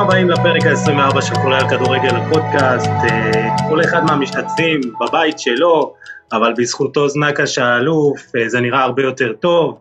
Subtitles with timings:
[0.00, 2.86] הבאים לפרק ה-24 של חולה על כדורגל הפודקאסט.
[2.86, 5.94] אה, כל אחד מהמשתתפים בבית שלו,
[6.32, 9.78] אבל בזכותו זנקש האלוף, אה, זה נראה הרבה יותר טוב.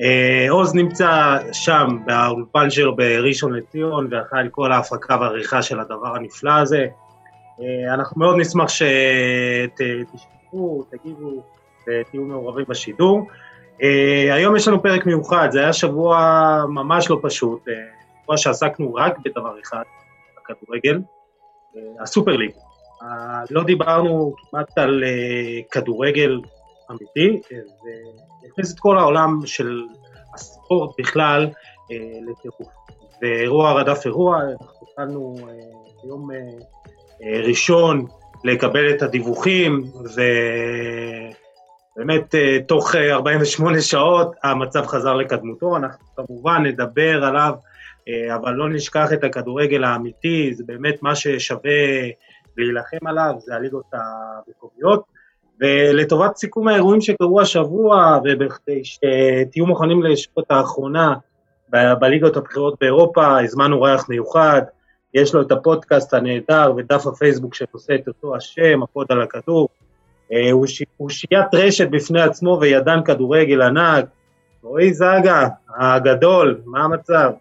[0.00, 6.52] אה, עוז נמצא שם, באולפן שלו בראשון לציון, ואחראי כל ההפקה והעריכה של הדבר הנפלא
[6.52, 6.86] הזה.
[7.94, 8.68] אנחנו מאוד נשמח
[9.78, 11.42] שתשתתפו, תגיבו
[11.82, 13.28] ותהיו מעורבים בשידור.
[14.32, 17.68] היום יש לנו פרק מיוחד, זה היה שבוע ממש לא פשוט.
[18.24, 19.82] שבוע שעסקנו רק בדבר אחד,
[20.36, 21.00] בכדורגל,
[21.76, 22.50] אה, הסופר ליג.
[23.02, 26.40] אה, לא דיברנו כמעט על אה, כדורגל
[26.90, 27.40] אמיתי,
[28.42, 29.82] והכניס את כל העולם של
[30.34, 31.50] הספורט בכלל
[32.28, 32.74] לטירוף.
[33.22, 35.36] ואירוע רדף אירוע, אנחנו התחלנו
[36.02, 36.28] ביום
[37.46, 38.06] ראשון
[38.44, 39.84] לקבל את הדיווחים,
[41.96, 42.34] ובאמת
[42.68, 47.54] תוך 48 שעות המצב חזר לקדמותו, אנחנו כמובן נדבר עליו
[48.34, 51.70] אבל לא נשכח את הכדורגל האמיתי, זה באמת מה ששווה
[52.56, 55.04] להילחם עליו, זה הליגות המקומיות.
[55.60, 61.14] ולטובת סיכום האירועים שקרו השבוע, ובכדי שתהיו מוכנים לשעות האחרונה
[61.68, 64.62] בליגות הבכירות באירופה, הזמנו ריח מיוחד,
[65.14, 69.68] יש לו את הפודקאסט הנהדר ודף הפייסבוק שנושא את אותו השם, הפוד על הכדור.
[70.32, 70.82] אה, הוא, ש...
[70.96, 74.04] הוא שיית רשת בפני עצמו וידן כדורגל ענק.
[74.62, 77.32] רועי זגה, הגדול, מה המצב?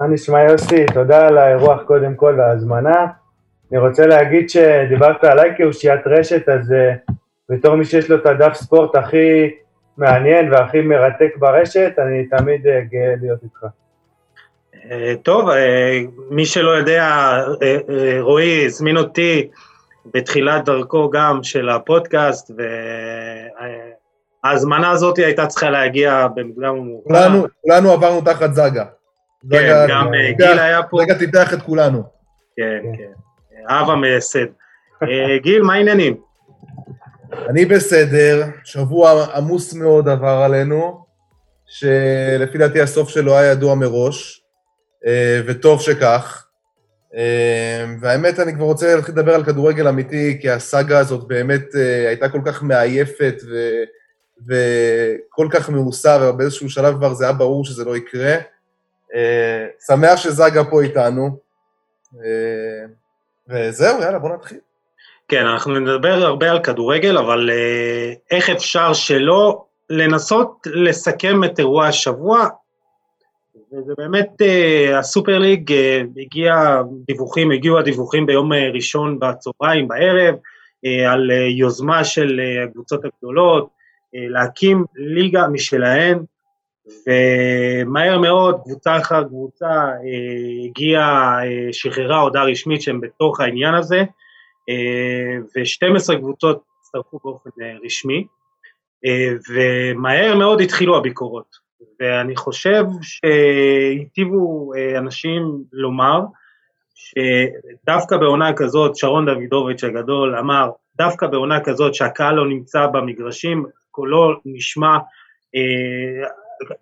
[0.00, 0.86] מה נשמע יוסי?
[0.94, 3.06] תודה על האירוח קודם כל וההזמנה.
[3.72, 7.12] אני רוצה להגיד שדיברת עליי כאושיית רשת, אז uh,
[7.48, 9.50] בתור מי שיש לו את הדף ספורט הכי
[9.96, 13.66] מעניין והכי מרתק ברשת, אני תמיד uh, גאה להיות איתך.
[14.74, 14.78] Uh,
[15.22, 15.54] טוב, uh,
[16.30, 19.48] מי שלא יודע, uh, uh, רועי הזמין אותי
[20.14, 22.50] בתחילת דרכו גם של הפודקאסט,
[24.44, 27.46] וההזמנה הזאת הייתה צריכה להגיע במוקדם ומאוחר.
[27.62, 28.84] כולנו עברנו תחת זגה.
[29.50, 31.02] כן, גם אה, גיל היה פה.
[31.02, 32.02] רגע תיתח את כולנו.
[32.56, 33.12] כן, כן.
[33.68, 34.46] אב המייסד.
[35.02, 36.16] אה, גיל, מה העניינים?
[37.48, 41.04] אני בסדר, שבוע עמוס מאוד עבר עלינו,
[41.66, 44.42] שלפי דעתי הסוף שלו היה ידוע מראש,
[45.06, 46.42] אה, וטוב שכך.
[48.00, 51.74] והאמת, אני כבר רוצה להתחיל לדבר על כדורגל אמיתי, כי הסאגה הזאת באמת
[52.06, 53.54] הייתה כל כך מעייפת ו...
[54.48, 58.36] וכל כך מאוסה, ובאיזשהו שלב כבר זה היה ברור שזה לא יקרה.
[59.14, 61.38] אה, שמח שזאגה פה איתנו.
[62.24, 62.86] אה,
[63.48, 64.58] וזהו, יאללה, בוא נתחיל.
[65.28, 71.86] כן, אנחנו נדבר הרבה על כדורגל, אבל אה, איך אפשר שלא לנסות לסכם את אירוע
[71.86, 72.48] השבוע?
[73.72, 74.28] וזה באמת,
[74.98, 75.72] הסופר ליג
[76.16, 80.34] הגיע דיווחים, הגיעו הדיווחים ביום ראשון בצהריים, בערב,
[81.08, 83.68] על יוזמה של הקבוצות הגדולות,
[84.12, 86.18] להקים ליגה משלהן,
[86.86, 94.02] ומהר מאוד, קבוצה אחר קבוצה אה, הגיעה, אה, שחררה הודעה רשמית שהם בתוך העניין הזה,
[94.68, 97.50] אה, ו-12 קבוצות הצטרפו באופן
[97.84, 98.26] רשמי,
[99.50, 101.66] ומהר מאוד התחילו הביקורות.
[102.00, 105.42] ואני חושב שהיטיבו אנשים
[105.72, 106.20] לומר,
[106.94, 114.40] שדווקא בעונה כזאת, שרון דוידוביץ' הגדול אמר, דווקא בעונה כזאת שהקהל לא נמצא במגרשים, קולו
[114.44, 114.98] נשמע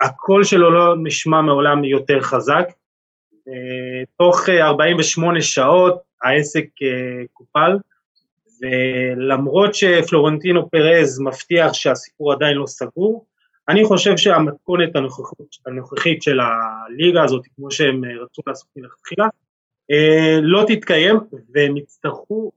[0.01, 2.69] הקול שלו לא נשמע מעולם יותר חזק.
[4.19, 7.79] תוך 48 שעות העסק אה, קופל,
[8.61, 13.27] ולמרות שפלורנטינו פרז מבטיח שהסיפור עדיין לא סגור,
[13.69, 14.91] אני חושב שהמתכונת
[15.67, 19.27] הנוכחית של הליגה הזאת, כמו שהם אה, רצו לעשות מלכתחילה,
[19.91, 21.17] אה, לא תתקיים
[21.55, 22.53] והם יצטרכו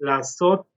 [0.00, 0.72] לעשות,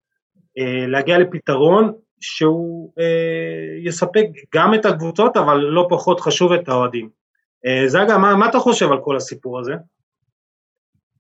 [0.88, 7.10] להגיע לפתרון שהוא אה, יספק גם את הקבוצות, אבל לא פחות חשוב את האוהדים.
[7.66, 9.74] אה, זגה, מה, מה אתה חושב על כל הסיפור הזה?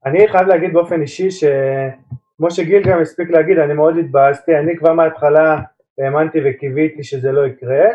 [0.06, 4.94] אני חייב להגיד באופן אישי שכמו שגיל גם הספיק להגיד, אני מאוד התבאסתי, אני כבר
[4.94, 5.62] מההתחלה
[6.00, 7.86] האמנתי וקיוויתי שזה לא יקרה,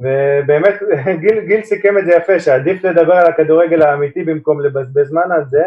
[0.00, 0.74] ובאמת
[1.20, 5.44] גיל, גיל סיכם את זה יפה, שעדיף לדבר על הכדורגל האמיתי במקום לבזבז זמן על
[5.50, 5.62] זה,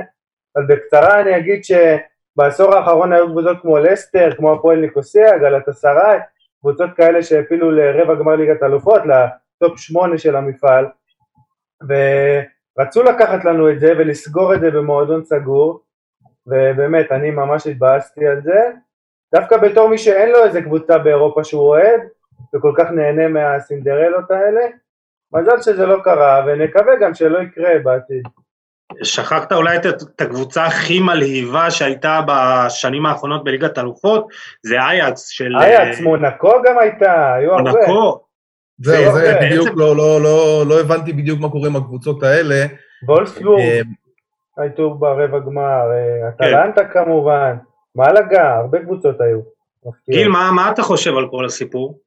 [0.55, 6.19] אבל בקצרה אני אגיד שבעשור האחרון היו קבוצות כמו לסטר, כמו הפועל ניקוסיה, גלת אסריי,
[6.65, 10.85] קבוצות כאלה שהעפילו לרבע גמר ליגת אלופות, לטופ שמונה של המפעל,
[11.89, 15.81] ורצו לקחת לנו את זה ולסגור את זה במועדון סגור,
[16.47, 18.71] ובאמת, אני ממש התבאסתי על זה,
[19.35, 22.01] דווקא בתור מי שאין לו איזה קבוצה באירופה שהוא אוהד,
[22.55, 24.61] וכל כך נהנה מהסינדרלות האלה,
[25.33, 28.27] מזל שזה לא קרה, ונקווה גם שלא יקרה בעתיד.
[29.03, 34.27] שכחת אולי את, את הקבוצה הכי מלהיבה שהייתה בשנים האחרונות בליגת אלופות,
[34.63, 35.51] זה אייקס של...
[35.59, 37.71] אייקס, מונקו גם הייתה, היו הרבה.
[37.71, 38.19] מונקו.
[38.77, 42.65] זהו, זה בדיוק, לא, לא, לא, לא הבנתי בדיוק מה קורה עם הקבוצות האלה.
[43.07, 43.59] וולסבורג.
[43.59, 43.81] אה,
[44.57, 46.89] האיתור ברבע גמר, אה, אטלנטה כן.
[46.93, 47.55] כמובן,
[47.95, 49.39] מלאגה, הרבה קבוצות היו.
[50.09, 51.99] גיל, מה, מה אתה חושב על כל הסיפור?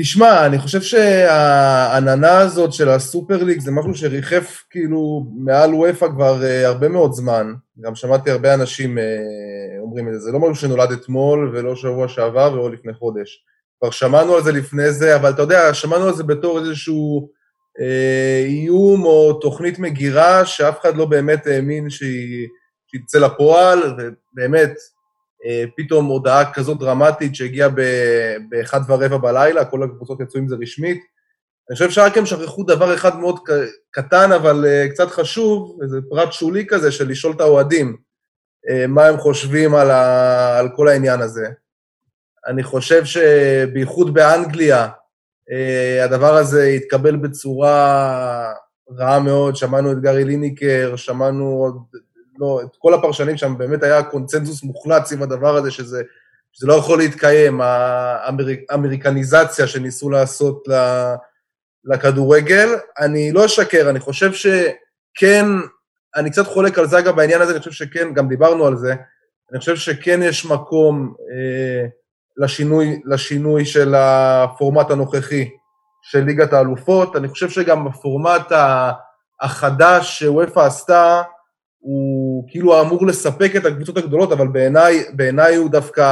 [0.00, 6.40] תשמע, אני חושב שהעננה הזאת של הסופר ליג זה משהו שריחף כאילו מעל וופא כבר
[6.42, 7.54] uh, הרבה מאוד זמן.
[7.80, 10.18] גם שמעתי הרבה אנשים uh, אומרים את זה.
[10.18, 13.44] זה לא משהו שנולד אתמול ולא שבוע שעבר ולא לפני חודש.
[13.78, 17.28] כבר שמענו על זה לפני זה, אבל אתה יודע, שמענו על זה בתור איזשהו
[17.80, 22.48] אה, איום או תוכנית מגירה שאף אחד לא באמת האמין שהיא
[22.92, 24.72] תצא לפועל, ובאמת,
[25.76, 27.68] פתאום הודעה כזאת דרמטית שהגיעה
[28.48, 30.98] באחד ורבע בלילה, כל הקבוצות יצאו עם זה רשמית.
[31.70, 33.38] אני חושב שרק הם שכחו דבר אחד מאוד
[33.90, 37.96] קטן, אבל uh, קצת חשוב, איזה פרט שולי כזה, של לשאול את האוהדים
[38.70, 41.48] uh, מה הם חושבים על, ה, על כל העניין הזה.
[42.46, 44.88] אני חושב שבייחוד באנגליה,
[46.04, 48.52] הדבר הזה התקבל בצורה
[48.98, 51.76] רעה מאוד, שמענו את גארי ליניקר, שמענו עוד
[52.38, 56.02] לא, את כל הפרשנים שם, באמת היה קונצנזוס מוחלט סביב הדבר הזה, שזה,
[56.52, 57.60] שזה לא יכול להתקיים,
[58.70, 60.64] האמריקניזציה שניסו לעשות
[61.84, 62.68] לכדורגל.
[62.98, 65.46] אני לא אשקר, אני חושב שכן,
[66.16, 68.94] אני קצת חולק על זה אגב בעניין הזה, אני חושב שכן, גם דיברנו על זה,
[69.52, 71.86] אני חושב שכן יש מקום אה,
[72.36, 75.48] לשינוי, לשינוי של הפורמט הנוכחי
[76.02, 77.16] של ליגת האלופות.
[77.16, 78.52] אני חושב שגם בפורמט
[79.40, 81.22] החדש שוופא עשתה,
[81.86, 86.02] הוא כאילו אמור לספק את הקבוצות הגדולות, אבל בעיניי, בעיניי הוא דווקא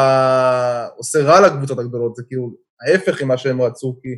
[0.96, 2.50] עושה רע לקבוצות הגדולות, זה כאילו
[2.86, 4.08] ההפך ממה שהם רצו, כי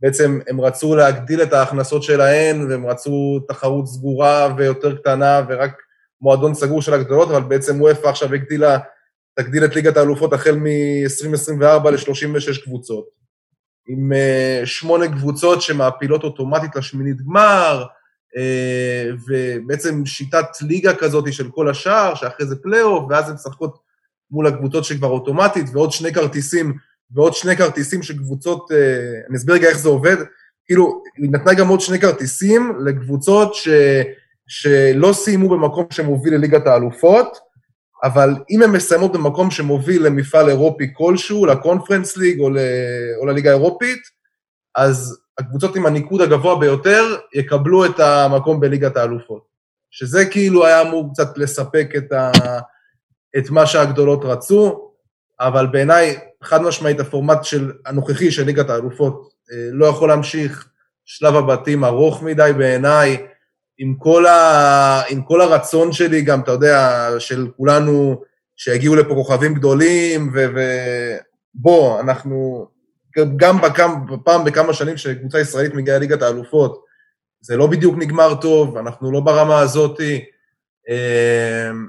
[0.00, 5.72] בעצם הם רצו להגדיל את ההכנסות שלהן, והם רצו תחרות סגורה ויותר קטנה, ורק
[6.20, 8.78] מועדון סגור של הגדולות, אבל בעצם וופא עכשיו הגדילה,
[9.38, 13.04] תגדיל את ליגת האלופות החל מ-2024 ל-36 קבוצות.
[13.88, 17.99] עם uh, שמונה קבוצות שמעפילות אוטומטית לשמינית גמר, אה,
[19.28, 23.78] ובעצם שיטת ליגה כזאת של כל השאר, שאחרי זה פלייאוף, ואז הן משחקות
[24.30, 26.74] מול הקבוצות שכבר אוטומטית, ועוד שני כרטיסים,
[27.10, 30.16] ועוד שני כרטיסים של קבוצות, אה, אני אסביר רגע איך זה עובד,
[30.66, 33.68] כאילו, היא נתנה גם עוד שני כרטיסים לקבוצות ש,
[34.46, 37.38] שלא סיימו במקום שמוביל לליגת האלופות,
[38.02, 42.58] אבל אם הן מסיימות במקום שמוביל למפעל אירופי כלשהו, לקונפרנס ליג או, ל,
[43.20, 44.00] או לליגה האירופית,
[44.76, 47.04] אז הקבוצות עם הניקוד הגבוה ביותר
[47.34, 49.50] יקבלו את המקום בליגת האלופות.
[49.90, 52.30] שזה כאילו היה אמור קצת לספק את, ה,
[53.38, 54.90] את מה שהגדולות רצו,
[55.40, 60.68] אבל בעיניי, חד משמעית, הפורמט של, הנוכחי של ליגת האלופות אה, לא יכול להמשיך,
[61.04, 63.26] שלב הבתים ארוך מדי בעיניי,
[63.78, 63.94] עם
[64.26, 68.22] ה, עם כל הרצון שלי, גם, אתה יודע, של כולנו,
[68.56, 72.66] שיגיעו לפה כוכבים גדולים, ובוא, אנחנו
[73.36, 73.58] גם
[74.24, 76.84] פעם בכמה שנים שקבוצה ישראלית מגיעה לליגת האלופות,
[77.40, 80.00] זה לא בדיוק נגמר טוב, אנחנו לא ברמה הזאת.
[80.88, 81.86] אמ,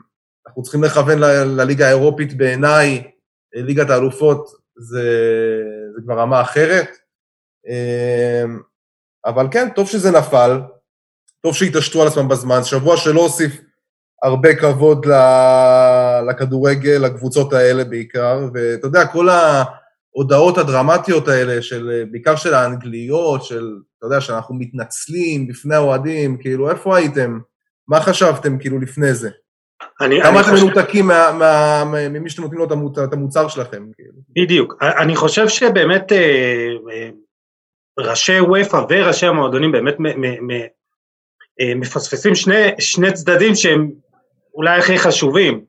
[0.47, 1.19] אנחנו צריכים לכוון
[1.57, 3.11] לליגה האירופית בעיניי,
[3.53, 5.03] ליגת האלופות זה,
[5.95, 6.89] זה כבר רמה אחרת.
[7.67, 8.59] אמ,
[9.25, 10.61] אבל כן, טוב שזה נפל,
[11.41, 13.61] טוב שהתעשתו על עצמם בזמן, שבוע שלא הוסיף
[14.23, 15.05] הרבה כבוד
[16.29, 19.63] לכדורגל, לקבוצות האלה בעיקר, ואתה יודע, כל ה...
[20.15, 26.69] ההודעות הדרמטיות האלה, של, בעיקר של האנגליות, של, אתה יודע, שאנחנו מתנצלים בפני האוהדים, כאילו,
[26.69, 27.39] איפה הייתם?
[27.87, 29.29] מה חשבתם, כאילו, לפני זה?
[30.01, 31.11] אני, כמה אתם מנותקים
[32.09, 32.65] ממי שאתם נותנים לו
[33.03, 33.83] את המוצר שלכם?
[33.95, 34.13] כאילו.
[34.35, 34.75] בדיוק.
[34.81, 37.09] אני חושב שבאמת אה, אה,
[37.99, 39.95] ראשי וופא וראשי המועדונים באמת
[41.59, 43.91] אה, מפספסים שני, שני צדדים שהם
[44.53, 45.61] אולי הכי חשובים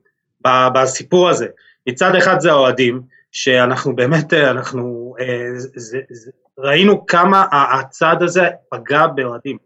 [0.73, 1.47] בסיפור הזה.
[1.89, 3.01] מצד אחד זה האוהדים,
[3.33, 9.57] שאנחנו באמת, אה, אנחנו, אה, זה, זה, ראינו כמה הצעד הזה פגע באוהדים,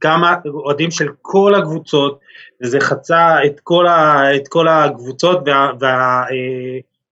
[0.00, 2.20] כמה אוהדים של כל הקבוצות,
[2.62, 5.38] וזה חצה את כל, ה, את כל הקבוצות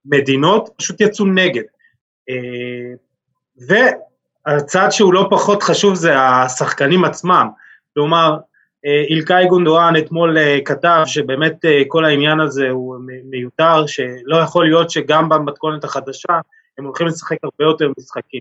[0.05, 1.63] והמדינות, וה, פשוט יצאו נגד.
[2.29, 2.93] אה,
[3.67, 7.47] והצעד שהוא לא פחות חשוב זה השחקנים עצמם,
[7.93, 8.37] כלומר,
[8.85, 14.89] אילקאי גונדואן אתמול אה, כתב שבאמת אה, כל העניין הזה הוא מיותר, שלא יכול להיות
[14.89, 16.39] שגם במתכונת החדשה
[16.77, 18.39] הם הולכים לשחק הרבה יותר משחקים.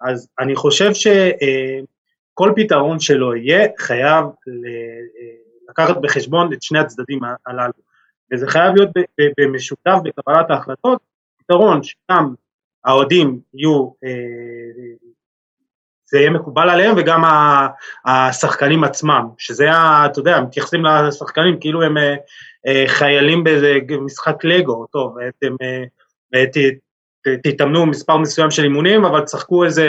[0.00, 4.24] אז אני חושב שכל אה, פתרון שלו יהיה חייב
[5.68, 7.72] לקחת בחשבון את שני הצדדים הללו,
[8.32, 8.90] וזה חייב להיות
[9.38, 10.98] במשותף בקבלת ההחלטות,
[11.38, 12.34] פתרון שגם
[12.84, 13.90] האוהדים יהיו
[16.10, 17.22] זה יהיה מקובל עליהם וגם
[18.04, 19.68] השחקנים עצמם, שזה,
[20.06, 22.14] אתה יודע, מתייחסים לשחקנים כאילו הם אה,
[22.66, 25.56] אה, חיילים באיזה משחק לגו, טוב, אתם
[26.34, 26.44] אה,
[27.42, 29.86] תתאמנו מספר מסוים של אימונים, אבל תשחקו איזה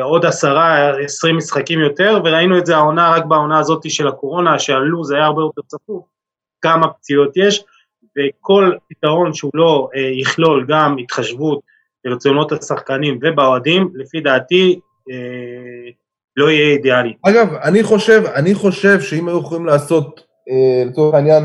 [0.00, 5.10] עוד עשרה, עשרים משחקים יותר, וראינו את זה העונה רק בעונה הזאת של הקורונה, שהלו"ז
[5.10, 6.04] היה הרבה יותר צפוף.
[6.60, 7.64] כמה פציעות יש,
[8.18, 11.60] וכל פתרון שהוא לא יכלול גם התחשבות
[12.04, 14.80] ברצונות השחקנים ובאוהדים, לפי דעתי
[16.36, 17.14] לא יהיה אידיאלי.
[17.22, 21.44] אגב, אני חושב, אני חושב שאם היו יכולים לעשות, אה, לצורך העניין,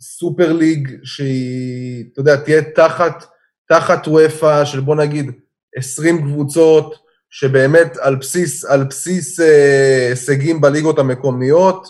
[0.00, 3.24] סופר ליג שהיא, אתה יודע, תהיה תחת,
[3.68, 5.30] תחת וופא של בוא נגיד
[5.76, 6.94] 20 קבוצות,
[7.30, 11.88] שבאמת על בסיס, על בסיס אה, הישגים בליגות המקומיות,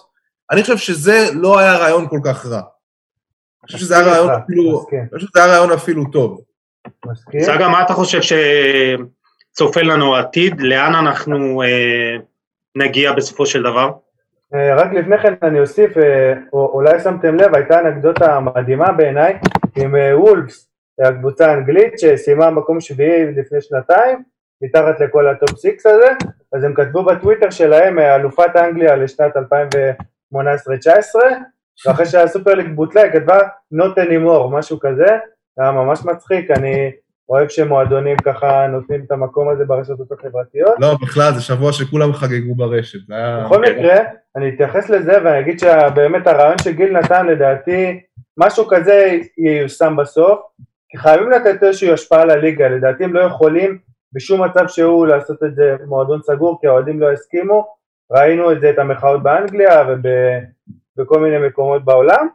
[0.51, 2.57] אני חושב שזה לא היה רעיון כל כך רע.
[2.57, 6.41] אני חושב שזה היה רעיון אפילו, אני חושב שזה היה רעיון אפילו טוב.
[7.07, 7.41] מסכים.
[7.41, 8.23] סגה, מה אתה חושב
[9.57, 10.61] שצופה לנו עתיד?
[10.61, 12.17] לאן אנחנו אה,
[12.77, 13.91] נגיע בסופו של דבר?
[14.55, 19.39] אה, רק לפני כן אני אוסיף, אה, אולי שמתם לב, הייתה אנקדוטה מדהימה בעיניי
[19.77, 20.69] עם אה, וולפס,
[21.01, 24.23] הקבוצה האנגלית שסיימה מקום שביעי לפני שנתיים,
[24.63, 26.09] מתחת לכל ה top six הזה,
[26.53, 30.37] אז הם כתבו בטוויטר שלהם אלופת אנגליה לשנת 2018-2019,
[31.87, 33.39] ואחרי שהסופרליג בוטלה היא כתבה
[33.75, 35.19] not anymore, משהו כזה,
[35.59, 36.93] היה ממש מצחיק, אני
[37.29, 40.75] אוהב שמועדונים ככה נותנים את המקום הזה ברשתות החברתיות.
[40.81, 42.99] לא, בכלל, זה שבוע שכולם חגגו ברשת.
[43.45, 43.97] בכל מקרה,
[44.37, 48.01] אני אתייחס לזה ואני אגיד שבאמת הרעיון שגיל נתן, לדעתי,
[48.39, 50.41] משהו כזה ייושם בסוף,
[50.89, 53.79] כי חייבים לתת איזושהי השפעה לליגה, לדעתי הם לא יכולים
[54.13, 57.67] בשום מצב שהוא לעשות את זה מועדון סגור, כי האוהדים לא הסכימו,
[58.13, 62.27] ראינו את זה, את המחאות באנגליה ובכל מיני מקומות בעולם,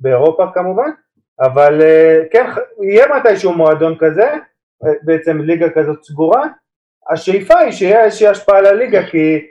[0.00, 0.90] באירופה כמובן,
[1.40, 2.50] אבל אה, כן,
[2.82, 4.28] יהיה מתישהו מועדון כזה,
[4.84, 6.44] אה, בעצם ליגה כזאת סגורה,
[7.10, 9.46] השאיפה היא שיהיה איזושהי השפעה לליגה, כי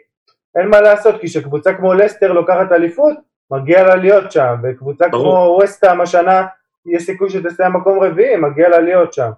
[0.55, 3.13] אין מה לעשות, כי כשקבוצה כמו לסטר לוקחת אליפות,
[3.51, 5.23] מגיע לה להיות שם, וקבוצה ברור.
[5.23, 6.45] כמו וסטאם השנה,
[6.85, 9.29] יש סיכוי שתסיים מקום רביעי, מגיע לה להיות שם.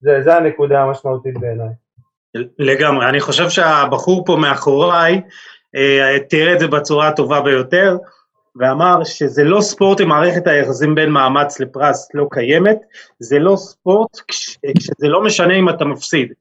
[0.00, 1.68] זה, זה הנקודה המשמעותית בעיניי.
[2.58, 5.20] לגמרי, אני חושב שהבחור פה מאחוריי
[5.76, 7.96] אה, תיאר את זה בצורה הטובה ביותר.
[8.56, 12.78] ואמר שזה לא ספורט אם מערכת היחסים בין מאמץ לפרס לא קיימת,
[13.18, 16.32] זה לא ספורט כש, כשזה לא משנה אם אתה מפסיד,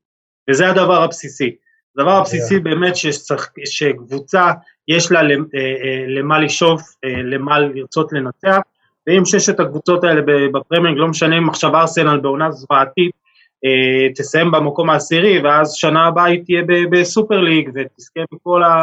[0.49, 1.55] וזה הדבר הבסיסי.
[1.97, 4.51] הדבר הבסיסי באמת שצריך, שקבוצה
[4.87, 8.59] יש לה אה, אה, למה לשאוף, אה, למה לרצות לנצח,
[9.07, 10.21] ואם ששת הקבוצות האלה
[10.53, 13.11] בפרמייר ליג, לא משנה אם עכשיו ארסנל בעונה זוועתית,
[14.15, 18.73] תסיים במקום העשירי, ואז שנה הבאה היא תהיה בסופר ליג ותזכה בכל ה...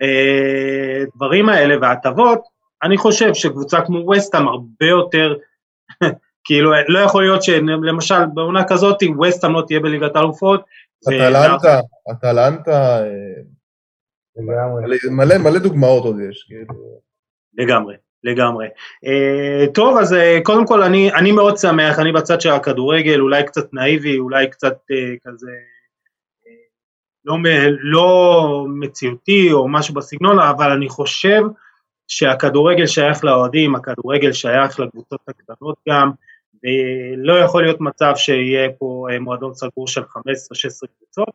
[0.00, 2.40] הדברים אה, האלה וההטבות,
[2.82, 5.36] אני חושב שקבוצה כמו וסטאם הרבה יותר,
[6.44, 10.64] כאילו לא יכול להיות שלמשל בעונה כזאת וסטאם לא תהיה בליגת האלופות.
[11.08, 11.80] אטלנטה,
[12.10, 13.42] אטלנטה, אה,
[15.10, 16.42] מלא מלא דוגמאות עוד יש.
[16.48, 17.00] כאילו.
[17.58, 17.96] לגמרי.
[18.24, 18.66] לגמרי.
[19.06, 23.44] Uh, טוב, אז uh, קודם כל אני, אני מאוד שמח, אני בצד של הכדורגל, אולי
[23.44, 25.50] קצת נאיבי, אולי קצת uh, כזה
[27.24, 27.36] לא,
[27.80, 31.40] לא מציאותי או משהו בסגנון, אבל אני חושב
[32.08, 36.10] שהכדורגל שייך לאוהדים, הכדורגל שייך לקבוצות הקטנות גם,
[36.64, 40.04] ולא יכול להיות מצב שיהיה פה אה, מועדון סגור של 15-16
[40.98, 41.28] קבוצות.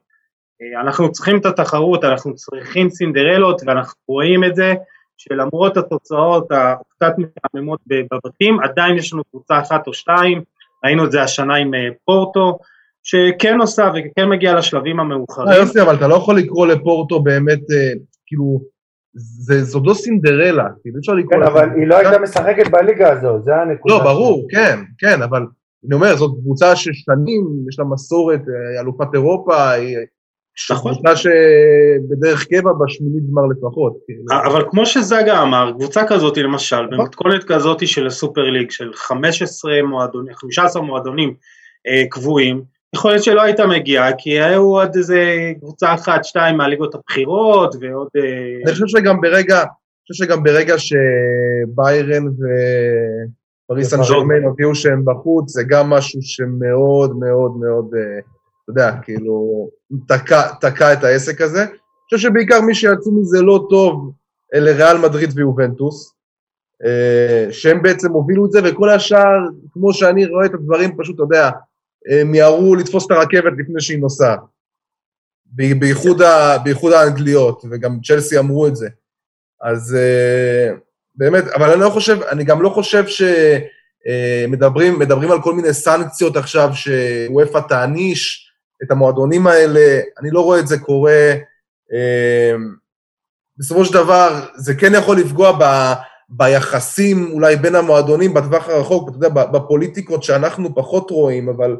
[0.61, 4.73] אה, אנחנו צריכים את התחרות, אנחנו צריכים סינדרלות, ואנחנו רואים את זה,
[5.17, 10.41] שלמרות התוצאות הקצת מתעממות בבתים, עדיין יש לנו קבוצה אחת או שתיים,
[10.85, 12.59] ראינו את זה השנה עם אה, פורטו,
[13.05, 15.47] שכן עושה וכן מגיע לשלבים המאוחרים.
[15.47, 17.91] אה, יוסי, אבל אתה לא יכול לקרוא לפורטו באמת, אה,
[18.25, 18.61] כאילו,
[19.61, 21.41] זאת לא סינדרלה, כאילו אי אפשר לקרוא...
[21.41, 23.95] כן, אבל היא לא הייתה משחקת בליגה הזו, זה הנקודה.
[23.95, 25.45] לא, ברור, כן, כן, אבל
[25.85, 29.97] אני אומר, זאת קבוצה ששנים, יש לה מסורת, אה, אלופת אירופה, היא...
[30.71, 30.93] נכון.
[30.93, 33.93] קבוצה שבדרך קבע בשמינית גמר לפחות.
[34.05, 34.23] כאילו.
[34.45, 36.97] אבל כמו שזגה אמר, קבוצה כזאת למשל, נכון.
[36.97, 41.33] במתכונת כזאת של הסופר ליג, של 15 מועדונים, 15 מועדונים
[42.09, 42.61] קבועים,
[42.93, 48.07] יכול להיות שלא היית מגיע, כי היו עוד איזה קבוצה אחת, שתיים מהליגות הבכירות, ועוד...
[48.17, 49.67] אה, אני חושב שגם ברגע, אני
[50.07, 57.57] חושב שגם ברגע שביירן ופריס סן ג'רמן הודיעו שהם בחוץ, זה גם משהו שמאוד מאוד
[57.57, 59.69] מאוד, אה, אתה יודע, כאילו,
[60.07, 61.61] תקע, תקע את העסק הזה.
[61.63, 64.11] אני חושב שבעיקר מי שיצאו מזה לא טוב,
[64.53, 66.13] אלה ריאל מדריד ויובנטוס,
[66.85, 69.39] אה, שהם בעצם הובילו את זה, וכל השאר,
[69.73, 71.49] כמו שאני רואה את הדברים, פשוט, אתה יודע,
[72.25, 74.39] מיהרו לתפוס את הרכבת לפני שהיא נוסעת.
[75.55, 78.89] בייחוד, ה, בייחוד האנגליות, וגם צ'לסי אמרו את זה.
[79.61, 80.73] אז uh,
[81.15, 85.73] באמת, אבל אני לא חושב, אני גם לא חושב שמדברים אה, מדברים על כל מיני
[85.73, 88.51] סנקציות עכשיו, שוופא תעניש
[88.83, 91.33] את המועדונים האלה, אני לא רואה את זה קורה.
[91.91, 92.59] Uh,
[93.57, 95.93] בסופו של דבר, זה כן יכול לפגוע ב...
[96.29, 101.77] ביחסים אולי בין המועדונים בטווח הרחוק, אתה יודע, בפוליטיקות שאנחנו פחות רואים, אבל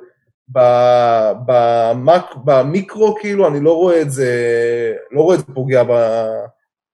[0.50, 4.32] במק, במיקרו, כאילו, אני לא רואה את זה,
[5.12, 5.92] לא רואה את זה פוגע ב,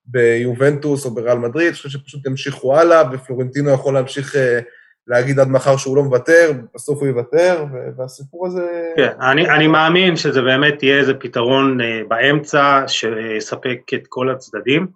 [0.05, 4.59] ביובנטוס או בריאל מדריד, אני חושב שפשוט ימשיכו הלאה, ופלורנטינו יכול להמשיך אה,
[5.07, 7.65] להגיד עד מחר שהוא לא מוותר, בסוף הוא יוותר,
[7.97, 8.91] והסיפור הזה...
[8.97, 14.87] כן, אני, אני מאמין שזה באמת יהיה איזה פתרון אה, באמצע שיספק את כל הצדדים,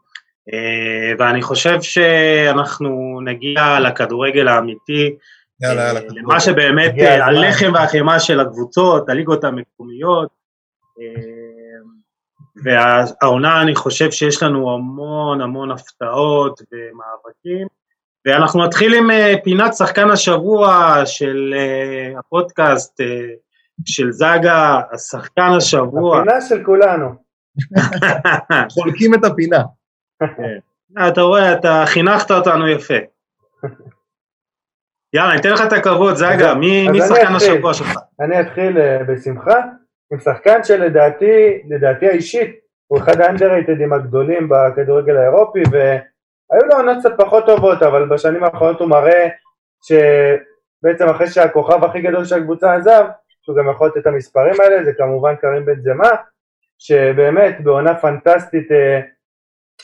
[0.53, 5.15] אה, ואני חושב שאנחנו נגיע לכדורגל האמיתי,
[5.62, 6.00] יאללה, יאללה.
[6.09, 10.29] למה שבאמת הלחם והחימה של הקבוצות, הליגות המקומיות,
[12.63, 17.67] והעונה אני חושב שיש לנו המון המון הפתעות ומאבקים,
[18.25, 23.05] ואנחנו נתחיל עם אה, פינת שחקן השבוע של אה, הפודקאסט אה,
[23.85, 26.19] של זאגה, השחקן השבוע.
[26.19, 27.09] הפינה של כולנו.
[28.74, 29.63] חולקים את הפינה.
[30.19, 30.57] כן.
[31.07, 32.97] אתה רואה, אתה חינכת אותנו יפה.
[35.15, 37.93] יאללה, אני אתן לך את הכבוד, זאגה, מי שחקן השבוע שלך?
[38.19, 39.62] אני אתחיל בשמחה.
[40.12, 42.55] עם שחקן שלדעתי, לדעתי האישית,
[42.88, 48.79] הוא אחד האנדררייטדים הגדולים בכדורגל האירופי והיו לו עונות קצת פחות טובות אבל בשנים האחרונות
[48.79, 49.27] הוא מראה
[49.88, 53.05] שבעצם אחרי שהכוכב הכי גדול של הקבוצה עזב
[53.41, 56.10] שהוא גם יכול לתת את המספרים האלה זה כמובן קרים בן זמה
[56.79, 59.00] שבאמת בעונה פנטסטית אה,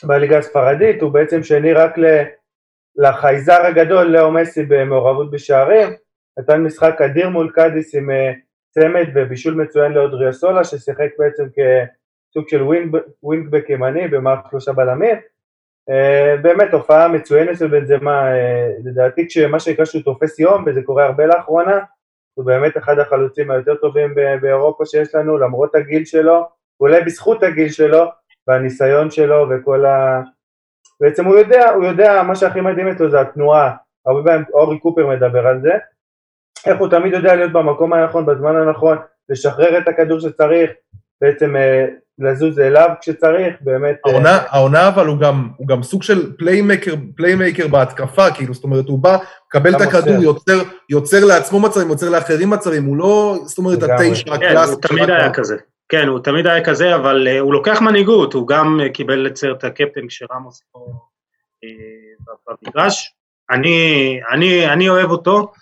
[0.04, 1.98] בליגה הספרדית הוא בעצם שני רק
[2.96, 5.88] לחייזר הגדול לאו מסי במעורבות בשערים
[6.38, 8.32] נתן משחק אדיר מול קאדיס עם אה,
[8.70, 12.62] צמד ובישול מצוין לאודריאסולה ששיחק בעצם כסוג של
[13.22, 15.16] ווינגבק ימני במערכת שלושה בלמים.
[15.90, 21.04] אה, באמת הופעה מצוינת של בנזמה אה, לדעתי כשמה שנקרא שהוא תופס יום וזה קורה
[21.04, 21.78] הרבה לאחרונה
[22.34, 26.48] הוא באמת אחד החלוצים היותר טובים באירופה שיש לנו למרות הגיל שלו
[26.80, 28.04] אולי בזכות הגיל שלו
[28.46, 30.22] והניסיון שלו וכל ה...
[31.02, 33.70] בעצם הוא יודע, הוא יודע, מה שהכי מדהים אצלו זה התנועה,
[34.06, 35.72] הרבה פעמים אורי קופר מדבר על זה,
[36.66, 40.70] איך הוא תמיד יודע להיות במקום הנכון, בזמן הנכון, לשחרר את הכדור שצריך,
[41.20, 41.86] בעצם אה,
[42.18, 43.96] לזוז אליו כשצריך, באמת...
[44.06, 44.44] אה, העונה, אה...
[44.50, 48.98] העונה אבל הוא גם, הוא גם סוג של playmaker, playmaker בהתקפה, כאילו, זאת אומרת, הוא
[48.98, 50.58] בא, מקבל את הכדור, יוצר,
[50.90, 54.72] יוצר לעצמו מצבים, יוצר לאחרים מצבים, הוא לא, זאת אומרת, התשע הקלאסי.
[54.72, 55.56] כן, הוא תמיד היה כזה.
[55.92, 59.36] כן, הוא תמיד היה כזה, אבל uh, הוא לוקח מנהיגות, הוא גם uh, קיבל את
[59.36, 60.78] סרט הקפטן כשרמוס פה
[61.64, 63.14] uh, במגרש.
[63.50, 65.52] אני, אני, אני אוהב אותו,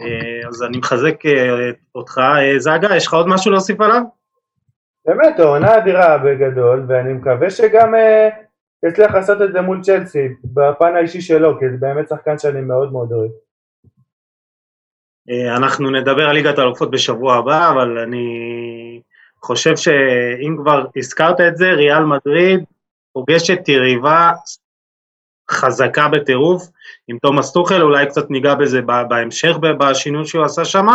[0.00, 2.18] אה, אז אני מחזק אה, אותך.
[2.18, 4.02] אה, זאגה, יש לך עוד משהו להוסיף עליו?
[5.06, 7.94] באמת, עונה אדירה בגדול, ואני מקווה שגם
[8.86, 12.92] יצליח לעשות את זה מול צ'לסי, בפן האישי שלו, כי זה באמת שחקן שאני מאוד
[12.92, 13.30] מאוד אוהב.
[15.56, 19.00] אנחנו נדבר על ליגת האלופות בשבוע הבא, אבל אני
[19.42, 22.64] חושב שאם כבר הזכרת את זה, ריאל מדריד
[23.12, 24.30] פוגשת יריבה
[25.50, 26.68] חזקה בטירוף
[27.08, 30.86] עם תומאס טוחל, אולי קצת ניגע בזה בהמשך בשינוי שהוא עשה שם.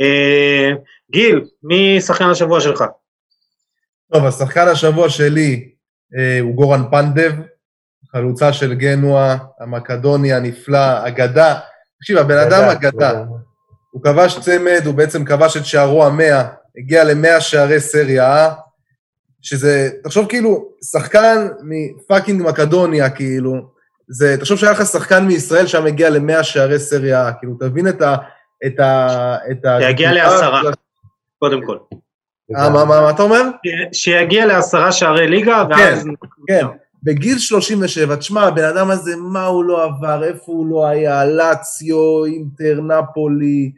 [0.00, 0.70] אה,
[1.10, 2.84] גיל, מי שחקן השבוע שלך?
[4.12, 5.70] טוב, השחקן השבוע שלי
[6.18, 7.32] אה, הוא גורן פנדב,
[8.12, 11.58] חלוצה של גנואה, המקדוני הנפלא, אגדה.
[11.98, 13.24] תקשיב, הבן אדם אגדה.
[13.90, 16.44] הוא כבש צמד, הוא בעצם כבש את שערו המאה,
[16.78, 18.50] הגיע למאה שערי סריה
[19.42, 23.54] שזה, תחשוב כאילו, שחקן מפאקינג מקדוניה, כאילו,
[24.08, 28.16] זה, תחשוב שהיה לך שחקן מישראל שהיה מגיע למאה שערי סריה, כאילו, תבין את ה...
[28.66, 29.36] את ה...
[29.50, 29.78] את ה...
[29.80, 30.62] שיגיע לעשרה,
[31.38, 31.76] קודם כל.
[32.56, 33.42] אה, מה, מה, מה אתה אומר?
[33.92, 36.04] שיגיע לעשרה שערי ליגה, ואז...
[36.04, 36.10] כן,
[36.46, 36.66] כן.
[37.02, 42.24] בגיל 37, תשמע, הבן אדם הזה, מה הוא לא עבר, איפה הוא לא היה, לאציו,
[42.24, 43.72] אינטר, נפולי,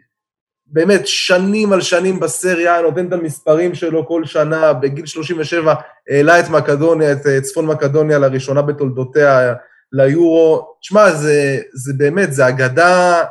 [0.73, 5.75] באמת שנים על שנים בסריה, נותן את המספרים שלו כל שנה, בגיל 37
[6.11, 9.55] העלה את מקדוניה, את צפון מקדוניה לראשונה בתולדותיה,
[9.93, 10.75] ליורו.
[10.81, 13.25] תשמע, זה, זה באמת, זה אגדה,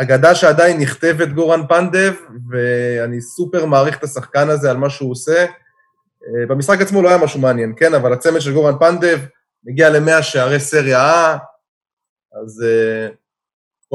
[0.00, 2.12] אגדה שעדיין נכתבת גורן פנדב,
[2.50, 5.40] ואני סופר מעריך את השחקן הזה על מה שהוא עושה.
[5.42, 7.94] אה, במשחק עצמו לא היה משהו מעניין, כן?
[7.94, 9.18] אבל הצמד של גורן פנדב
[9.64, 11.38] מגיע למאה שערי סריה A,
[12.42, 13.14] אז uh,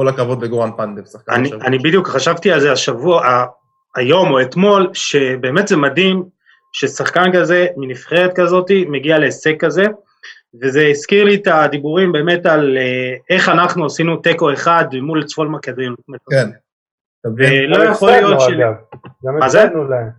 [0.00, 1.66] כל הכבוד לגורן פנדב, שחקן אני, השבוע.
[1.66, 3.44] אני בדיוק חשבתי על זה השבוע,
[3.96, 6.24] היום או אתמול, שבאמת זה מדהים
[6.72, 9.84] ששחקן כזה, מנבחרת כזאת, מגיע להישג כזה.
[10.62, 15.48] וזה הזכיר לי את הדיבורים באמת על אה, איך אנחנו עשינו תיקו אחד מול צפון
[15.48, 15.94] מקדרים.
[16.30, 16.50] כן.
[17.36, 18.44] ולא יכול להיות ש...
[19.26, 20.10] גם הפסדנו להם.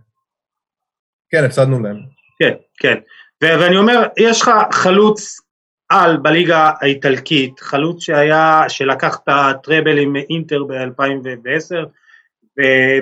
[1.30, 1.96] כן, הפסדנו להם.
[2.38, 2.98] כן, כן.
[3.40, 5.40] ואני אומר, יש לך חלוץ
[5.92, 11.86] על בליגה האיטלקית, חלוץ שהיה, שלקח את הטראבל עם אינטר ב-2010,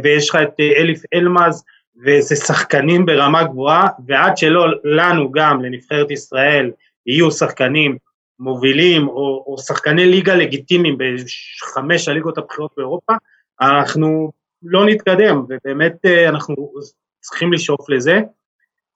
[0.03, 1.65] ויש לך את אה, אליף אלמז,
[2.05, 6.71] וזה שחקנים ברמה גבוהה, ועד שלא לנו גם, לנבחרת ישראל,
[7.07, 7.97] יהיו שחקנים
[8.39, 13.13] מובילים או, או שחקני ליגה לגיטימיים בחמש הליגות הבכירות באירופה,
[13.61, 16.73] אנחנו לא נתקדם, ובאמת אה, אנחנו
[17.21, 18.21] צריכים לשאוף לזה.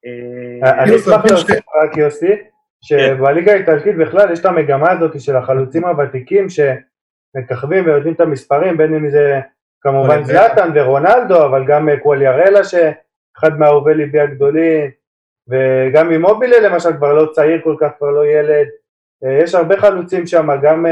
[0.06, 2.53] אה, אני אשמח להוסיף רק יוסי,
[2.84, 8.94] שבליגה האיטלקית בכלל יש את המגמה הזאת של החלוצים הוותיקים שמככבים ויודעים את המספרים, בין
[8.94, 9.40] אם זה
[9.80, 14.90] כמובן זלאטן ורונלדו, אבל גם קווליארלה שאחד מהאהובי ליבי הגדולים,
[15.48, 18.66] וגם עם מובילה למשל כבר לא צעיר כל כך, כבר לא ילד,
[19.42, 20.86] יש הרבה חלוצים שם, גם...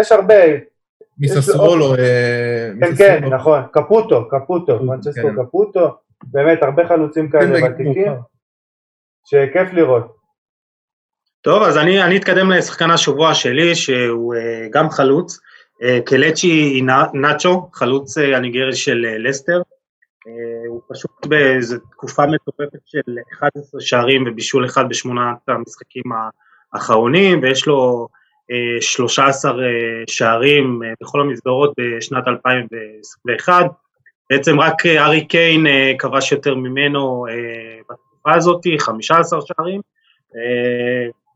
[0.00, 0.34] יש הרבה,
[1.18, 1.94] מססוולו.
[2.80, 5.44] כן, כן, נכון, קפוטו, קפוטו, מנצ'סטו כן.
[5.44, 8.12] קפוטו, באמת הרבה חלוצים כאלה כן, ותיקים,
[9.24, 10.16] שכיף לראות.
[11.40, 14.38] טוב, אז אני, אני אתקדם לשחקן השבוע שלי, שהוא uh,
[14.70, 16.82] גם חלוץ, uh, קלצ'י
[17.14, 23.00] נאצ'ו, חלוץ uh, הניגרי של uh, לסטר, uh, הוא פשוט באיזו תקופה מטורפת של
[23.38, 26.04] 11 שערים ובישול אחד בשמונת המשחקים
[26.72, 28.08] האחרונים, ויש לו
[28.80, 29.52] 13
[30.06, 33.66] שערים בכל המסגרות בשנת 2021,
[34.30, 35.66] בעצם רק ארי קיין
[35.98, 37.26] כבש יותר ממנו
[38.22, 39.80] בתקופה הזאת, 15 שערים.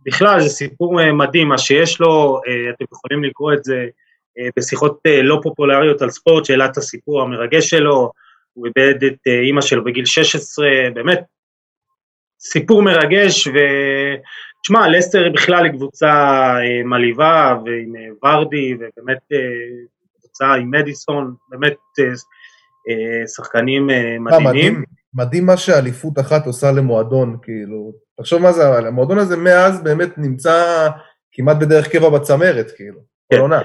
[0.05, 2.41] בכלל זה סיפור מדהים, מה שיש לו,
[2.75, 3.87] אתם יכולים לקרוא את זה
[4.57, 8.11] בשיחות לא פופולריות על ספורט, את הסיפור המרגש שלו,
[8.53, 11.21] הוא איבד את אימא שלו בגיל 16, באמת
[12.41, 17.93] סיפור מרגש, ותשמע, לסטר בכלל היא קבוצה מלהיבה, ועם
[18.25, 19.19] ורדי, ובאמת
[20.21, 21.77] קבוצה עם מדיסון, באמת
[23.37, 23.87] שחקנים
[24.21, 24.47] מדהימים.
[24.47, 30.19] מדהים, מדהים מה שאליפות אחת עושה למועדון, כאילו, תחשוב מה זה, המועדון הזה מאז באמת
[30.19, 30.89] נמצא
[31.33, 33.01] כמעט בדרך קבע בצמרת, כאילו,
[33.33, 33.39] כן.
[33.39, 33.61] עונה.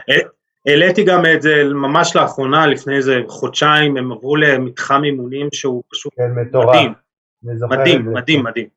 [0.68, 6.14] העליתי גם את זה ממש לאחרונה, לפני איזה חודשיים, הם עברו למתחם אימונים שהוא פשוט
[6.16, 6.94] כן, מדהים.
[7.44, 8.68] מדהים, מדהים, מדהים.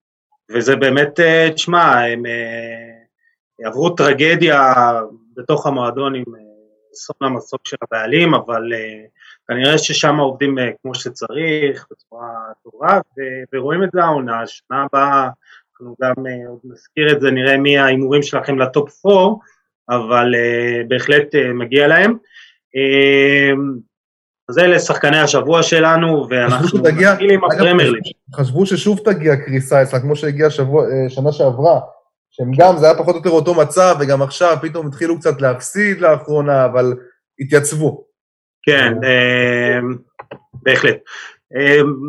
[0.54, 1.20] וזה באמת,
[1.54, 2.22] תשמע, הם
[3.64, 4.72] עברו טרגדיה
[5.36, 6.24] בתוך המועדון עם
[6.94, 8.72] אסון המסוק של הבעלים, אבל
[9.48, 12.28] כנראה ששם עובדים כמו שצריך, בצורה
[12.62, 13.00] טובה,
[13.54, 15.28] ורואים את זה העונה, שנה הבאה,
[15.72, 16.14] אנחנו גם
[16.48, 19.34] עוד נזכיר את זה, נראה מי ההימורים שלכם לטופ 4,
[19.90, 20.34] אבל
[20.88, 22.16] בהחלט מגיע להם.
[24.48, 28.02] אז אלה שחקני השבוע שלנו, ואנחנו נתחיל עם הפרמייר ליג.
[28.34, 30.50] חשבו ששוב תגיע קריסה אצלה, כמו שהגיעה
[31.08, 31.80] שנה שעברה,
[32.30, 36.00] שהם גם, זה היה פחות או יותר אותו מצב, וגם עכשיו פתאום התחילו קצת להפסיד
[36.00, 36.94] לאחרונה, אבל
[37.40, 38.04] התייצבו.
[38.66, 38.94] כן,
[40.52, 40.96] בהחלט.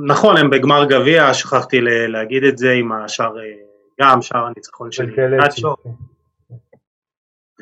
[0.07, 3.35] נכון, הם בגמר גביע, שכחתי להגיד את זה עם השער,
[4.01, 5.75] גם שער הניצחון של נאצ'ו.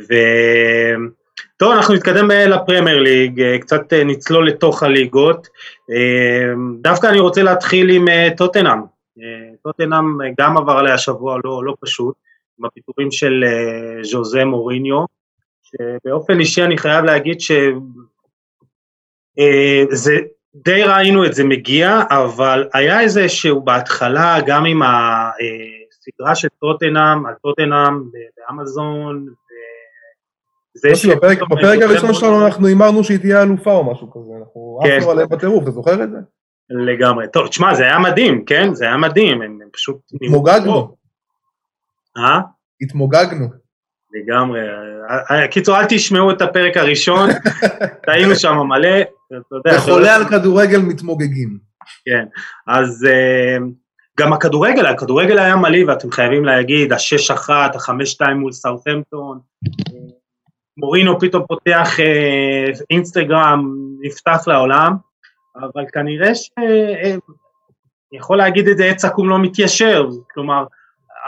[0.09, 0.13] ו...
[1.57, 5.47] טוב, אנחנו נתקדם לפרמייר ליג, קצת נצלול לתוך הליגות.
[6.81, 8.05] דווקא אני רוצה להתחיל עם
[8.37, 8.79] טוטנאם.
[9.63, 12.15] טוטנאם גם עבר עליה שבוע לא, לא פשוט,
[12.59, 13.43] עם הפיטורים של
[14.01, 15.05] ז'וזה מוריניו,
[15.63, 17.41] שבאופן אישי אני חייב להגיד
[19.39, 20.19] שזה
[20.55, 27.25] די ראינו את זה מגיע, אבל היה איזה שהוא בהתחלה, גם עם הסדרה של טוטנאם,
[27.25, 28.03] על טוטנאם
[28.37, 29.25] באמזון,
[31.15, 34.97] בפרק, בפרק הראשון שלנו אנחנו הימרנו שהיא תהיה אלופה או משהו כזה, אנחנו כן.
[34.97, 36.17] עפנו עליהם בטירוף, אתה זוכר את זה?
[36.69, 37.27] לגמרי.
[37.27, 38.73] טוב, תשמע, זה היה מדהים, כן?
[38.73, 39.97] זה היה מדהים, הם, הם פשוט...
[40.21, 40.95] התמוגגנו.
[42.17, 42.39] אה?
[42.81, 43.47] התמוגגנו.
[44.13, 44.59] לגמרי.
[45.51, 47.29] קיצור, אל תשמעו את הפרק הראשון,
[48.05, 48.89] טעינו שם מלא,
[49.37, 49.77] אתה יודע...
[49.77, 51.57] וחולה על כדורגל מתמוגגים.
[52.05, 52.25] כן,
[52.67, 53.07] אז
[54.19, 59.39] גם הכדורגל, הכדורגל היה מלא, ואתם חייבים להגיד, השש אחת, החמש שתיים מול סאוטהמפטון,
[60.77, 64.93] מורינו פתאום פותח אה, אינסטגרם, נפתח לעולם,
[65.55, 66.49] אבל כנראה ש...
[66.59, 67.15] אה,
[68.13, 70.65] יכול להגיד את זה, עץ עקום לא מתיישר, כלומר,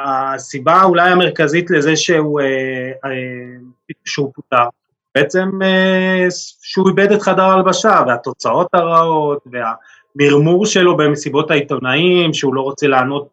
[0.03, 3.57] הסיבה אולי המרכזית לזה שהוא, אה, אה,
[4.05, 4.67] שהוא פוטר,
[5.15, 6.25] בעצם אה,
[6.61, 13.29] שהוא איבד את חדר ההלבשה, והתוצאות הרעות, והמרמור שלו במסיבות העיתונאים, שהוא לא רוצה לענות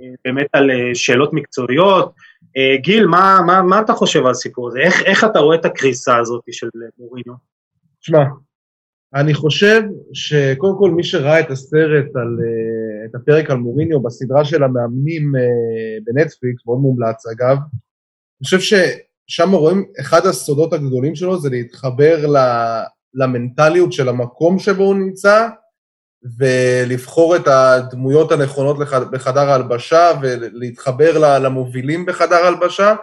[0.00, 2.14] אה, באמת על אה, שאלות מקצועיות,
[2.76, 4.78] גיל, מה, מה, מה אתה חושב על הסיפור הזה?
[4.78, 7.34] איך, איך אתה רואה את הקריסה הזאת של מורינו?
[8.00, 8.18] שמע,
[9.14, 12.38] אני חושב שקודם כל מי שראה את הסרט, על,
[13.10, 15.32] את הפרק על מוריניו בסדרה של המאמנים
[16.04, 18.60] בנטפליקס, מאוד מומלץ אגב, אני חושב
[19.28, 22.26] ששם רואים, אחד הסודות הגדולים שלו זה להתחבר
[23.14, 25.48] למנטליות של המקום שבו הוא נמצא,
[26.38, 28.76] ולבחור את הדמויות הנכונות
[29.12, 32.94] בחדר ההלבשה ולהתחבר למובילים בחדר ההלבשה,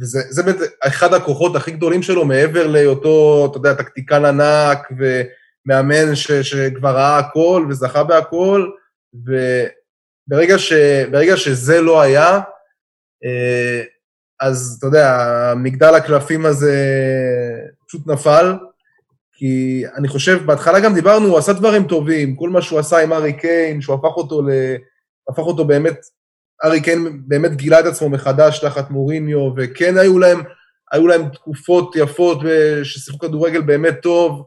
[0.00, 6.32] וזה באמת אחד הכוחות הכי גדולים שלו מעבר להיותו, אתה יודע, טקטיקן ענק ומאמן ש,
[6.32, 8.70] שכבר ראה הכל וזכה בהכל,
[9.14, 10.72] וברגע ש,
[11.36, 12.40] שזה לא היה,
[13.24, 13.82] אה,
[14.40, 16.74] אז אתה יודע, מגדל הקלפים הזה
[17.86, 18.54] פשוט נפל,
[19.32, 23.12] כי אני חושב, בהתחלה גם דיברנו, הוא עשה דברים טובים, כל מה שהוא עשה עם
[23.12, 24.50] ארי קיין, שהוא הפך אותו, ל...
[25.28, 25.96] הפך אותו באמת
[26.64, 30.42] ארי קיין באמת גילה את עצמו מחדש תחת מוריניו, וכן היו להם,
[30.92, 32.38] היו להם תקופות יפות
[32.82, 34.44] ששיחקו כדורגל באמת טוב,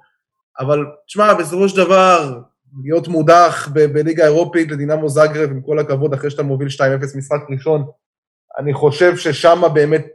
[0.59, 2.39] אבל תשמע, בסופו של דבר,
[2.83, 7.39] להיות מודח ב- בליגה האירופית לדינמו זאגרב, עם כל הכבוד, אחרי שאתה מוביל 2-0 משחק
[7.49, 7.85] ראשון,
[8.57, 10.07] אני חושב ששם באמת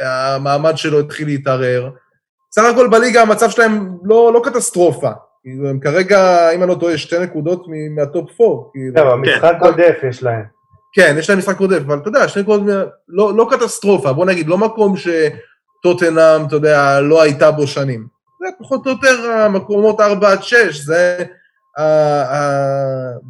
[0.00, 1.90] המעמד שלו התחיל להתערער.
[2.52, 5.10] סך הכל בליגה המצב שלהם לא, לא קטסטרופה.
[5.42, 8.52] כאילו, הם כרגע, אם אני לא טועה, שתי נקודות מהטופ 4.
[8.72, 8.94] כאילו.
[8.94, 9.66] טוב, המשחק כן.
[9.66, 10.44] עודף יש להם.
[10.92, 14.48] כן, יש להם משחק עודף, אבל אתה יודע, שתי נקודות, לא, לא קטסטרופה, בוא נגיד,
[14.48, 18.06] לא מקום שטוטנאם, אתה יודע, לא הייתה בו שנים.
[18.40, 21.24] זה פחות או יותר המקומות 4 עד 6, זה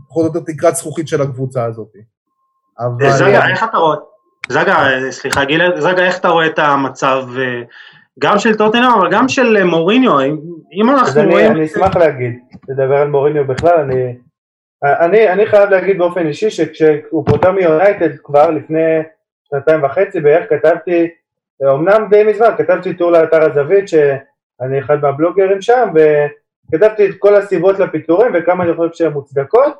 [0.09, 1.93] פחות או יותר תקרת זכוכית של הקבוצה הזאת.
[2.79, 3.07] אבל...
[3.51, 3.97] איך אתה רואה?
[4.49, 7.63] זגה, סליחה, גיל, זגה, איך אתה רואה את המצב אה,
[8.19, 10.21] גם של טוטנאם, אבל גם של מוריניו,
[10.73, 11.53] אם אנחנו רואים...
[11.53, 14.17] אני אשמח להגיד, לדבר על מוריניו בכלל, אני...
[14.85, 19.03] אני, אני חייב להגיד באופן אישי שכשהוא פוטר מיונייטד כבר לפני
[19.51, 21.09] שנתיים וחצי בערך כתבתי,
[21.63, 27.79] אמנם די מזמן, כתבתי טור לאתר הזווית שאני אחד מהבלוגרים שם וכתבתי את כל הסיבות
[27.79, 29.75] לפיטורים וכמה אני חושב שהן מוצדקות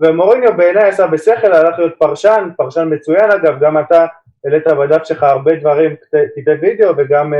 [0.00, 4.06] ומוריניו בעיניי עשה בשכל, הלך להיות פרשן, פרשן מצוין אגב, גם אתה
[4.44, 7.36] העלית בדף שלך הרבה דברים, קטעי וידאו וגם אה,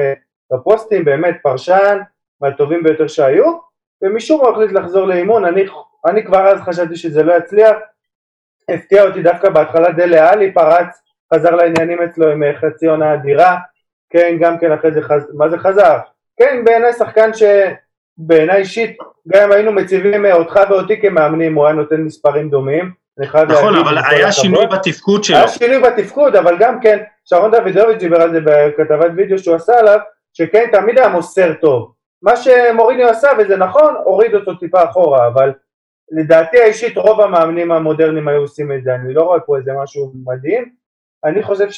[0.52, 1.98] בפוסטים, באמת פרשן
[2.40, 3.58] מהטובים ביותר שהיו
[4.02, 5.66] ומשום מה החליט לחזור לאימון, אני
[6.06, 7.76] אני כבר אז חשבתי שזה לא יצליח,
[8.68, 11.02] הפתיע אותי דווקא בהתחלה דלה אלי פרח,
[11.34, 13.58] חזר לעניינים אצלו עם חצי עונה אדירה,
[14.10, 15.34] כן גם כן אחרי זה, חז...
[15.34, 15.98] מה זה חזר?
[16.36, 17.30] כן בעיניי שחקן
[18.20, 18.96] שבעיניי אישית,
[19.28, 24.32] גם אם היינו מציבים אותך ואותי כמאמנים הוא היה נותן מספרים דומים, נכון, אבל היה
[24.32, 25.36] שינוי בתפקוד שלו.
[25.36, 29.78] היה שינוי בתפקוד, אבל גם כן, שרון דוידוביץ' דיבר על זה בכתבת וידאו שהוא עשה
[29.78, 29.98] עליו,
[30.32, 31.92] שכן תמיד היה מוסר טוב.
[32.22, 35.52] מה שמוריניו עשה, וזה נכון, הוריד אותו טיפה אחורה, אבל
[36.12, 40.12] לדעתי האישית רוב המאמנים המודרניים היו עושים את זה, אני לא רואה פה איזה משהו
[40.26, 40.70] מדהים,
[41.24, 41.68] אני חושב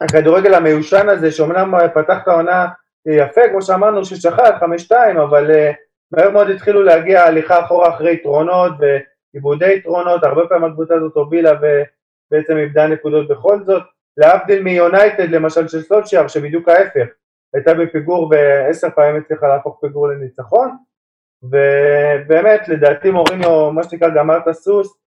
[0.00, 2.68] שהכדורגל המיושן הזה, שאומנם פתח את העונה
[3.06, 5.74] יפה, כמו שאמרנו, ששחט, חמש שתיים, אבל uh,
[6.12, 11.52] מהר מאוד התחילו להגיע הליכה אחורה אחרי יתרונות ועיבודי יתרונות, הרבה פעמים הקבוצה הזאת הובילה
[11.52, 13.82] ובעצם איבדה נקודות בכל זאת,
[14.16, 17.06] להבדיל מיונייטד למשל של סולשיאר, שבדיוק ההפך,
[17.54, 20.76] הייתה בפיגור ועשר פעמים הצליחה להפוך פיגור לניצחון,
[21.42, 24.98] ובאמת לדעתי מוריניו מה שנקרא גמר את הסוס,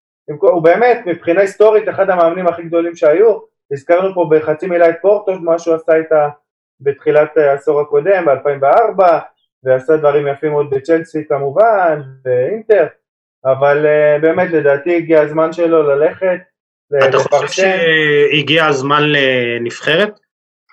[0.42, 3.40] הוא באמת מבחינה היסטורית אחד המאמנים הכי גדולים שהיו,
[3.72, 6.30] הזכרנו פה בחצי מילה את פורטו, מה שהוא עשה איתה
[6.82, 9.04] בתחילת העשור הקודם, ב-2004,
[9.64, 12.88] ועשה דברים יפים מאוד בצ'לסי כמובן, ואינטר,
[13.46, 16.40] אבל uh, באמת לדעתי הגיע הזמן שלו ללכת.
[17.10, 20.20] אתה חושב שהגיע הזמן לנבחרת?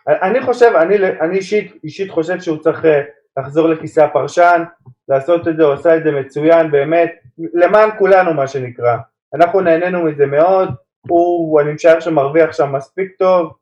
[0.09, 3.03] אני חושב, אני, אני אישית, אישית חושב שהוא צריך אה,
[3.39, 4.63] לחזור לכיסא הפרשן,
[5.09, 7.13] לעשות את זה, הוא עשה את זה מצוין, באמת,
[7.55, 8.97] למען כולנו מה שנקרא.
[9.35, 10.69] אנחנו נהנינו מזה מאוד,
[11.09, 13.53] הוא, אני משער שמרוויח שם מספיק טוב.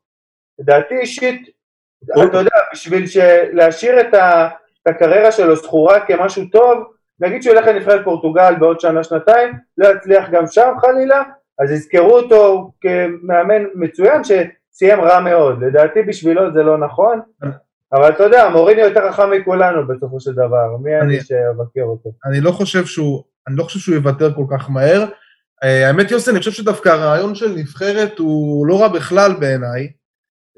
[0.59, 1.51] לדעתי אישית,
[2.05, 3.05] אתה יודע, בשביל
[3.53, 4.49] להשאיר את, ה,
[4.83, 6.85] את הקריירה שלו זכורה כמשהו טוב,
[7.21, 11.23] נגיד שהוא ילך לנבחרת פורטוגל בעוד שנה-שנתיים, לא יצליח גם שם חלילה,
[11.59, 15.63] אז יזכרו אותו כמאמן מצוין שסיים רע מאוד.
[15.63, 17.21] לדעתי בשבילו זה לא נכון,
[17.93, 22.11] אבל אתה יודע, מוריניו יותר חכם מכולנו בסופו של דבר, מי אני שאבקר אותו?
[22.25, 25.05] אני לא חושב שהוא, אני לא חושב שהוא יוותר כל כך מהר.
[25.63, 29.89] אה, האמת יוסי, אני חושב שדווקא הרעיון של נבחרת הוא לא רע בכלל בעיניי.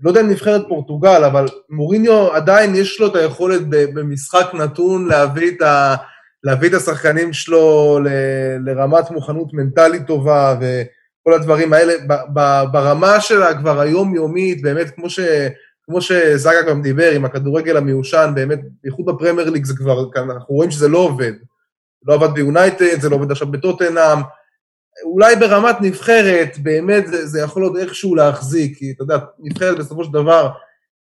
[0.02, 5.50] לא יודע אם נבחרת פורטוגל, אבל מוריניו עדיין יש לו את היכולת במשחק נתון להביא
[5.56, 5.94] את, ה,
[6.44, 8.08] להביא את השחקנים שלו ל,
[8.64, 11.92] לרמת מוכנות מנטלית טובה וכל הדברים האלה.
[12.72, 15.20] ברמה שלה כבר היומיומית, באמת כמו ש...
[15.90, 20.70] כמו שזאגה גם דיבר, עם הכדורגל המיושן, באמת, בייחוד בפרמייר ליג זה כבר, אנחנו רואים
[20.70, 21.32] שזה לא עובד.
[22.06, 24.18] לא עבד ביונייטד, זה לא עובד עכשיו בטוטנאם.
[25.02, 30.04] אולי ברמת נבחרת, באמת זה, זה יכול עוד איכשהו להחזיק, כי אתה יודע, נבחרת בסופו
[30.04, 30.50] של דבר,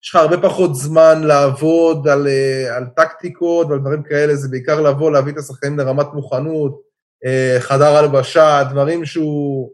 [0.04, 4.80] יש לך הרבה פחות זמן לעבוד על, אה, על טקטיקות ועל דברים כאלה, זה בעיקר
[4.80, 6.80] לבוא, להביא את השחקנים לרמת מוכנות,
[7.26, 9.70] אה, חדר הלבשה, דברים שהוא,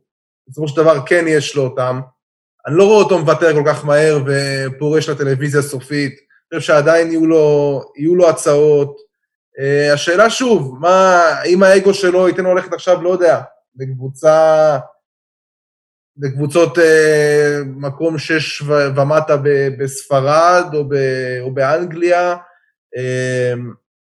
[0.48, 2.00] בסופו של דבר כן יש לו אותם.
[2.66, 6.12] אני לא רואה אותו מוותר כל כך מהר ופורש לטלוויזיה סופית.
[6.12, 8.96] אני חושב שעדיין יהיו לו, יהיו לו הצעות.
[9.60, 13.40] Uh, השאלה שוב, מה, אם האגו שלו ייתן לו ללכת עכשיו, לא יודע,
[13.76, 14.78] לקבוצה,
[16.16, 16.82] לקבוצות uh,
[17.66, 18.62] מקום שש
[18.96, 20.94] ומטה ב, בספרד או, ב,
[21.40, 23.58] או באנגליה, uh,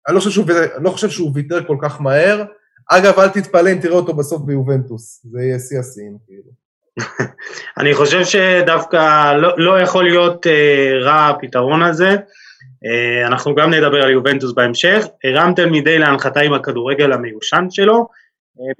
[0.09, 0.47] אני לא שהוא,
[0.81, 2.45] לא חושב שהוא ויתר כל כך מהר.
[2.91, 6.63] אגב, אל תתפלא אם תראה אותו בסוף ביובנטוס, זה יהיה שיא השיאים, כאילו.
[7.79, 12.11] אני חושב שדווקא לא, לא יכול להיות uh, רע הפתרון הזה.
[12.11, 15.07] Uh, אנחנו גם נדבר על יובנטוס בהמשך.
[15.25, 18.09] הרמתם מדי להנחתה עם הכדורגל המיושן שלו.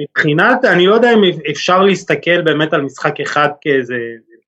[0.01, 3.97] מבחינת, אני לא יודע אם אפשר להסתכל באמת על משחק אחד כאיזה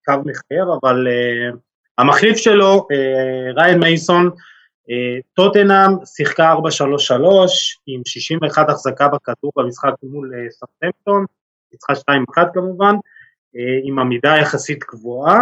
[0.05, 1.57] קו מחייב, אבל uh,
[1.99, 6.57] המחליף שלו, uh, ריין מייסון, uh, טוטנאם שיחקה 4-3-3
[7.87, 11.25] עם 61 החזקה בכדור במשחק מול uh, סרטמפטון,
[11.73, 11.93] ניצחה
[12.39, 15.41] 2-1 כמובן, uh, עם עמידה יחסית גבוהה,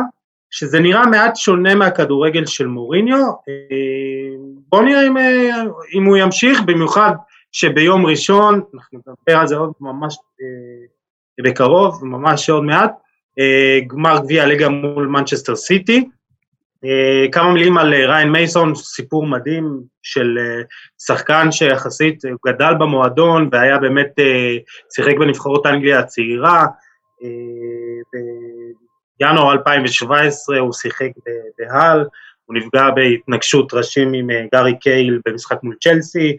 [0.50, 4.36] שזה נראה מעט שונה מהכדורגל של מוריניו, uh,
[4.68, 7.12] בואו נראה אם, uh, אם הוא ימשיך, במיוחד
[7.52, 12.92] שביום ראשון, אנחנו נדבר על זה עוד ממש אה, בקרוב, ממש עוד מעט,
[13.38, 16.08] אה, גמר גביע הליגה מול מנצ'סטר סיטי.
[16.84, 20.62] אה, כמה מילים על אה, ריין מייסון, סיפור מדהים של אה,
[21.06, 24.56] שחקן שיחסית הוא גדל במועדון והיה באמת, אה,
[24.94, 26.66] שיחק בנבחרות אנגליה הצעירה.
[27.22, 28.18] אה,
[29.20, 31.10] בינואר 2017 הוא שיחק
[31.58, 32.04] בהל,
[32.44, 36.36] הוא נפגע בהתנגשות ראשים עם אה, גארי קייל במשחק מול צ'לסי,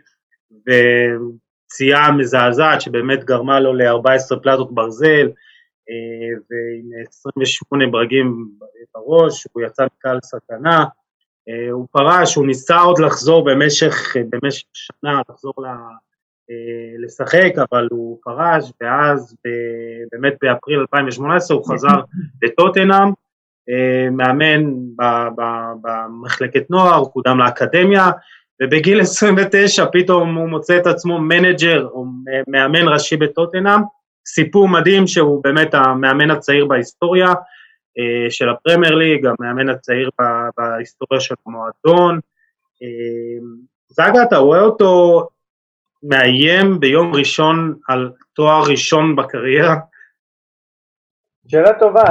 [0.68, 5.30] ופציעה מזעזעת שבאמת גרמה לו ל-14 פלטות ברזל,
[5.90, 8.50] אה, ועם 28 ברגים
[8.96, 10.86] בראש, הוא יצא מקהל סכנה,
[11.50, 15.66] אה, הוא פרש, הוא ניסה עוד לחזור במשך, במשך שנה, לחזור ל...
[16.50, 19.36] אה, לשחק, אבל הוא פרש, ואז
[20.12, 22.00] באמת באפריל 2018 הוא חזר
[22.42, 23.12] לטוטנאם,
[24.12, 24.64] מאמן
[25.82, 28.12] במחלקת נוער, הוא קודם לאקדמיה,
[28.64, 32.06] ובגיל 29 פתאום הוא מוצא את עצמו מנג'ר או
[32.48, 33.82] מאמן ראשי בטוטנאם,
[34.28, 37.28] סיפור מדהים שהוא באמת המאמן הצעיר בהיסטוריה
[38.00, 40.10] אה, של הפרמייר ליג, המאמן הצעיר
[40.58, 42.20] בהיסטוריה של המועדון.
[42.84, 43.46] אה,
[43.88, 45.22] זאגה, אתה רואה אותו
[46.04, 49.76] מאיים ביום ראשון על תואר ראשון בקריירה?
[51.48, 52.04] שאלה טובה,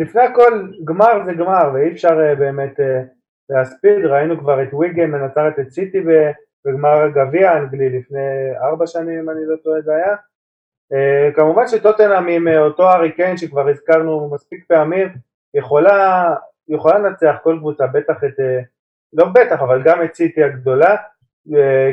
[0.00, 2.80] לפני הכל גמר זה גמר ואי אפשר אה, באמת
[3.50, 6.04] להספיד, ראינו כבר את ויגן מנצרת את סיטי
[6.66, 10.16] בגמר הגביע האנגלי לפני ארבע שנים אם אני לא טועה זה היה.
[10.92, 15.08] Uh, כמובן שטוטנאם עם uh, אותו ארי קיין שכבר הזכרנו מספיק פעמים
[15.54, 16.34] יכולה,
[16.68, 18.64] יכולה לנצח כל קבוצה, בטח את, uh,
[19.12, 20.96] לא בטח אבל גם את סיטי הגדולה.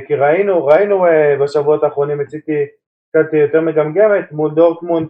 [0.08, 1.06] כי ראינו, ראינו
[1.42, 2.66] בשבועות האחרונים את סיטי
[3.10, 5.08] קצת יותר מגמגמת מול דורטמונד.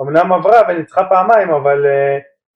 [0.00, 1.86] אמנם עברה וניצחה פעמיים אבל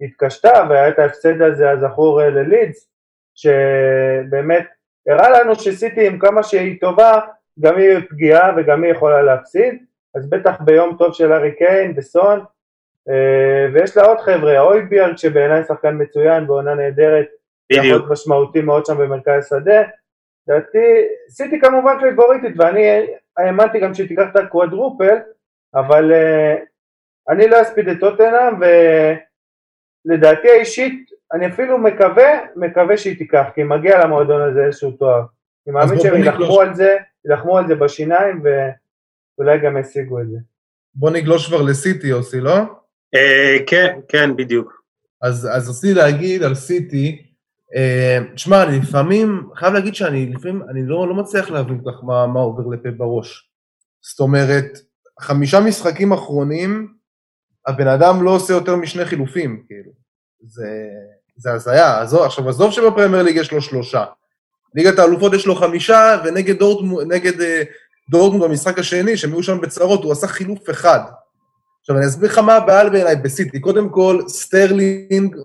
[0.01, 2.94] התקשתה והיה את ההפסד הזה הזכור ללידס
[3.35, 4.67] שבאמת
[5.09, 7.21] הראה לנו שסיטי עם כמה שהיא טובה,
[7.61, 12.45] גם היא פגיעה וגם היא יכולה להפסיד, אז בטח ביום טוב של ארי קיין וסון,
[13.09, 17.27] אה, ויש לה עוד חבר'ה, אויביארג שבעיניי שחקן מצוין בעונה נהדרת,
[17.71, 19.83] יכול משמעותי מאוד שם במרכז השדה,
[20.49, 25.17] לדעתי, סיטי כמובן פייבוריטית ואני האמנתי גם שהיא תיקח את הקוואדרופל,
[25.75, 26.61] אבל uh,
[27.33, 28.55] אני לא אספיד את טוטנאם
[30.07, 35.23] ולדעתי האישית אני אפילו מקווה, מקווה שהיא תיקח, כי מגיע למועדון הזה איזשהו תואר.
[35.67, 38.43] אני מאמין שהם יילחמו על זה, יילחמו על זה בשיניים,
[39.39, 40.37] ואולי גם ישיגו את זה.
[40.95, 42.55] בוא נגלוש כבר לסיטי, יוסי, לא?
[43.15, 44.83] אה, כן, כן, בדיוק.
[45.23, 47.27] אז, אז רציתי להגיד על סיטי,
[47.77, 52.05] אה, תשמע, אני לפעמים, חייב להגיד שאני לפעמים, אני לא, לא מצליח להבין כל כך
[52.05, 53.51] מה, מה עובר לפה בראש.
[54.01, 54.79] זאת אומרת,
[55.21, 56.95] חמישה משחקים אחרונים,
[57.67, 59.93] הבן אדם לא עושה יותר משני חילופים, כאילו.
[60.47, 60.89] זה...
[61.37, 62.03] זה הזיה.
[62.25, 64.05] עכשיו, עזוב שבפרמייר ליג יש לו שלושה.
[64.75, 67.63] ליגת האלופות יש לו חמישה, ונגד דורטמונד, אה,
[68.11, 71.01] דורטמונד במשחק השני, שהם היו שם בצרות, הוא עשה חילוף אחד.
[71.81, 73.61] עכשיו, אני אסביר לך מה הבעיה בעיניי בסיטי.
[73.61, 75.37] קודם כל, סטרלינג,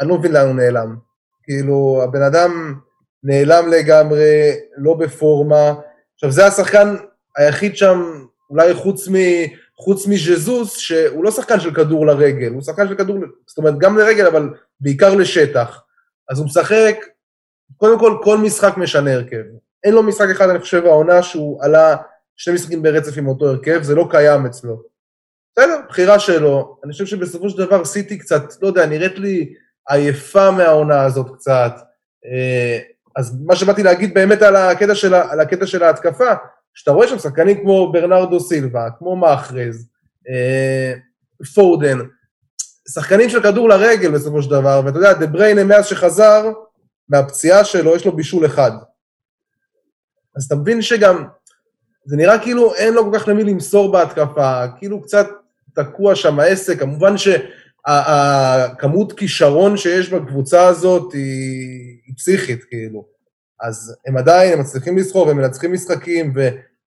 [0.00, 0.96] אני לא מבין לאן הוא נעלם.
[1.42, 2.74] כאילו, הבן אדם
[3.24, 5.74] נעלם לגמרי, לא בפורמה.
[6.14, 6.96] עכשיו, זה השחקן
[7.36, 9.14] היחיד שם, אולי חוץ מ...
[9.80, 13.98] חוץ מז'זוס, שהוא לא שחקן של כדור לרגל, הוא שחקן של כדור, זאת אומרת, גם
[13.98, 15.82] לרגל, אבל בעיקר לשטח.
[16.28, 16.96] אז הוא משחק,
[17.76, 19.42] קודם כל, כל משחק משנה הרכב.
[19.84, 21.96] אין לו משחק אחד, אני חושב, העונה שהוא עלה
[22.36, 24.82] שני משחקים ברצף עם אותו הרכב, זה לא קיים אצלו.
[25.52, 26.78] בסדר, בחירה שלו.
[26.84, 29.54] אני חושב שבסופו של דבר סיטי קצת, לא יודע, נראית לי
[29.88, 31.72] עייפה מהעונה הזאת קצת.
[32.24, 32.78] אה,
[33.16, 36.34] אז מה שבאתי להגיד באמת על הקטע של, על הקטע של ההתקפה,
[36.78, 39.88] שאתה רואה שם שחקנים כמו ברנרדו סילבה, כמו מאחרז,
[40.28, 40.94] אה,
[41.54, 41.98] פורדן,
[42.94, 46.52] שחקנים של כדור לרגל בסופו של דבר, ואתה יודע, דה בריינה מאז שחזר
[47.08, 48.70] מהפציעה שלו, יש לו בישול אחד.
[50.36, 51.24] אז אתה מבין שגם,
[52.04, 55.26] זה נראה כאילו אין לו כל כך למי למסור בהתקפה, כאילו קצת
[55.74, 57.14] תקוע שם העסק, כמובן
[57.86, 63.06] שהכמות כישרון שיש בקבוצה הזאת היא, היא פסיכית, כאילו.
[63.60, 66.32] אז הם עדיין, הם מצליחים לסחור והם מנצחים משחקים,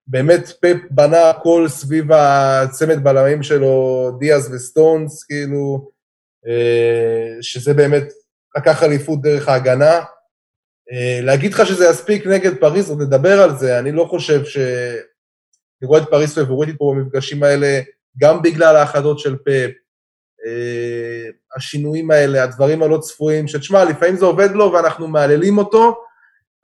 [0.08, 5.92] ובאמת פפ בנה הכל סביב הצמד בלמים שלו, דיאז וסטונס, כאילו,
[6.48, 8.04] אה, שזה באמת
[8.58, 10.00] לקח אליפות דרך ההגנה.
[10.92, 14.58] אה, להגיד לך שזה יספיק נגד פריז, עוד נדבר על זה, אני לא חושב ש...
[15.82, 17.82] אני רואה את פריס פבוריטית פה במפגשים האלה,
[18.18, 19.72] גם בגלל האחדות של פפ,
[20.46, 26.04] אה, השינויים האלה, הדברים הלא צפויים, שתשמע, לפעמים זה עובד לו ואנחנו מהללים אותו,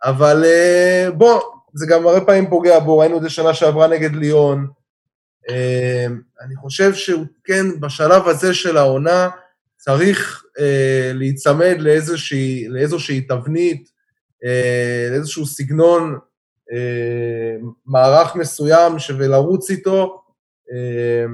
[0.04, 0.44] אבל
[1.18, 1.42] בוא,
[1.78, 4.68] זה גם הרבה פעמים פוגע בו, ראינו את זה שנה שעברה נגד ליון.
[5.50, 6.06] אה,
[6.42, 9.30] אני חושב שהוא כן, בשלב הזה של העונה,
[9.78, 13.90] צריך אה, להיצמד לאיזושהי, לאיזושהי תבנית,
[14.46, 16.18] אה, לאיזשהו סגנון,
[16.72, 20.22] אה, מערך מסוים ולרוץ איתו.
[20.72, 21.26] אה,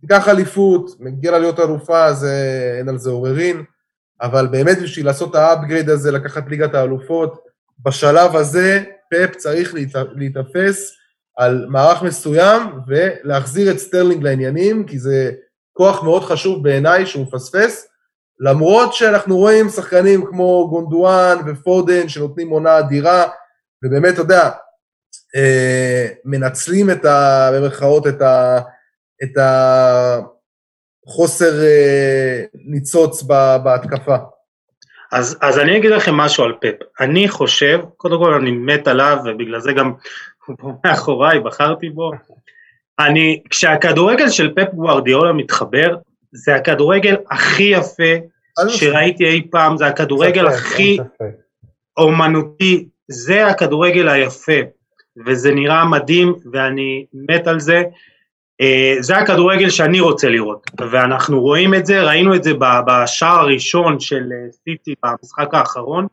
[0.00, 3.64] תיקח אליפות, מגיע לה להיות אלופה, זה, אין על זה עוררין,
[4.22, 7.46] אבל באמת בשביל לעשות ה upgrade הזה, לקחת ליגת האלופות,
[7.84, 9.74] בשלב הזה פפ צריך
[10.14, 10.92] להיתפס
[11.36, 15.32] על מערך מסוים ולהחזיר את סטרלינג לעניינים, כי זה
[15.72, 17.86] כוח מאוד חשוב בעיניי שהוא מפספס,
[18.40, 23.28] למרות שאנחנו רואים שחקנים כמו גונדואן ופודן שנותנים עונה אדירה,
[23.84, 24.50] ובאמת, אתה יודע,
[25.36, 27.50] אה, מנצלים את ה...
[27.52, 28.58] במרכאות את ה...
[29.22, 29.38] את
[31.06, 33.22] החוסר אה, ניצוץ
[33.64, 34.16] בהתקפה.
[35.16, 36.74] אז, אז אני אגיד לכם משהו על פפ.
[37.00, 39.92] אני חושב, קודם כל אני מת עליו, ובגלל זה גם
[40.46, 42.12] הוא פה מאחוריי, בחרתי בו.
[42.98, 45.96] אני, כשהכדורגל של פפ גוארדיאולה מתחבר,
[46.32, 48.12] זה הכדורגל הכי יפה
[48.68, 50.98] שראיתי אי פעם, זה הכדורגל הכי
[51.96, 54.60] אומנותי, זה הכדורגל היפה,
[55.26, 57.82] וזה נראה מדהים, ואני מת על זה.
[58.60, 62.52] אה, זה הכדורגל שאני רוצה לראות, ואנחנו רואים את זה, ראינו את זה
[62.86, 66.06] בשער הראשון של אה, סיטי במשחק האחרון,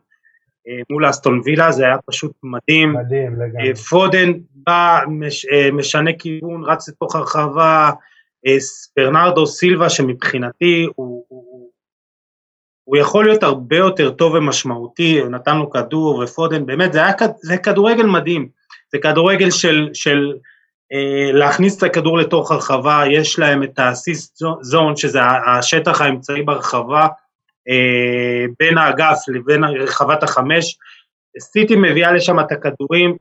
[0.68, 2.92] אה, מול אסטון וילה, זה היה פשוט מדהים.
[2.92, 3.74] מדהים לגמרי.
[3.74, 7.90] פודן בא, מש, משנה כיוון, רץ לתוך הרחבה,
[8.96, 11.70] ברנרדו סילבה שמבחינתי הוא, הוא,
[12.84, 17.12] הוא יכול להיות הרבה יותר טוב ומשמעותי, הוא נתן לו כדור ופודן, באמת זה היה
[17.42, 18.48] זה כדורגל מדהים,
[18.92, 20.32] זה כדורגל של, של
[21.32, 27.06] להכניס את הכדור לתוך הרחבה, יש להם את האסיסט זון, שזה השטח האמצעי ברחבה,
[27.68, 30.78] אה, בין האגף לבין רחבת החמש,
[31.40, 33.16] סיטי מביאה לשם את הכדורים,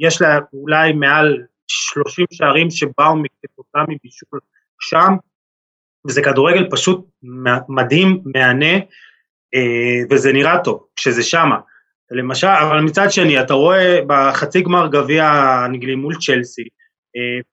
[0.00, 4.40] יש לה אולי מעל 30 שערים שבאו כתוצאה מבישול
[4.80, 5.16] שם,
[6.08, 7.06] וזה כדורגל פשוט
[7.68, 8.74] מדהים, מהנה,
[9.54, 11.58] אה, וזה נראה טוב כשזה שמה.
[12.10, 16.68] למשל, אבל מצד שני, אתה רואה בחצי גמר גביע האנגלי מול צ'לסי, אה,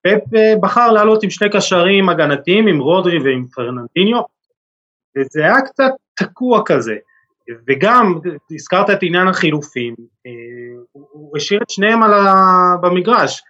[0.02, 4.22] פפ אה, בחר לעלות עם שני קשרים הגנתיים, עם רודרי ועם פרננדיניו,
[5.16, 6.96] וזה היה קצת תקוע כזה.
[7.68, 8.14] וגם,
[8.50, 9.94] הזכרת את עניין החילופים,
[10.26, 10.30] אה,
[10.92, 12.76] הוא השאיר את שניהם ה...
[12.82, 13.42] במגרש,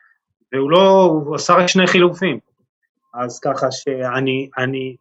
[0.52, 2.38] והוא לא, הוא עשה רק שני חילופים.
[3.14, 4.96] אז ככה שאני, אני,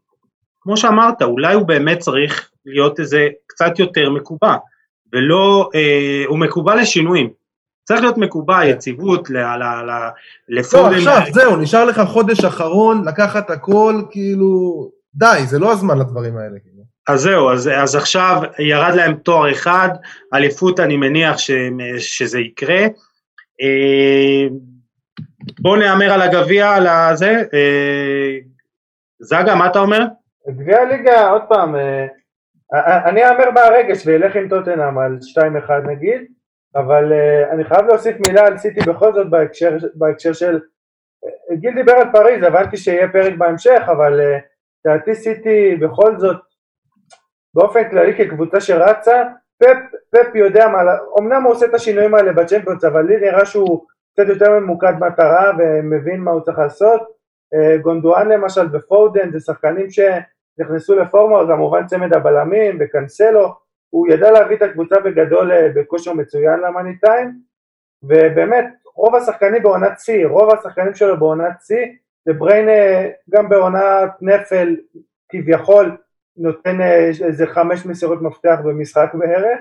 [0.62, 4.56] כמו שאמרת, אולי הוא באמת צריך להיות איזה קצת יותר מקובע,
[5.14, 7.30] ולא, אה, הוא מקובע לשינויים.
[7.88, 8.68] צריך להיות מקובע, כן.
[8.68, 9.30] יציבות,
[10.50, 10.92] לפורם.
[10.92, 16.38] לא, עכשיו, זהו, נשאר לך חודש אחרון, לקחת הכל, כאילו, די, זה לא הזמן לדברים
[16.38, 16.60] האלה.
[16.60, 16.84] כאילו.
[17.08, 19.90] אז זהו, אז, אז עכשיו ירד להם תואר אחד,
[20.34, 21.52] אליפות אני מניח ש,
[21.98, 22.82] שזה יקרה.
[23.62, 24.48] אה,
[25.60, 27.44] בואו נהמר על הגביע, על הזה.
[27.54, 28.38] אה,
[29.20, 30.06] זגה, מה אתה אומר?
[30.50, 32.06] גביע הליגה, עוד פעם, אה,
[33.10, 36.35] אני אהמר מהרגש ואלך עם טוטנאם על 2-1 נגיד.
[36.76, 40.60] אבל uh, אני חייב להוסיף מילה על סיטי בכל זאת בהקשר, בהקשר של,
[41.26, 44.40] uh, גיל דיבר על פריז, הבנתי שיהיה פרק בהמשך, אבל אה,
[44.86, 46.38] לדעתי uh, סיטי בכל זאת,
[47.54, 49.24] באופן כללי כקבוצה שרצה,
[49.60, 49.78] פפ,
[50.12, 50.80] פפ יודע מה,
[51.20, 55.52] אמנם הוא עושה את השינויים האלה בצ'מפיונס, אבל לי נראה שהוא קצת יותר ממוקד מטרה
[55.60, 57.02] ומבין מה הוא צריך לעשות.
[57.02, 63.65] Uh, גונדואן למשל ופודן זה שחקנים שנכנסו לפורמה, כמובן צמד הבלמים וקנסלו,
[63.96, 67.40] הוא ידע להביא את הקבוצה בגדול אה, בכושר מצוין ל money time,
[68.04, 68.66] ובאמת
[68.96, 71.86] רוב השחקנים בעונת שיא, רוב השחקנים שלו בעונת שיא,
[72.28, 72.68] ובריין
[73.30, 74.76] גם בעונת נפל
[75.30, 75.98] כביכול
[76.38, 79.60] נותן אה, איזה חמש מסירות מפתח במשחק בערך,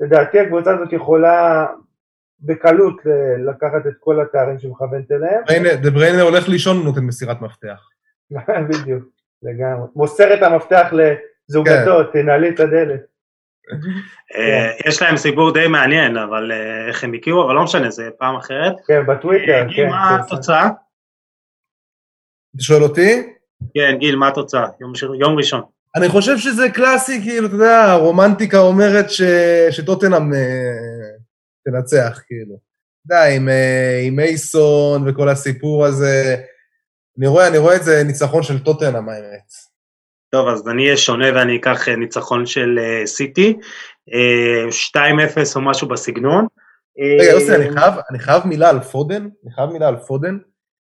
[0.00, 1.66] לדעתי הקבוצה הזאת יכולה
[2.40, 5.42] בקלות אה, לקחת את כל התארים שמכוונת אליהם.
[5.82, 7.88] דה בריינה הולך לישון ונותן מסירת מפתח.
[8.70, 9.04] בדיוק,
[9.42, 9.86] לגמרי.
[9.96, 12.22] מוסר את המפתח לזוגתו, כן.
[12.22, 13.13] תנעלי את הדלת.
[14.36, 18.08] אה, יש להם סיפור די מעניין, אבל אה, איך הם הכירו, אבל לא משנה, זה
[18.18, 18.74] פעם אחרת.
[18.86, 19.88] כן, בטוויטר, אה, כן.
[19.88, 20.66] מה התוצאה?
[22.54, 23.22] אתה שואל אותי?
[23.74, 24.66] כן, גיל, מה התוצאה?
[25.20, 25.62] יום ראשון.
[25.96, 29.06] אני חושב שזה קלאסי, כאילו, אתה יודע, הרומנטיקה אומרת
[29.70, 30.30] שטוטנאם
[31.64, 32.54] תנצח, כאילו.
[33.06, 33.24] אתה יודע,
[34.06, 36.36] עם אייסון וכל הסיפור הזה,
[37.18, 39.73] אני רואה, אני רואה את זה ניצחון של טוטנאם, האמת.
[40.34, 43.58] טוב, אז אני אהיה שונה ואני אקח אה, ניצחון של אה, סיטי,
[44.08, 46.46] 2-0 אה, או משהו בסגנון.
[47.20, 50.38] רגע, יוסי, אני חייב, אני חייב מילה על פודן, אני חייב מילה על פודן.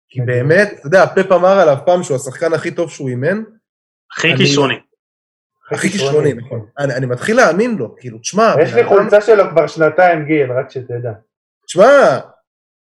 [0.08, 3.42] כי באמת, אתה יודע, פפ אמר עליו פעם שהוא השחקן הכי טוב שהוא אימן.
[4.16, 4.78] הכי כישרוני.
[5.72, 6.66] הכי כישרוני, נכון.
[6.78, 8.54] אני, אני מתחיל להאמין לו, כאילו, תשמע...
[8.62, 11.12] יש לי חולצה שלו כבר שנתיים, גיל, רק שתדע.
[11.66, 12.18] תשמע,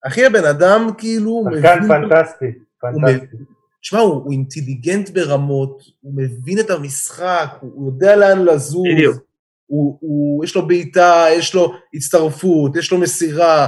[0.08, 1.44] אחי, הבן אדם כאילו...
[1.56, 2.52] שחקן פנטסטי,
[2.82, 3.38] פנטסטי.
[3.84, 8.84] תשמע, הוא, הוא אינטליגנט ברמות, הוא מבין את המשחק, הוא, הוא יודע לאן לזוז.
[8.94, 9.18] בדיוק.
[9.66, 13.68] הוא, הוא, יש לו בעיטה, יש לו הצטרפות, יש לו מסירה,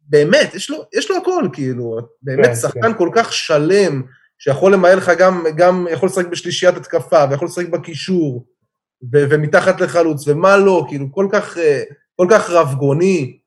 [0.00, 2.98] באמת, יש לו, יש לו הכל, כאילו, באמת כן, שחקן כן.
[2.98, 4.02] כל כך שלם,
[4.38, 8.46] שיכול למהל לך גם, גם יכול לשחק בשלישיית התקפה, ויכול לשחק בקישור,
[9.12, 11.82] ו- ומתחת לחלוץ, ומה לא, כאילו, כל כך, אה,
[12.16, 13.38] כל כך רבגוני,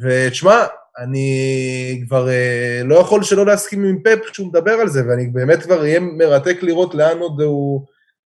[0.00, 0.64] ותשמע,
[0.98, 5.62] אני כבר אה, לא יכול שלא להסכים עם פפ כשהוא מדבר על זה, ואני באמת
[5.62, 7.86] כבר אהיה מרתק לראות לאן עוד הוא...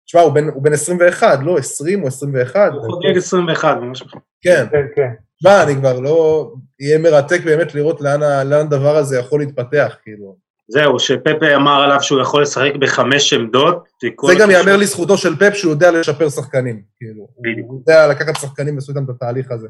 [0.06, 2.72] תשמע, הוא בן, הוא בן 21, לא 20 או 21.
[2.72, 4.02] הוא חוגג 21, ממש.
[4.42, 5.08] כן, כן, כן.
[5.38, 6.50] תשמע, אני כבר לא...
[6.80, 10.36] יהיה מרתק באמת לראות לאן, לאן הדבר הזה יכול להתפתח, כאילו.
[10.68, 13.88] זהו, שפפה אמר עליו שהוא יכול לשחק בחמש עמדות.
[14.26, 17.28] זה גם ייאמר לזכותו של פפ שהוא יודע לשפר שחקנים, כאילו.
[17.40, 17.68] בדיוק.
[17.68, 19.68] הוא יודע לקחת שחקנים ולעשות איתם את התהליך הזה.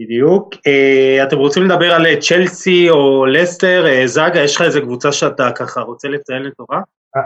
[0.00, 0.54] בדיוק.
[0.66, 3.86] אה, אתם רוצים לדבר על אה, צ'לסי או לסטר?
[3.86, 6.80] אה, זאגה, יש לך איזה קבוצה שאתה ככה רוצה לציין לטובה?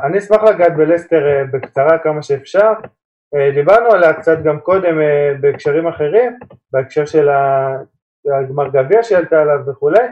[0.04, 2.72] אני אשמח לגעת בלסטר בקצרה כמה שאפשר.
[3.54, 4.98] דיברנו עליה קצת גם קודם
[5.40, 6.38] בהקשרים אחרים,
[6.72, 7.28] בהקשר של
[8.38, 10.06] הגמר גביע שעלתה עליו וכולי.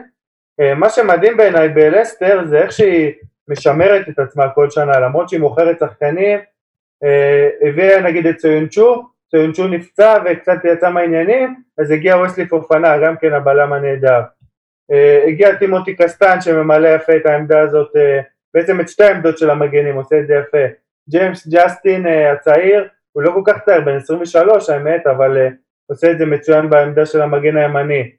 [0.75, 3.13] מה שמדהים בעיניי בלסטר זה איך שהיא
[3.47, 6.39] משמרת את עצמה כל שנה, למרות שהיא מוכרת שחקנים,
[7.03, 9.03] אה, הביאה נגיד את ציונצ'ו,
[9.35, 14.21] ציונצ'ו נפצע וקצת יצא מהעניינים, אז הגיע וסלי פופנה, גם כן הבלם הנהדר.
[14.91, 18.21] אה, הגיע טימותי קסטן שממלא יפה את העמדה הזאת, אה,
[18.53, 20.65] בעצם את שתי העמדות של המגנים, עושה את זה יפה.
[21.09, 25.49] ג'יימס ג'סטין אה, הצעיר, הוא לא כל כך צעיר, בן 23 האמת, אבל אה,
[25.87, 28.11] עושה את זה מצוין בעמדה של המגן הימני.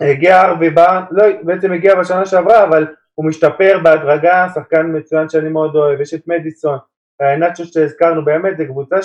[0.00, 5.48] הגיע ארווי בארן, לא, בעצם הגיע בשנה שעברה, אבל הוא משתפר בהדרגה, שחקן מצוין שאני
[5.48, 6.78] מאוד אוהב, יש את מדיסון,
[7.38, 9.02] נאצ'ו שהזכרנו, באמת, זו קבוצה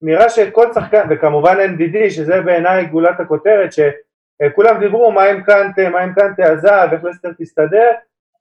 [0.00, 6.00] שנראה שכל שחקן, וכמובן NDD, שזה בעיניי גולת הכותרת, שכולם דיברו מה עם קנטה, מה
[6.00, 7.90] עם קנטה עזב, איך לסטר תסתדר,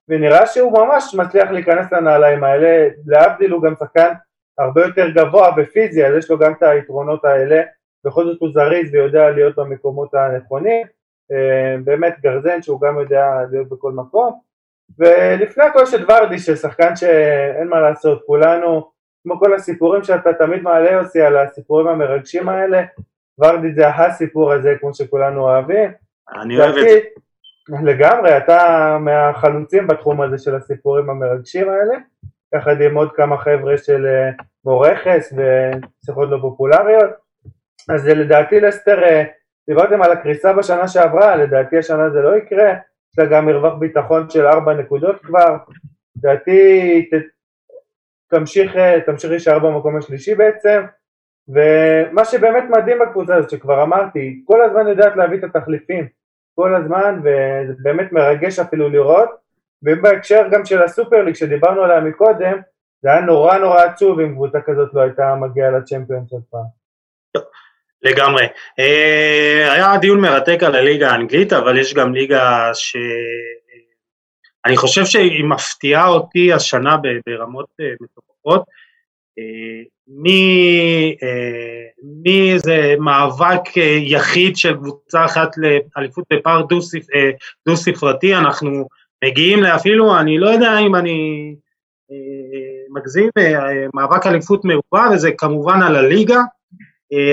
[0.09, 4.13] ונראה שהוא ממש מצליח להיכנס לנעליים האלה, להבדיל הוא גם שחקן
[4.57, 7.61] הרבה יותר גבוה בפיזי, אז יש לו גם את היתרונות האלה,
[8.05, 10.87] בכל זאת הוא זריז ויודע להיות במקומות הנכונים,
[11.31, 14.39] אה, באמת גרזן שהוא גם יודע להיות בכל מקום,
[14.99, 18.91] ולפני הכל את ורדי ששחקן שאין מה לעשות, כולנו,
[19.23, 22.83] כמו כל הסיפורים שאתה תמיד מעלה יוסי על הסיפורים המרגשים האלה,
[23.39, 25.91] ורדי זה הסיפור הזה כמו שכולנו אוהבים,
[26.41, 26.99] אני אוהב את זה.
[27.83, 31.97] לגמרי, אתה מהחלוצים בתחום הזה של הסיפורים המרגשים האלה,
[32.55, 34.29] יחד עם עוד כמה חבר'ה של אה,
[34.65, 37.09] מורכס ושיחות לא פופולריות.
[37.89, 39.23] אז לדעתי לסטר, אה,
[39.69, 44.29] דיברתם על הקריסה בשנה שעברה, לדעתי השנה זה לא יקרה, יש לה גם מרווח ביטחון
[44.29, 45.57] של ארבע נקודות כבר,
[46.17, 47.09] לדעתי
[48.29, 50.81] תמשיך, אה, תמשיך להישאר במקום השלישי בעצם,
[51.47, 56.07] ומה שבאמת מדהים בקבוצה הזאת, שכבר אמרתי, כל הזמן יודעת להביא את התחליפים,
[56.55, 59.29] כל הזמן, וזה באמת מרגש אפילו לראות,
[59.83, 62.57] ובהקשר גם של הסופר ליג שדיברנו עליה מקודם,
[63.01, 66.77] זה היה נורא נורא עצוב אם קבוצה כזאת לא הייתה מגיעה לצ'מפיונס עוד פעם.
[68.01, 68.47] לגמרי.
[68.79, 72.97] אה, היה דיון מרתק על הליגה האנגלית, אבל יש גם ליגה ש...
[74.67, 76.97] אני חושב שהיא מפתיעה אותי השנה
[77.27, 78.65] ברמות אה, מטורפות.
[79.39, 81.83] אה, מ- אה,
[82.23, 87.07] מאיזה מאבק יחיד של קבוצה אחת לאליפות בפער דו-ספ-
[87.67, 88.87] דו-ספרתי, אנחנו
[89.25, 91.55] מגיעים לאפילו, אני לא יודע אם אני
[92.89, 93.29] מגזים,
[93.93, 96.41] מאבק אליפות מרובה, וזה כמובן על הליגה.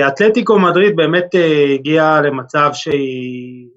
[0.07, 1.25] אתלטיקו מדריד באמת
[1.73, 3.67] הגיעה למצב שהיא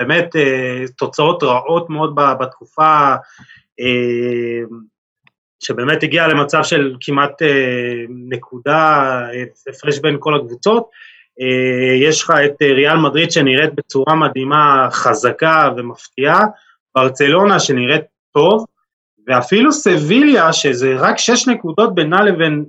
[0.00, 3.14] באמת אה, תוצאות רעות מאוד בתקופה,
[3.80, 4.76] אה,
[5.62, 9.20] שבאמת הגיעה למצב של כמעט אה, נקודה,
[9.68, 10.88] הפרש בין כל הקבוצות.
[12.00, 16.44] יש לך את ריאל מדריד שנראית בצורה מדהימה, חזקה ומפתיעה,
[16.94, 18.02] ברצלונה שנראית
[18.34, 18.64] טוב,
[19.26, 22.64] ואפילו סביליה, שזה רק שש נקודות בינה לבין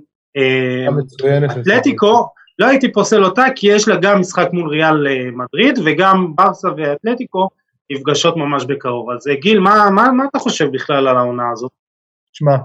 [1.60, 2.28] אתלטיקו,
[2.58, 6.68] לא הייתי פוסל אותה כי יש לה גם משחק מול ריאל אה, מדריד וגם ברסה
[6.76, 7.48] ואתלטיקו
[7.92, 9.10] נפגשות ממש בקרוב.
[9.10, 11.72] אז אה, גיל, מה, מה, מה אתה חושב בכלל על העונה הזאת?
[12.32, 12.56] שמע,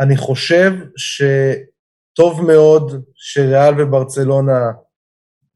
[0.00, 4.60] אני חושב שטוב מאוד שריאל וברצלונה,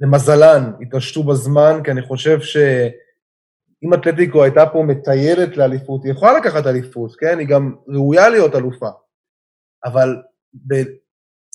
[0.01, 6.66] למזלן, התעשתו בזמן, כי אני חושב שאם אתלטיקו הייתה פה מטיילת לאליפות, היא יכולה לקחת
[6.66, 7.39] אליפות, כן?
[7.39, 8.89] היא גם ראויה להיות אלופה.
[9.85, 10.16] אבל.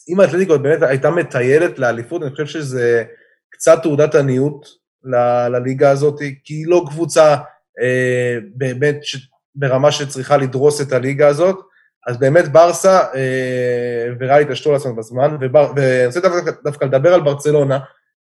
[0.09, 3.03] אם האתלטיקו באמת הייתה מטיילת לאליפות, אני חושב שזה
[3.49, 4.65] קצת תעודת עניות
[5.03, 7.35] ל- לליגה הזאת, כי היא לא קבוצה
[7.81, 9.29] אה, באמת ש...
[9.55, 11.59] ברמה שצריכה לדרוס את הליגה הזאת.
[12.07, 17.21] אז באמת ברסה אה, וריאל התעשתו לעצמם בזמן, ובר, ואני רוצה דווקא, דווקא לדבר על
[17.21, 17.79] ברצלונה,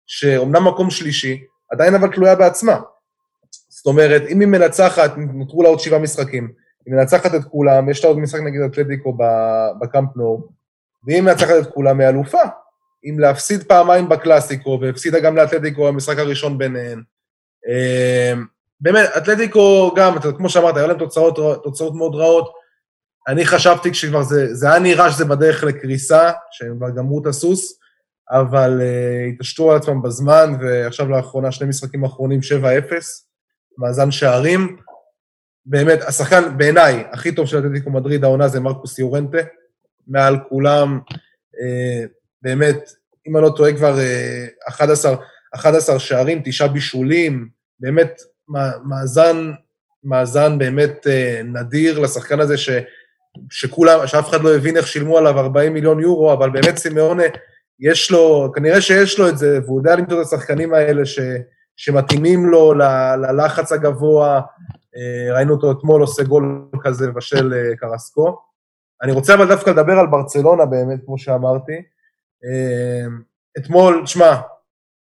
[0.07, 2.81] שאומנם מקום שלישי, עדיין אבל תלויה בעצמה.
[3.69, 6.53] זאת אומרת, אם היא מנצחת, נותרו לה עוד שבעה משחקים,
[6.87, 9.17] היא מנצחת את כולם, יש לה עוד משחק נגד אתלטיקו
[9.81, 10.49] בקאמפ נו,
[11.07, 12.43] ואם מנצחת את כולם, היא אלופה.
[13.05, 17.03] אם להפסיד פעמיים בקלאסיקו, והפסידה גם לאתלטיקו במשחק הראשון ביניהן.
[17.69, 18.33] אה,
[18.81, 22.53] באמת, אתלטיקו גם, כמו שאמרת, היו להם תוצאות, תוצאות מאוד רעות.
[23.29, 27.79] אני חשבתי כשכבר זה, זה היה נראה שזה בדרך לקריסה, שהם כבר גמרו את הסוס,
[28.31, 32.43] אבל uh, התעשתו על עצמם בזמן, ועכשיו לאחרונה שני משחקים אחרונים 7-0,
[33.79, 34.77] מאזן שערים.
[35.67, 39.39] באמת, השחקן בעיניי הכי טוב של אתלטיקו מדריד העונה זה מרקוס יורנטה,
[40.07, 41.01] מעל כולם,
[41.55, 42.09] uh,
[42.43, 42.91] באמת,
[43.29, 45.17] אם אני לא טועה כבר uh, 11,
[45.55, 47.49] 11 שערים, תשעה בישולים,
[47.81, 48.21] באמת
[48.85, 49.53] מאזן,
[50.05, 52.71] מאזן באמת uh, נדיר לשחקן הזה, ש...
[53.51, 57.23] שכולם, שאף אחד לא הבין איך שילמו עליו 40 מיליון יורו, אבל באמת סימאונה,
[57.81, 61.19] יש לו, כנראה שיש לו את זה, והוא יודע למצוא את השחקנים האלה ש,
[61.77, 62.83] שמתאימים לו ל,
[63.17, 64.41] ללחץ הגבוה.
[64.97, 68.39] אה, ראינו אותו אתמול עושה גול כזה בשל אה, קרסקו.
[69.03, 71.73] אני רוצה אבל דווקא לדבר על ברצלונה באמת, כמו שאמרתי.
[72.45, 73.07] אה,
[73.59, 74.37] אתמול, תשמע,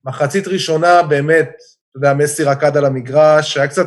[0.05, 3.85] מחצית ראשונה באמת, אתה יודע, מסי רקד על המגרש, היה קצת,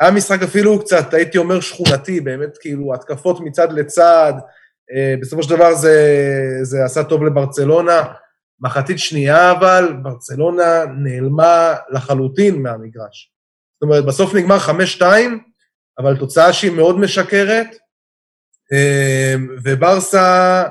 [0.00, 4.32] היה משחק אפילו קצת, הייתי אומר, שכונתי, באמת, כאילו, התקפות מצד לצד,
[4.96, 5.98] אה, בסופו של דבר זה,
[6.62, 8.02] זה עשה טוב לברצלונה.
[8.60, 13.32] מחצית שנייה אבל, ברצלונה נעלמה לחלוטין מהמגרש.
[13.74, 14.58] זאת אומרת, בסוף נגמר
[14.98, 15.02] 5-2,
[15.98, 17.66] אבל תוצאה שהיא מאוד משקרת,
[19.64, 20.64] וברסה,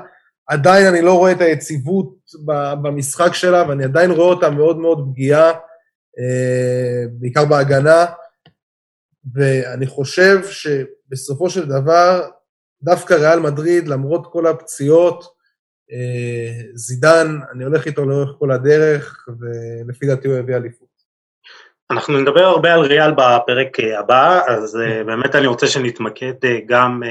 [0.46, 2.14] עדיין אני לא רואה את היציבות
[2.82, 5.48] במשחק שלה, ואני עדיין רואה אותה מאוד מאוד פגיעה,
[6.18, 8.06] אה, בעיקר בהגנה.
[9.34, 12.28] ואני חושב שבסופו של דבר,
[12.82, 15.24] דווקא ריאל מדריד, למרות כל הפציעות,
[15.92, 20.88] אה, זידן, אני הולך איתו לאורך כל הדרך, ולפי דעתי הוא יביא אליפות.
[21.90, 27.02] אנחנו נדבר הרבה על ריאל בפרק הבא, אז אה, באמת אני רוצה שנתמקד אה, גם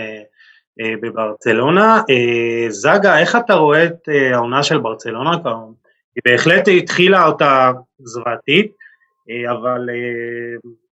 [1.01, 2.01] בברצלונה.
[2.69, 5.31] זגה, איך אתה רואה את העונה של ברצלונה?
[6.15, 8.71] היא בהחלט התחילה אותה זוועתית,
[9.51, 9.89] אבל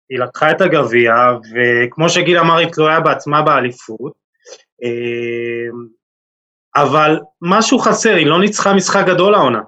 [0.09, 1.13] היא לקחה את הגביע,
[1.53, 4.13] וכמו שגיל אמר, היא תלויה בעצמה באליפות,
[4.83, 5.69] אה,
[6.75, 9.61] אבל משהו חסר, היא לא ניצחה משחק גדול העונה.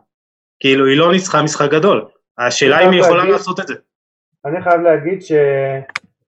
[0.60, 2.06] כאילו, היא לא ניצחה משחק גדול.
[2.38, 3.74] השאלה אם היא יכולה להגיד, לעשות את זה.
[4.46, 5.32] אני חייב להגיד ש...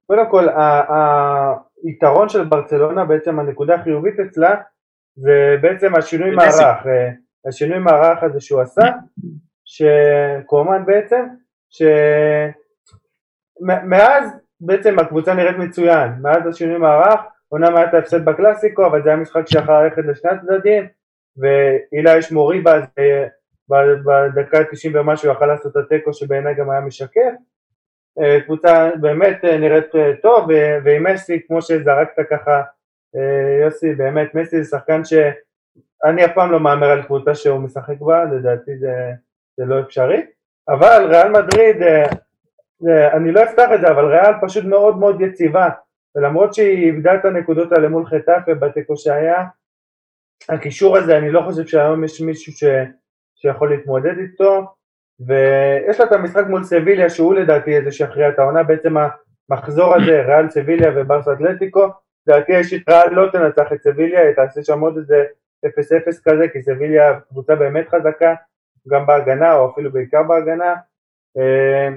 [0.07, 0.47] קודם כל,
[1.83, 4.55] היתרון של ברצלונה, בעצם הנקודה החיובית אצלה,
[5.15, 6.87] זה בעצם השינוי מערך.
[6.87, 7.09] אה,
[7.47, 8.85] השינוי מערך הזה שהוא עשה,
[9.65, 11.25] שקומן בעצם,
[11.69, 11.81] ש...
[13.61, 14.29] מאז
[14.61, 17.19] בעצם הקבוצה נראית מצוין, מאז השינוי מערך,
[17.51, 20.87] אומנם היה את ההפסד בקלאסיקו, אבל זה היה משחק שיכול ללכת לשני הצדדים,
[21.37, 22.79] ואילה יש מוריבה,
[24.35, 27.29] בדקה ה-90 ומשהו יכל לעשות את התיקו שבעיניי גם היה משקר.
[28.21, 30.49] אה, קבוצה באמת אה, נראית אה, טוב,
[30.83, 32.61] ועם מסי, כמו שזרקת ככה,
[33.63, 38.23] יוסי, באמת, מסי זה שחקן שאני אף פעם לא מהמר על קבוצה שהוא משחק בה,
[38.23, 39.11] לדעתי זה,
[39.57, 40.25] זה לא אפשרי,
[40.69, 41.77] אבל ריאל מדריד,
[43.13, 45.69] אני לא אפתח את זה, אבל ריאל פשוט מאוד מאוד יציבה,
[46.15, 49.43] ולמרות שהיא איבדה את הנקודות האלה מול חטאפה בתיקו שהיה,
[50.49, 52.63] הקישור הזה, אני לא חושב שהיום יש מישהו ש,
[53.35, 54.73] שיכול להתמודד איתו,
[55.27, 58.95] ויש לה את המשחק מול סביליה, שהוא לדעתי זה שיכריע את העונה, בעצם
[59.49, 61.87] המחזור הזה, ריאל סביליה וברסה אתלטיקו,
[62.27, 65.23] לדעתי אישית ריאל לא תנצח את סביליה, היא תעשה שם עוד איזה
[65.65, 65.69] 0-0
[66.25, 68.35] כזה, כי סביליה קבוצה באמת חזקה,
[68.87, 70.75] גם בהגנה, או אפילו בעיקר בהגנה.
[71.37, 71.89] אה,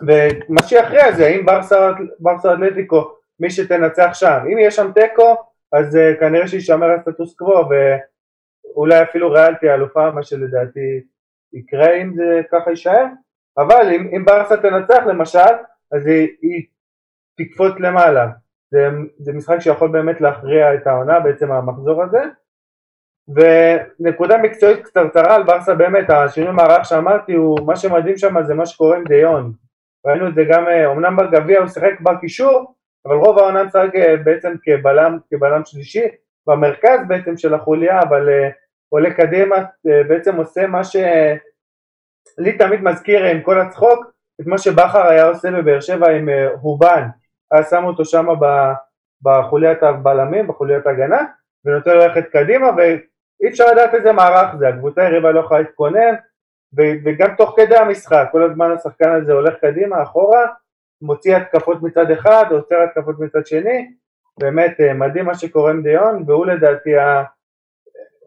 [0.00, 1.46] ומה שיכריע זה האם
[2.20, 5.36] ברסה אתלטיקו מי שתנצח שם, אם יש שם תיקו
[5.72, 7.68] אז uh, כנראה שישמר הסטטוס קוו
[8.74, 11.02] ואולי אפילו ריאל תהיה אלופה מה שלדעתי
[11.52, 13.04] יקרה אם זה ככה יישאר.
[13.58, 15.54] אבל אם, אם ברסה תנצח למשל
[15.92, 16.66] אז היא, היא
[17.38, 18.28] תקפוץ למעלה.
[18.70, 18.88] זה,
[19.18, 22.22] זה משחק שיכול באמת להכריע את העונה בעצם המחזור הזה.
[23.28, 28.66] ונקודה מקצועית קצרצרה על ברסה באמת השינוי מערך שאמרתי הוא מה שמדהים שם זה מה
[28.66, 29.52] שקורה עם דיון
[30.06, 32.74] ראינו את זה גם, אמנם אה, בגביע הוא שיחק בקישור,
[33.06, 36.04] אבל רוב העונה משחק אה, בעצם כבלם, כבלם שלישי,
[36.46, 38.52] במרכז בעצם של החוליה, אבל uh,
[38.88, 44.06] עולה קדימה, uh, בעצם עושה מה שלי תמיד מזכיר עם כל הצחוק,
[44.40, 47.08] את מה שבכר היה עושה בבאר שבע עם uh, הובן,
[47.52, 48.26] היה שם אותו שם
[49.22, 51.24] בחוליית הבלמים, בחוליית הגנה,
[51.64, 56.14] ונותן ללכת קדימה, ואי אפשר לדעת איזה מערך זה, הקבוצה היריבה לא יכולה להתכונן,
[57.04, 60.46] וגם תוך כדי המשחק, כל הזמן השחקן הזה הולך קדימה, אחורה,
[61.02, 63.94] מוציא התקפות מצד אחד, עוצר התקפות מצד שני,
[64.40, 66.90] באמת מדהים מה שקורה עם דיון, והוא לדעתי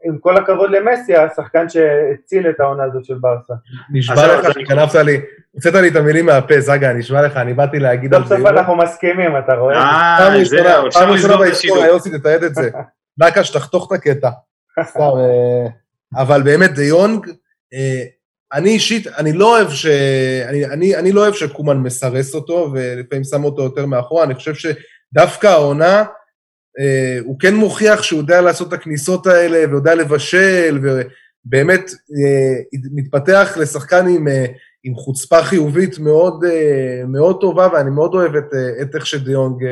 [0.04, 3.54] עם כל הכבוד למסי, השחקן שהציל את העונה הזאת של ברסה.
[3.94, 5.22] נשבע לך שקנפת לי,
[5.52, 8.30] הוצאת לי את המילים מהפה, זגה, נשבע לך, אני באתי להגיד על זה.
[8.30, 9.76] סוף סוף אנחנו מסכימים, אתה רואה?
[9.76, 11.86] אה, זהו, לסגור את השידור.
[11.86, 12.70] יוסי, תתעד את זה.
[13.28, 14.30] נקש, תחתוך את הקטע.
[14.80, 15.68] אה,
[16.16, 17.28] אבל באמת, דה יונג,
[17.74, 18.04] אה,
[18.54, 19.86] אני אישית, אני לא אוהב ש...
[20.50, 24.54] אני, אני, אני לא אוהב שקומן מסרס אותו, ולפעמים שם אותו יותר מאחורה, אני חושב
[24.54, 26.04] שדווקא העונה,
[27.24, 34.08] הוא כן מוכיח שהוא יודע לעשות את הכניסות האלה, ויודע לבשל, ובאמת אה, מתפתח לשחקן
[34.08, 34.46] עם, אה,
[34.84, 36.44] עם חוצפה חיובית מאוד,
[37.08, 39.64] מאוד טובה, ואני מאוד אוהב את, את איך שדיונג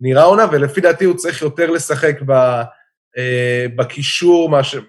[0.00, 2.62] נראה עונה, ולפי דעתי הוא צריך יותר לשחק ב...
[3.76, 4.80] בקישור מאשר,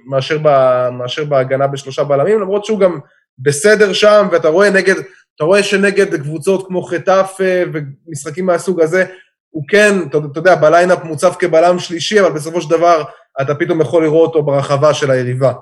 [0.99, 2.99] מאשר, בהגנה בשלושה בלמים, למרות שהוא גם
[3.39, 4.95] בסדר שם, ואתה רואה נגד,
[5.41, 7.37] רואה שנגד קבוצות כמו חטף
[7.73, 9.05] ומשחקים מהסוג הזה,
[9.49, 13.03] הוא כן, אתה, אתה יודע, בליינאפ מוצב כבלם שלישי, אבל בסופו של דבר
[13.41, 15.53] אתה פתאום יכול לראות אותו ברחבה של היריבה.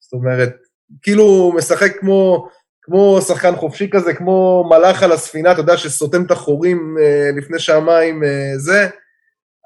[0.00, 0.56] זאת אומרת,
[1.02, 2.48] כאילו משחק כמו,
[2.82, 7.58] כמו שחקן חופשי כזה, כמו מלאך על הספינה, אתה יודע, שסותם את החורים אה, לפני
[7.58, 8.88] שהמים אה, זה,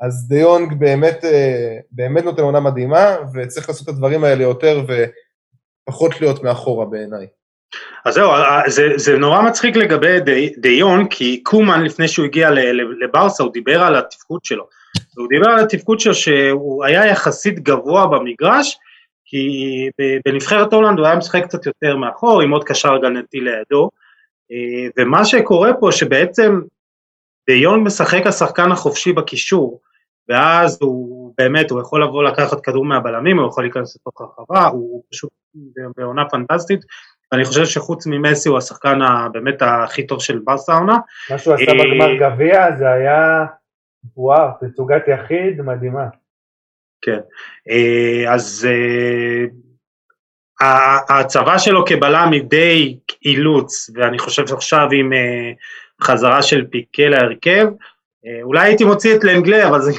[0.00, 4.84] אז דיונג באמת, אה, באמת נותן עונה מדהימה, וצריך לעשות את הדברים האלה יותר
[5.88, 7.26] ופחות להיות מאחורה בעיניי.
[8.04, 12.50] אז זהו, אה, זה, זה נורא מצחיק לגבי די, דיון, כי קומן לפני שהוא הגיע
[13.04, 14.66] לברסה הוא דיבר על התפקוד שלו.
[15.16, 18.78] הוא דיבר על התפקוד שלו שהוא היה יחסית גבוה במגרש,
[19.24, 19.48] כי
[20.24, 23.90] בנבחרת הולנד הוא היה משחק קצת יותר מאחור, עם עוד קשר הגנתי לידו,
[24.52, 26.60] אה, ומה שקורה פה שבעצם
[27.50, 29.80] דיון משחק השחקן החופשי בקישור,
[30.28, 35.02] ואז הוא באמת, הוא יכול לבוא לקחת כדור מהבלמים, הוא יכול להיכנס לתוך הרחבה, הוא
[35.12, 35.30] פשוט
[35.96, 36.80] בעונה פנטסטית,
[37.32, 38.98] אני חושב שחוץ ממסי הוא השחקן
[39.32, 40.96] באמת הכי טוב של ברסה העונה.
[41.30, 43.44] מה שהוא עשה בגמר אה, גביע זה היה,
[44.16, 46.04] וואו, תצוגת יחיד מדהימה.
[47.02, 47.18] כן,
[47.70, 49.44] אה, אז אה,
[51.08, 55.12] ההצבה שלו כבלם היא די אילוץ, ואני חושב שעכשיו עם
[56.02, 57.66] חזרה של פיקה להרכב,
[58.42, 59.92] אולי הייתי מוציא את לנגלה, אבל זה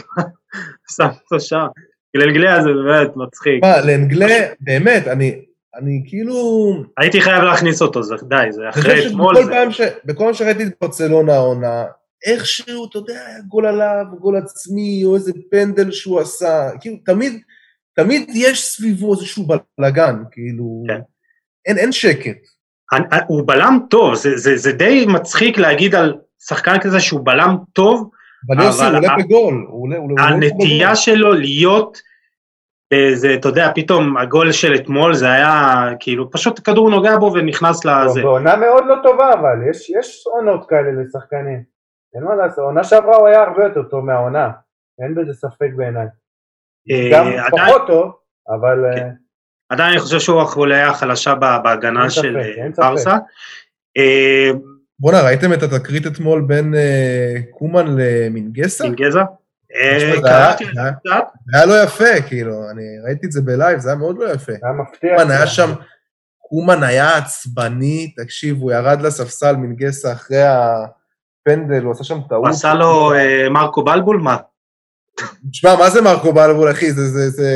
[0.97, 1.65] שם אותו שם.
[2.13, 3.63] לנגלה זה באמת מצחיק.
[3.63, 5.45] מה, לנגלה, באמת, אני,
[5.76, 6.34] אני כאילו...
[6.97, 9.36] הייתי חייב להכניס אותו, זה די, זה אחרי אתמול.
[9.36, 9.51] זה...
[9.51, 9.82] פעם ש...
[10.05, 11.84] בכל פעם שראיתי את ברצלונה העונה,
[12.26, 17.41] איכשהו, אתה יודע, היה גול עליו, גול עצמי, או איזה פנדל שהוא עשה, כאילו, תמיד,
[17.95, 19.47] תמיד יש סביבו איזשהו
[19.78, 20.99] בלאגן, כאילו, כן.
[21.65, 22.38] אין, אין שקט.
[23.28, 26.15] הוא בלם טוב, זה, זה, זה די מצחיק להגיד על
[26.47, 28.09] שחקן כזה שהוא בלם טוב,
[28.47, 29.65] אבל יוסי, הוא עולה בגול.
[29.69, 32.11] הוא עולה, הוא הנטייה שלו להיות...
[33.13, 37.85] זה, אתה יודע, פתאום הגול של אתמול זה היה, כאילו, פשוט כדור נוגע בו ונכנס
[37.85, 38.21] לזה.
[38.21, 41.63] בעונה מאוד לא טובה, אבל יש, יש עונות כאלה לשחקנים.
[42.15, 44.49] אין מה לעשות, עונה שעברה הוא היה הרבה יותר טוב מהעונה,
[45.03, 46.07] אין בזה ספק בעיניי.
[46.91, 48.11] אה, גם פחות טוב,
[48.49, 48.85] אבל...
[48.85, 49.09] אה, כן.
[49.69, 53.17] עדיין אני חושב שהוא החוליה החלשה בהגנה של אה, ברסה.
[54.99, 56.73] בואנה, ראיתם את התקרית אתמול בין
[57.51, 58.83] קומן למינגסה?
[59.76, 60.30] מינגזה?
[60.30, 60.53] אה,
[61.51, 64.51] זה היה לא יפה, כאילו, אני ראיתי את זה בלייב, זה היה מאוד לא יפה.
[64.63, 65.17] היה מפתיע.
[65.17, 65.72] קומן היה שם,
[66.49, 72.41] קומן היה עצבני, תקשיב, הוא ירד לספסל מנגסה אחרי הפנדל, הוא עשה שם טעות.
[72.45, 74.17] הוא עשה לו אה, מרקו בלבול?
[74.17, 74.38] מה?
[75.51, 76.91] תשמע, מה זה מרקו בלבול, אחי?
[76.91, 77.49] זה, זה, זה...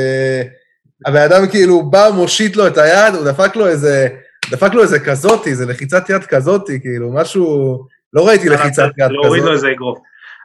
[1.05, 4.07] הבן אדם כאילו בא, מושיט לו את היד, הוא דפק לו איזה,
[4.51, 7.79] דפק לו איזה כזאתי, איזה לחיצת יד כזאתי, כאילו, משהו...
[8.15, 9.11] לא ראיתי לחיצת יד כזאת.
[9.11, 9.99] להוריד לו איזה אגרוף.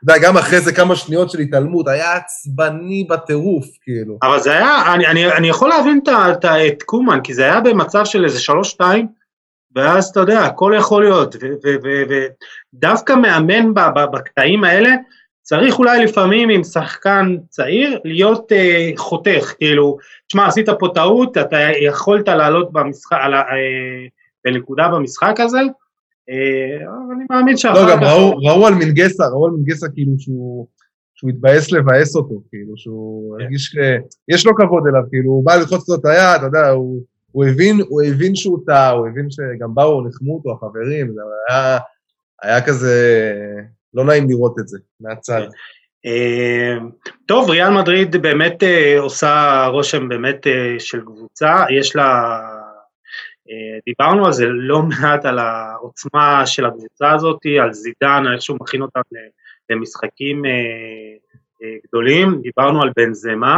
[0.05, 4.19] אתה יודע, גם אחרי זה כמה שניות של התעלמות, היה עצבני בטירוף, כאילו.
[4.23, 8.05] אבל זה היה, אני, אני, אני יכול להבין את, את קומן, כי זה היה במצב
[8.05, 9.07] של איזה שלוש-שתיים,
[9.77, 11.37] ואז אתה יודע, הכל יכול להיות,
[12.75, 13.75] ודווקא מאמן
[14.13, 14.91] בקטעים האלה,
[15.43, 19.97] צריך אולי לפעמים עם שחקן צעיר להיות אה, חותך, כאילו,
[20.29, 23.43] תשמע, עשית פה טעות, אתה יכולת לעלות במשחק, על, אה,
[24.45, 25.61] בנקודה במשחק הזה,
[26.87, 28.03] אבל אני מאמין שאחר לא, כך...
[28.03, 30.66] לא, גם ראו על מנגסה, ראו על מנגסה כאילו שהוא...
[31.20, 33.45] שהוא התבאס לבאס אותו, כאילו, שהוא כן.
[33.45, 33.76] הרגיש,
[34.28, 37.03] יש לו כבוד אליו, כאילו, הוא בא ללחוץ לו את היד, אתה יודע, הוא,
[37.33, 41.78] הוא הבין, הוא הבין שהוא טעה, הוא הבין שגם באו, נחמו אותו, החברים, זה היה,
[42.43, 43.35] היה כזה,
[43.95, 45.41] לא נעים לראות את זה, מהצד.
[45.41, 45.49] כן.
[46.07, 46.76] אה,
[47.26, 50.47] טוב, ריאל מדריד באמת אה, עושה רושם באמת
[50.78, 52.60] של קבוצה, יש לה אה,
[53.87, 58.59] דיברנו על זה לא מעט, על העוצמה של הקבוצה הזאת, על זידן, על איך שהוא
[58.61, 59.01] מכין אותם
[59.71, 60.51] למשחקים אה,
[61.63, 63.57] אה, גדולים, דיברנו על בנזמה,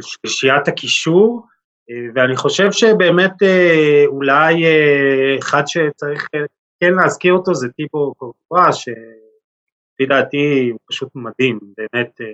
[0.00, 1.46] שלישיית הקישור,
[2.14, 3.32] ואני חושב שבאמת
[4.06, 4.64] אולי
[5.38, 6.28] אחד שצריך
[6.80, 8.70] כן להזכיר אותו זה טיפו קורטואה,
[9.94, 12.26] לפי דעתי הוא פשוט מדהים, באמת, אה,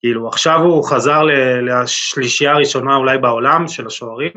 [0.00, 1.22] כאילו עכשיו הוא חזר
[1.62, 4.32] לשלישייה הראשונה אולי בעולם של השוערים.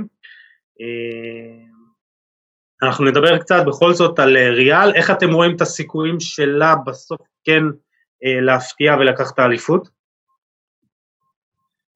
[0.82, 1.66] אה,
[2.84, 7.64] אנחנו נדבר קצת בכל זאת על ריאל, איך אתם רואים את הסיכויים שלה בסוף כן
[8.46, 9.90] להפתיע ולקח את האליפות?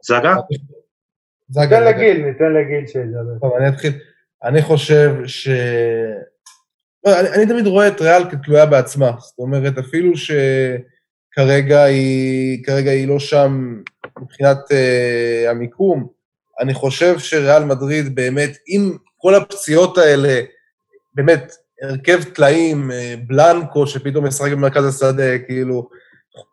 [0.01, 0.35] זגה?
[1.49, 3.39] ניתן לגיל, ניתן לגיל שידבר.
[3.41, 3.93] טוב, אני אתחיל.
[4.43, 5.47] אני חושב ש...
[7.05, 13.07] לא, אני, אני תמיד רואה את ריאל כתלויה בעצמה, זאת אומרת, אפילו שכרגע היא, היא
[13.07, 13.81] לא שם
[14.19, 16.07] מבחינת uh, המיקום,
[16.59, 20.41] אני חושב שריאל מדריד באמת, עם כל הפציעות האלה,
[21.13, 25.89] באמת, הרכב טלאים, אה, בלנקו שפתאום משחק במרכז השדה, כאילו,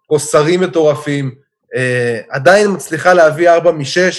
[0.07, 1.34] קוסרים מטורפים,
[1.74, 1.78] uh,
[2.28, 4.14] עדיין מצליחה להביא 4 מ-6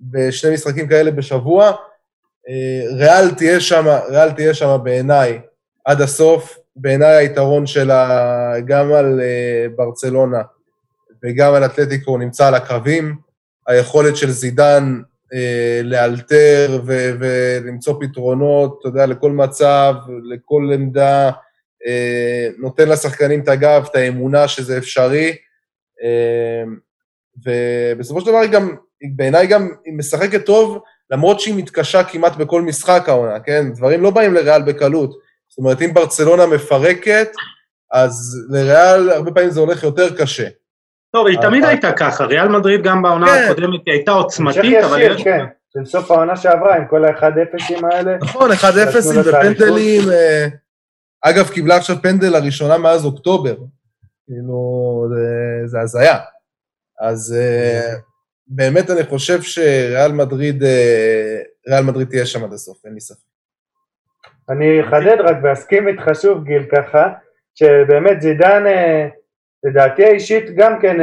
[0.00, 1.70] בשני משחקים כאלה בשבוע.
[1.70, 5.40] Uh, ריאל תהיה שם, ריאל תהיה שם בעיניי
[5.84, 6.58] עד הסוף.
[6.78, 9.20] בעיניי היתרון שלה גם על
[9.76, 10.42] ברצלונה
[11.22, 13.16] וגם על אתלטיקו נמצא על הקרבים.
[13.66, 15.00] היכולת של זידן
[15.84, 23.86] לאלתר ו- ולמצוא פתרונות, אתה יודע, לכל מצב, לכל עמדה, uh, נותן לשחקנים את הגב,
[23.90, 25.36] את האמונה שזה אפשרי.
[26.02, 26.68] Uh,
[27.46, 28.76] ובסופו של דבר היא גם,
[29.16, 33.72] בעיניי גם, היא משחקת טוב, למרות שהיא מתקשה כמעט בכל משחק העונה, כן?
[33.72, 35.10] דברים לא באים לריאל בקלות.
[35.48, 37.28] זאת אומרת, אם ברצלונה מפרקת,
[37.92, 40.48] אז לריאל הרבה פעמים זה הולך יותר קשה.
[41.16, 43.44] טוב, היא תמיד הייתה ככה, ריאל מדריד גם בעונה כן.
[43.44, 45.24] הקודמת היא הייתה עוצמתית, אבל יש...
[45.24, 48.16] כן, של סוף העונה שעברה, עם כל ה-1-0ים האלה.
[48.16, 48.54] נכון, 1-0
[49.24, 50.02] ופנדלים.
[50.12, 50.46] אה,
[51.22, 53.54] אגב, קיבלה עכשיו פנדל לראשונה מאז אוקטובר.
[54.26, 55.08] כאילו,
[55.66, 56.18] זה הזיה.
[57.00, 57.94] אז אה,
[58.46, 61.38] באמת אני חושב שריאל מדריד, אה,
[61.68, 63.26] ריאל מדריד תהיה שם עד הסוף, אין לי ספק.
[64.48, 67.08] אני אחדד רק ואסכים איתך שוב, גיל, ככה,
[67.54, 69.08] שבאמת זידן, אה,
[69.64, 71.00] לדעתי האישית גם כן,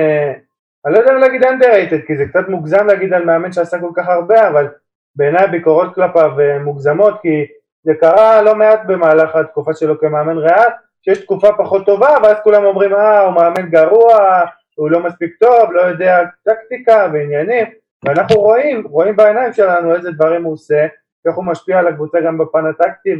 [0.85, 3.91] אני לא יודע אם להגיד underrated, כי זה קצת מוגזם להגיד על מאמן שעשה כל
[3.95, 4.67] כך הרבה, אבל
[5.15, 6.31] בעיניי הביקורות כלפיו
[6.63, 7.45] מוגזמות, כי
[7.83, 10.69] זה קרה לא מעט במהלך התקופה שלו כמאמן ריאל,
[11.01, 14.41] שיש תקופה פחות טובה, ואז כולם אומרים, אה, הוא מאמן גרוע,
[14.75, 17.65] הוא לא מספיק טוב, לא יודע טקטיקה ועניינים,
[18.05, 20.87] ואנחנו רואים, רואים בעיניים שלנו איזה דברים הוא עושה,
[21.27, 23.15] איך הוא משפיע על הקבוצה גם בפן הטקטי,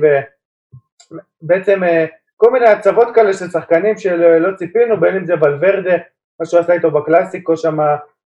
[1.43, 2.05] ובעצם אה,
[2.37, 5.97] כל מיני הצבות כאלה של שחקנים שלא ציפינו, בין אם זה ולוורדה,
[6.39, 7.77] מה שהוא עשה איתו בקלאסיקו שם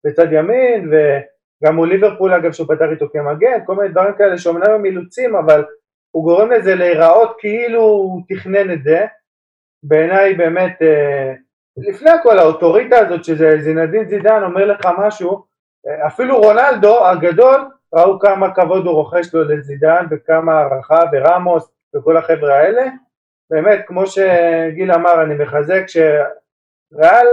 [0.05, 4.71] בצד ימין, וגם מול ליברפול אגב שהוא פתח איתו כמגן, כל מיני דברים כאלה שאומנם
[4.71, 5.65] הם אילוצים, אבל
[6.11, 9.05] הוא גורם לזה להיראות כאילו הוא תכנן את זה,
[9.83, 11.33] בעיניי באמת אה,
[11.77, 15.45] לפני הכל האוטוריטה הזאת שזה זינדין זידן אומר לך משהו,
[16.07, 22.55] אפילו רונלדו הגדול ראו כמה כבוד הוא רוכש לו לזידן וכמה הערכה ורמוס וכל החבר'ה
[22.55, 22.87] האלה,
[23.51, 27.27] באמת כמו שגיל אמר אני מחזק שריאל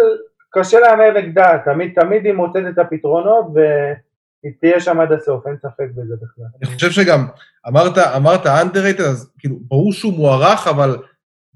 [0.53, 5.57] קשה להמר נגדה, תמיד תמיד היא מוצאת את הפתרונות והיא תהיה שם עד הסוף, אין
[5.59, 6.45] ספק בזה בכלל.
[6.63, 7.27] אני חושב שגם
[7.69, 10.97] אמרת, אמרת underrated, אז כאילו ברור שהוא מוערך אבל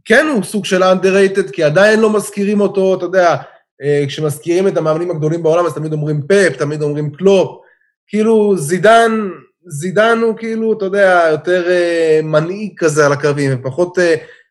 [0.05, 3.37] כן הוא סוג של underrated, כי עדיין לא מזכירים אותו, אתה יודע,
[3.83, 7.61] אה, כשמזכירים את המאמנים הגדולים בעולם, אז תמיד אומרים פפ, תמיד אומרים קלופ.
[8.07, 9.29] כאילו, זידן,
[9.67, 14.03] זידן הוא כאילו, אתה יודע, יותר אה, מנהיג כזה על הקווים, ופחות אה,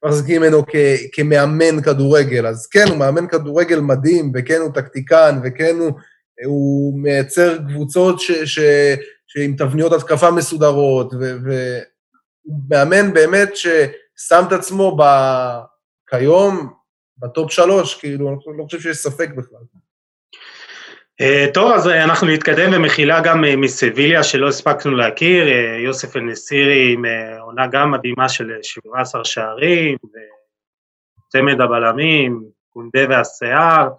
[0.06, 2.48] מחזיקים ממנו כ- כמאמן כדורגל.
[2.48, 5.92] אז כן, הוא מאמן כדורגל מדהים, וכן הוא טקטיקן, וכן הוא,
[6.46, 8.96] הוא מייצר קבוצות ש- ש-
[9.28, 13.68] שעם תבניות התקפה מסודרות, והוא מאמן באמת ש...
[14.28, 15.04] שם את עצמו ב...
[16.10, 16.74] כיום
[17.18, 19.60] בטופ שלוש, כאילו, אני לא חושב שיש ספק בכלל.
[21.22, 25.48] Uh, טוב, אז uh, אנחנו נתקדם במחילה גם uh, מסביליה שלא הספקנו להכיר,
[25.84, 27.06] יוסף אל-נסירי עם
[27.40, 29.98] עונה גם מדהימה של 17 שערים,
[31.28, 33.90] וצמד הבלמים, קונדה והשיער,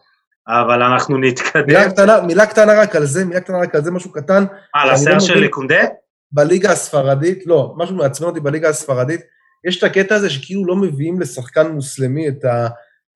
[0.49, 1.67] אבל אנחנו נתקדם.
[1.67, 4.45] מילה קטנה, מילה קטנה רק על זה, מילה קטנה רק על זה, משהו קטן.
[4.75, 5.85] על השיער לא של קונדה?
[6.33, 9.21] בליגה הספרדית, לא, משהו מעצבן אותי בליגה הספרדית,
[9.69, 12.69] יש את הקטע הזה שכאילו לא מביאים לשחקן מוסלמי את ה...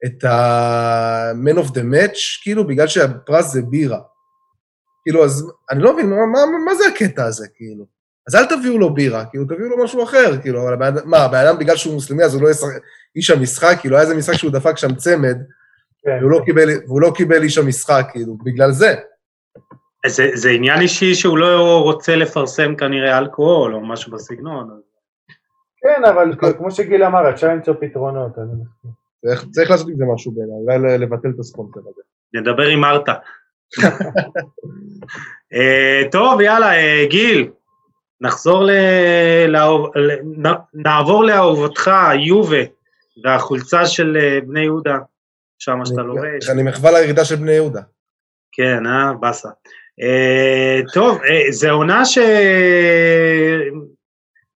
[0.04, 4.00] את ה-Man of the Match, כאילו, בגלל שהפרס זה בירה.
[5.02, 7.84] כאילו, אז אני לא מבין, מה, מה, מה זה הקטע הזה, כאילו?
[8.28, 11.46] אז אל תביאו לו בירה, כאילו, תביאו לו משהו אחר, כאילו, אבל הבן, מה, הבן
[11.46, 12.68] אדם בגלל שהוא מוסלמי, אז הוא לא ישחק,
[13.16, 15.36] איש המשחק, כאילו, היה איזה משחק שהוא דפק שם צמד,
[16.04, 16.18] כן.
[16.20, 18.94] והוא, לא קיבל, והוא לא קיבל איש המשחק, כאילו, בגלל זה.
[20.06, 24.80] זה, זה עניין אישי שהוא לא רוצה לפרסם כנראה אלכוהול או משהו בסגנון.
[25.82, 28.32] כן, אבל כמו שגיל אמר, אפשר למצוא פתרונות.
[29.26, 32.02] צריך, צריך לעשות עם זה משהו בעיניי, אולי לבטל את הספונסר הזה.
[32.34, 33.14] נדבר עם ארתה.
[35.54, 37.50] uh, טוב, יאללה, uh, גיל,
[38.20, 38.70] נחזור ל...
[39.48, 39.90] לאהוב...
[40.74, 41.90] נעבור לאהובתך,
[42.26, 42.62] יובה,
[43.24, 44.98] והחולצה של uh, בני יהודה,
[45.58, 46.50] שם שאתה לובש.
[46.50, 47.80] אני מחווה לירידה של בני יהודה.
[48.52, 49.48] כן, אה, באסה.
[50.02, 52.18] אה, טוב, אה, זו עונה ש...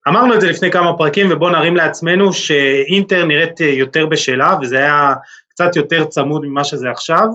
[0.09, 5.15] אמרנו את זה לפני כמה פרקים, ובואו נרים לעצמנו שאינטר נראית יותר בשלה, וזה היה
[5.49, 7.27] קצת יותר צמוד ממה שזה עכשיו.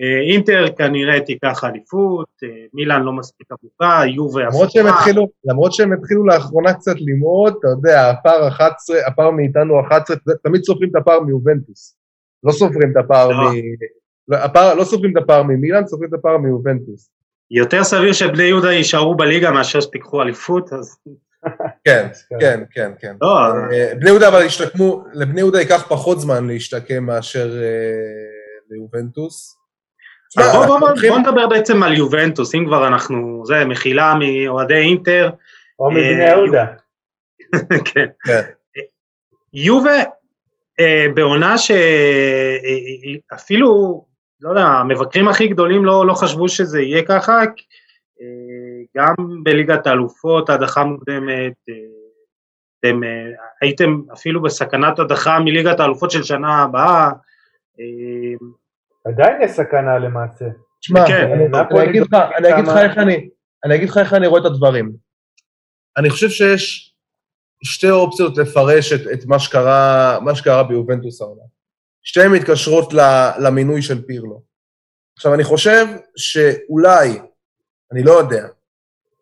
[0.00, 5.72] אה, אינטר כנראה תיקח אליפות, אה, מילאן לא מספיק עמוקה, יובה למרות שהם התחילו, למרות
[5.72, 10.96] שהם התחילו לאחרונה קצת ללמוד, אתה יודע, הפער 11, הפער מאיתנו 11, תמיד סופרים את
[10.96, 11.96] הפער מיובנטוס.
[12.44, 13.50] לא סופרים את הפער לא.
[13.50, 13.54] מ...
[14.28, 17.10] לא, הפער, לא סופרים את הפער ממילאן, סופרים את הפער מיובנטוס.
[17.50, 20.96] יותר סביר שבני יהודה יישארו בליגה מאשר שתיקחו אליפות, אז...
[21.84, 22.06] כן,
[22.40, 23.14] כן, כן, כן.
[23.20, 23.38] לא,
[23.72, 27.50] אה, בני יהודה אבל השתקמו, לבני יהודה ייקח פחות זמן להשתקם מאשר
[28.70, 29.56] ליובנטוס.
[30.38, 35.30] אז בוא, נדבר בעצם על יובנטוס, אם כבר אנחנו, זה, מחילה מאוהדי אינטר.
[35.80, 36.66] או מבני אה, יהודה.
[37.94, 38.06] כן.
[38.24, 38.40] כן.
[39.52, 40.02] יובה
[40.80, 41.54] אה, בעונה
[43.28, 44.04] שאפילו,
[44.40, 47.46] לא יודע, המבקרים הכי גדולים לא, לא חשבו שזה יהיה ככה, אה,
[48.96, 51.52] גם בליגת האלופות, הדחה מוקדמת,
[52.80, 53.00] אתם
[53.60, 57.10] הייתם אפילו בסכנת הדחה מליגת האלופות של שנה הבאה,
[59.04, 60.44] עדיין יש סכנה למעשה.
[60.80, 63.28] תשמע, כן, אני אגיד לך איך אני,
[63.64, 64.92] אני אגיד לך איך אני רואה את הדברים.
[65.96, 66.94] אני חושב שיש
[67.64, 71.42] שתי אופציות לפרש את, את מה שקרה, מה שקרה ביובנטוס העונה.
[72.02, 72.92] שתיהן מתקשרות
[73.44, 74.42] למינוי של פירלו.
[75.16, 77.20] עכשיו, אני חושב שאולי,
[77.92, 78.46] אני לא יודע,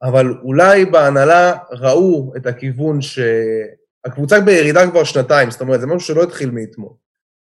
[0.03, 6.22] אבל אולי בהנהלה ראו את הכיוון שהקבוצה בירידה כבר שנתיים, זאת אומרת, זה משהו שלא
[6.22, 6.92] התחיל מאתמול.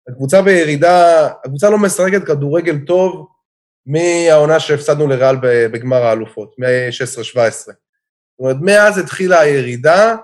[0.09, 3.27] הקבוצה בירידה, הקבוצה לא משחקת כדורגל טוב
[3.85, 7.39] מהעונה שהפסדנו לריאל בגמר האלופות, מ-16-17.
[7.39, 7.75] זאת
[8.39, 10.15] אומרת, מאז התחילה הירידה,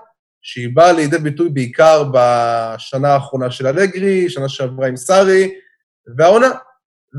[0.42, 5.54] שהיא באה לידי ביטוי בעיקר בשנה האחרונה של אלגרי, שנה שעברה עם סארי,
[6.16, 6.50] והעונה.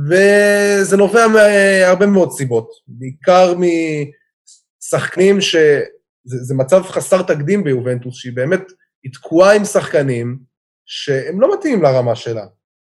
[0.09, 3.53] וזה נובע מהרבה מאוד סיבות, בעיקר
[4.83, 5.55] משחקנים ש...
[6.23, 8.61] זה, זה מצב חסר תקדים ביובנטוס, שהיא באמת,
[9.03, 10.37] היא תקועה עם שחקנים,
[10.85, 12.45] שהם לא מתאימים לרמה שלה.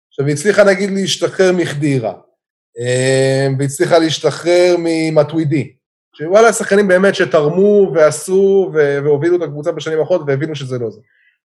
[0.10, 2.14] עכשיו, היא הצליחה נגיד להשתחרר מחדירה,
[2.80, 5.74] אה, והצליחה להשתחרר ממטווידי,
[6.18, 11.00] שוואלה, שחקנים באמת שתרמו ועשו והובילו את הקבוצה בשנים האחרונות והבינו שזה לא זה.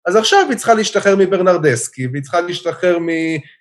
[0.07, 2.99] אז עכשיו היא צריכה להשתחרר מברנרדסקי, והיא צריכה להשתחרר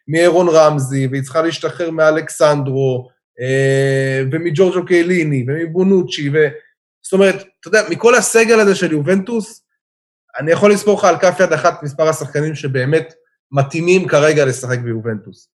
[0.07, 3.09] מאירון רמזי, והיא צריכה להשתחרר מאלכסנדרו,
[3.41, 6.47] אה, ומג'ורג'ו קייליני, ומבונוצ'י, ו...
[7.03, 9.63] זאת אומרת, אתה יודע, מכל הסגל הזה של יובנטוס,
[10.39, 13.13] אני יכול לספור לך על כף יד אחת מספר השחקנים שבאמת
[13.51, 15.49] מתאימים כרגע לשחק ביובנטוס.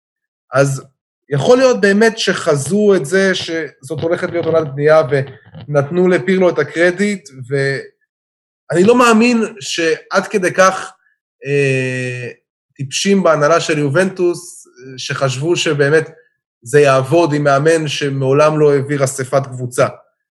[0.53, 0.83] אז
[1.29, 7.29] יכול להיות באמת שחזו את זה שזאת הולכת להיות עונת בנייה ונתנו לפירלו את הקרדיט,
[7.49, 10.91] ואני לא מאמין שעד כדי כך
[11.45, 12.29] אה,
[12.75, 14.67] טיפשים בהנהלה של יובנטוס,
[14.97, 16.09] שחשבו שבאמת
[16.61, 19.87] זה יעבוד עם מאמן שמעולם לא העביר אספת קבוצה.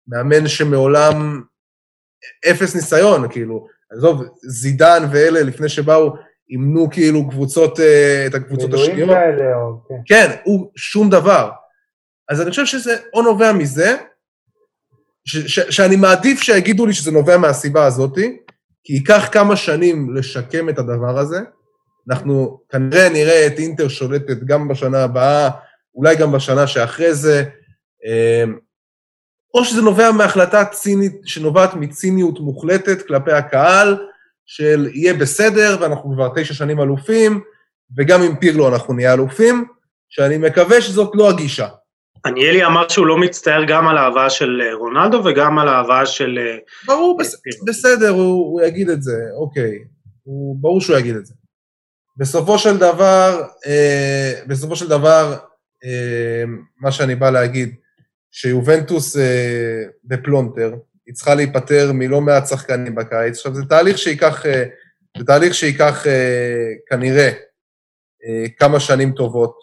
[0.08, 1.41] מאמן שמעולם
[2.51, 6.16] אפס ניסיון, כאילו, עזוב, זידן ואלה, לפני שבאו,
[6.49, 9.10] אימנו כאילו קבוצות, אה, את הקבוצות השניות.
[9.10, 9.82] כאלה, או...
[9.88, 9.95] כן.
[10.05, 11.49] כן, הוא שום דבר.
[12.30, 13.95] אז אני חושב שזה או נובע מזה,
[15.26, 18.38] ש, ש, שאני מעדיף שיגידו לי שזה נובע מהסיבה הזאתי,
[18.84, 21.39] כי ייקח כמה שנים לשקם את הדבר הזה.
[22.10, 25.49] אנחנו כנראה נראה את אינטר שולטת גם בשנה הבאה,
[25.95, 27.43] אולי גם בשנה שאחרי זה.
[29.56, 33.98] אה, או שזה נובע מהחלטה צינית, שנובעת מציניות מוחלטת כלפי הקהל,
[34.45, 37.41] של יהיה בסדר, ואנחנו כבר תשע שנים אלופים,
[37.98, 39.66] וגם עם פירלו אנחנו נהיה אלופים,
[40.10, 41.68] שאני מקווה שזאת לא הגישה.
[42.26, 46.39] עניאלי אמר שהוא לא מצטער גם על האהבה של אה, רונלדו וגם על האהבה של...
[46.41, 47.36] אה, ברור, בס...
[47.68, 49.72] בסדר, הוא, הוא יגיד את זה, אוקיי.
[50.24, 51.34] הוא, ברור שהוא יגיד את זה.
[52.18, 55.36] בסופו של דבר, אה, בסופו של דבר,
[55.86, 56.43] אה,
[56.82, 57.76] מה שאני בא להגיד,
[58.32, 60.73] שיובנטוס אה, בפלונטר,
[61.07, 63.38] היא צריכה להיפטר מלא מעט שחקנים בקיץ.
[63.38, 64.63] עכשיו, זה תהליך שייקח, אה,
[65.17, 67.32] זה תהליך שייקח אה, כנראה
[68.25, 69.57] אה, כמה שנים טובות.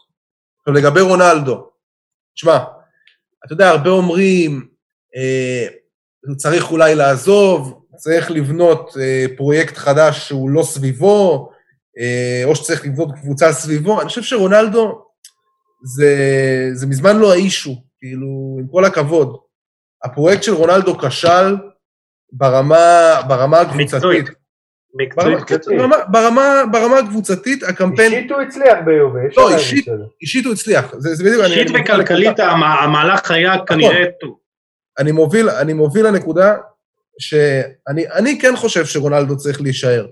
[0.58, 1.70] עכשיו, לגבי רונלדו,
[2.34, 2.58] תשמע,
[3.46, 4.68] אתה יודע, הרבה אומרים,
[6.36, 8.96] צריך אולי לעזוב, צריך לבנות
[9.36, 11.50] פרויקט חדש שהוא לא סביבו,
[12.44, 14.00] או שצריך לבנות קבוצה סביבו.
[14.00, 15.04] אני חושב שרונלדו
[15.84, 16.16] זה,
[16.72, 19.36] זה מזמן לא האישו, כאילו, עם כל הכבוד.
[20.04, 21.56] הפרויקט של רונלדו כשל
[22.32, 24.24] ברמה, ברמה הקבוצתית.
[25.66, 28.12] ברמה, ברמה, ברמה הקבוצתית, הקמפיין...
[28.12, 29.86] אישית הוא הצליח ביובה, לא, אישית,
[30.22, 30.94] אישית הוא הצליח.
[30.98, 31.44] זה, זה בדיוק...
[31.44, 32.48] אישית אני, וכלכלית אני,
[32.82, 33.66] המהלך היה נכון.
[33.66, 34.38] כנראה טוב.
[34.98, 36.56] אני מוביל, אני מוביל לנקודה
[37.18, 40.06] שאני כן חושב שרונלדו צריך להישאר.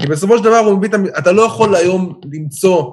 [0.00, 1.18] כי בסופו של דבר הוא מביא את...
[1.18, 2.92] אתה לא יכול היום למצוא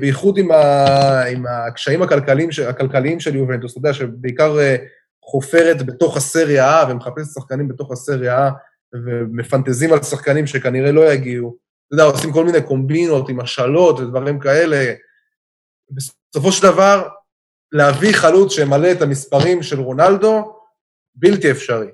[0.00, 4.76] בייחוד עם, ה, עם הקשיים הכלכליים, הכלכליים של יובנטוס, אתה יודע שבעיקר אה,
[5.24, 8.52] חופרת בתוך הסריה A ומחפשת שחקנים בתוך הסריה A
[8.94, 11.56] ומפנטזים על שחקנים שכנראה לא יגיעו.
[11.86, 14.94] אתה יודע, עושים כל מיני קומבינות עם השאלות ודברים כאלה.
[15.90, 17.08] בסופו של דבר,
[17.72, 20.58] להביא חלוץ שמלא את המספרים של רונלדו,
[21.14, 21.88] בלתי אפשרי.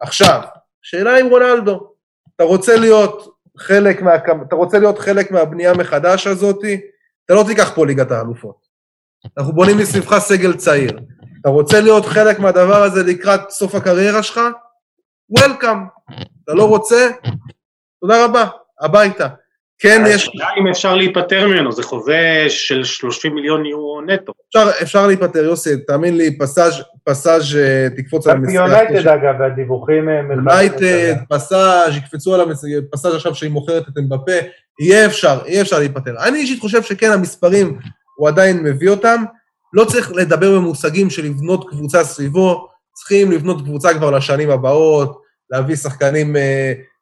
[0.00, 0.40] עכשיו,
[0.82, 1.92] שאלה עם רונלדו,
[2.36, 6.80] אתה רוצה להיות חלק, מה, אתה רוצה להיות חלק מהבנייה מחדש הזאתי,
[7.24, 8.68] אתה לא תיקח פה ליגת האלופות.
[9.38, 10.98] אנחנו בונים מסביבך סגל צעיר.
[11.40, 14.40] אתה רוצה להיות חלק מהדבר הזה לקראת סוף הקריירה שלך?
[15.30, 15.78] וולקאם.
[16.44, 17.10] אתה לא רוצה?
[18.00, 18.44] תודה רבה,
[18.80, 19.28] הביתה.
[19.80, 20.28] כן, יש...
[20.28, 24.32] השאלה אם אפשר להיפטר ממנו, זה חוזה של 30 מיליון יורו נטו.
[24.48, 28.66] אפשר, אפשר להיפטר, יוסי, תאמין לי, פסאז' פסאז' אה, תקפוץ על המסיעה.
[28.68, 30.08] יונייטד אגב, הדיווחים...
[30.08, 34.32] אה, יונייטד, פסאז', יקפצו על המסיעה, פסאז' עכשיו שהיא מוכרת את אמבפה,
[34.80, 36.14] יהיה אפשר, יהיה אפשר להיפטר.
[36.22, 37.78] אני אישית חושב שכן, המספרים,
[38.16, 39.24] הוא עדיין מביא אותם.
[39.72, 45.20] לא צריך לדבר במושגים של לבנות קבוצה סביבו, צריכים לבנות קבוצה כבר לשנים הבאות,
[45.50, 46.36] להביא שחקנים...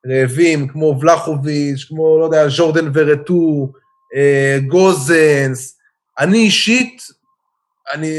[0.08, 3.72] רעבים, כמו ולחוביץ', כמו, לא יודע, ז'ורדן ורטו,
[4.16, 5.78] אה, גוזנס.
[6.18, 7.02] אני אישית,
[7.92, 8.10] אני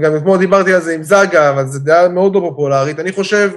[0.00, 3.00] גם אתמול דיברתי על זה עם זאגה, אבל זו דעה מאוד לא פופולרית.
[3.00, 3.50] אני חושב,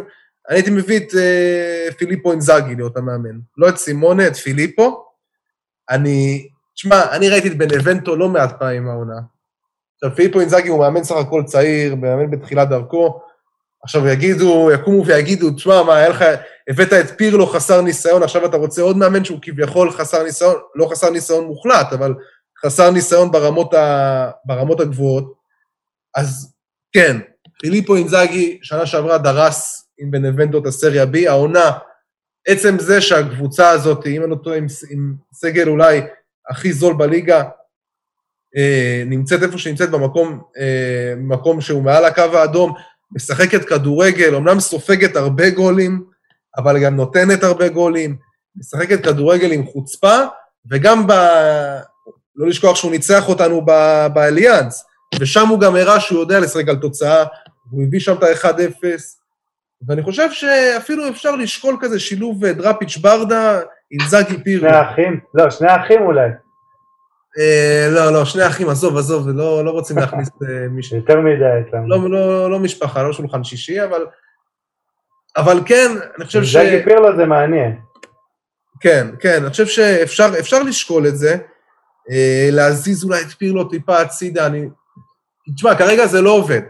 [0.50, 3.40] אני הייתי מביא את אה, פיליפו עם זאגי להיות המאמן.
[3.58, 5.06] לא את סימונה, את פיליפו.
[5.90, 9.20] אני, תשמע, אני ראיתי את בנבנטו לא מעט פעמים העונה.
[9.96, 13.22] עכשיו, פיליפו אינזאגי הוא מאמן סך הכל צעיר, מאמן בתחילת דרכו.
[13.84, 16.26] עכשיו יגידו, יקומו ויגידו, תשמע, מה, היה לך,
[16.70, 20.88] הבאת את פירלו חסר ניסיון, עכשיו אתה רוצה עוד מאמן שהוא כביכול חסר ניסיון, לא
[20.92, 22.14] חסר ניסיון מוחלט, אבל
[22.66, 25.34] חסר ניסיון ברמות, ה, ברמות הגבוהות.
[26.16, 26.54] אז
[26.92, 27.18] כן,
[27.60, 31.72] פיליפו אינזאגי שנה שעברה דרס עם בנבנטו את הסריה B, העונה,
[32.48, 36.02] עצם זה שהקבוצה הזאת, אם אני לא טועה, עם, עם סגל אולי
[36.50, 37.44] הכי זול בליגה,
[38.58, 42.74] אה, נמצאת איפה שנמצאת במקום אה, מקום שהוא מעל הקו האדום,
[43.12, 46.04] משחקת כדורגל, אמנם סופגת הרבה גולים,
[46.58, 48.16] אבל גם נותנת הרבה גולים,
[48.56, 50.18] משחקת כדורגל עם חוצפה,
[50.72, 51.12] וגם ב...
[52.36, 53.66] לא לשכוח שהוא ניצח אותנו
[54.14, 54.86] באליאנס,
[55.20, 57.24] ושם הוא גם הראה שהוא יודע לשחק על תוצאה,
[57.72, 58.84] הוא הביא שם את ה-1-0,
[59.88, 63.60] ואני חושב שאפילו אפשר לשקול כזה שילוב אה, דראפיץ' ברדה
[63.92, 64.68] עם זאגי פירו.
[64.70, 65.20] שני אחים?
[65.34, 66.30] לא, שני אחים אולי.
[67.38, 70.98] אה, לא, לא, שני אחים, עזוב, עזוב, לא, לא רוצים להכניס אה, מישהו.
[70.98, 71.88] יותר מדי אצלנו.
[71.88, 74.06] לא, לא, לא משפחה, לא שולחן שישי, אבל...
[75.38, 76.54] אבל כן, אני חושב ש...
[76.54, 77.80] זאגי פירלו זה מעניין.
[78.82, 81.36] כן, כן, אני חושב שאפשר לשקול את זה,
[82.12, 84.70] אה, להזיז אולי את פירלו טיפה הצידה, אני...
[85.56, 86.62] תשמע, כרגע זה לא עובד.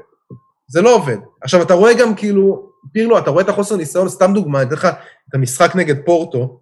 [0.68, 1.18] זה לא עובד.
[1.41, 4.76] עכשיו, אתה רואה גם כאילו, פירלו, אתה רואה את החוסר ניסיון, סתם דוגמה, אני אתן
[4.76, 4.86] לך
[5.30, 6.62] את המשחק נגד פורטו,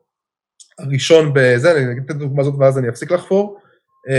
[0.79, 3.59] הראשון בזה, אני אגיד את הדוגמה הזאת ואז אני אפסיק לחפור.
[4.07, 4.11] Uh,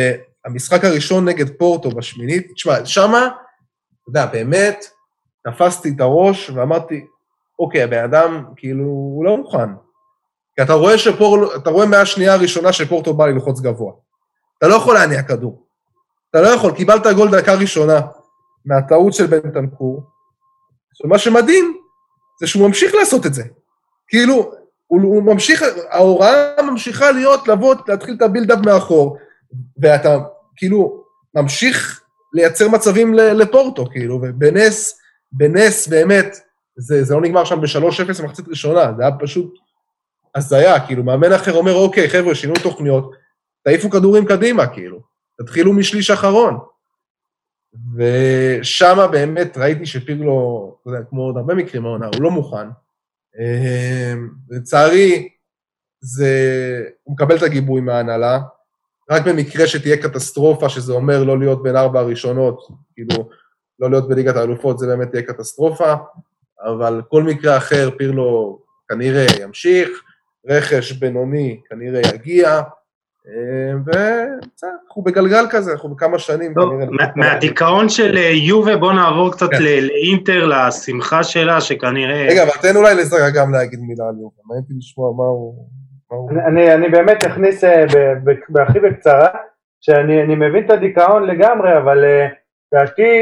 [0.44, 4.84] המשחק הראשון נגד פורטו בשמינית, תשמע, שמה, אתה יודע, באמת,
[5.44, 7.06] תפסתי את הראש ואמרתי,
[7.58, 9.68] אוקיי, הבן אדם, כאילו, הוא לא מוכן.
[10.56, 13.92] כי אתה רואה שפור, אתה רואה מהשנייה הראשונה שפורטו בא ללחוץ גבוה.
[14.58, 15.66] אתה לא יכול להניע כדור.
[16.30, 18.00] אתה לא יכול, קיבלת גול דקה ראשונה
[18.64, 20.02] מהטעות של בן תנקור.
[20.90, 21.76] עכשיו, מה שמדהים
[22.40, 23.42] זה שהוא ממשיך לעשות את זה.
[24.08, 24.52] כאילו,
[24.86, 29.18] הוא, הוא ממשיך, ההוראה ממשיכה להיות, לבוא, להתחיל את הבילדאפ מאחור,
[29.78, 30.18] ואתה
[30.56, 31.04] כאילו
[31.34, 32.02] ממשיך
[32.32, 35.00] לייצר מצבים לפורטו, כאילו, ובנס,
[35.32, 36.36] בנס באמת,
[36.76, 39.54] זה, זה לא נגמר שם ב-3-0 במחצית ראשונה, זה היה פשוט
[40.34, 43.12] הזיה, כאילו, מאמן אחר אומר, אוקיי, חבר'ה, שינו תוכניות,
[43.64, 45.00] תעיפו כדורים קדימה, כאילו,
[45.42, 46.58] תתחילו משליש אחרון.
[47.96, 52.68] ושמה באמת ראיתי שפירלו, אתה יודע, כמו עוד הרבה מקרים מהעונה, הוא לא מוכן.
[53.38, 55.28] אמ, לצערי,
[56.00, 56.32] זה,
[57.02, 58.38] הוא מקבל את הגיבוי מההנהלה,
[59.10, 63.28] רק במקרה שתהיה קטסטרופה, שזה אומר לא להיות בין ארבע הראשונות, כאילו,
[63.78, 65.94] לא להיות בליגת האלופות, זה באמת תהיה קטסטרופה,
[66.64, 68.58] אבל כל מקרה אחר, פירלו
[68.88, 69.88] כנראה ימשיך,
[70.46, 72.60] רכש בינוני כנראה יגיע,
[73.28, 77.06] אה, ובסדר, אנחנו בגלגל כזה, אנחנו בכמה שנים טוב, כנראה...
[77.16, 79.62] מהדיכאון של אה, יובה, בואו נעבור קצת כן.
[79.62, 82.26] לאינטר, לשמחה שלה, שכנראה...
[82.30, 85.68] רגע, אבל תן אולי לזרע גם להגיד מילה על יובה, מעניין לשמוע מה הוא...
[86.46, 87.84] אני, אני באמת אכניס אה,
[88.48, 89.28] בהכי בקצרה,
[89.80, 92.28] שאני מבין את הדיכאון לגמרי, אבל אה,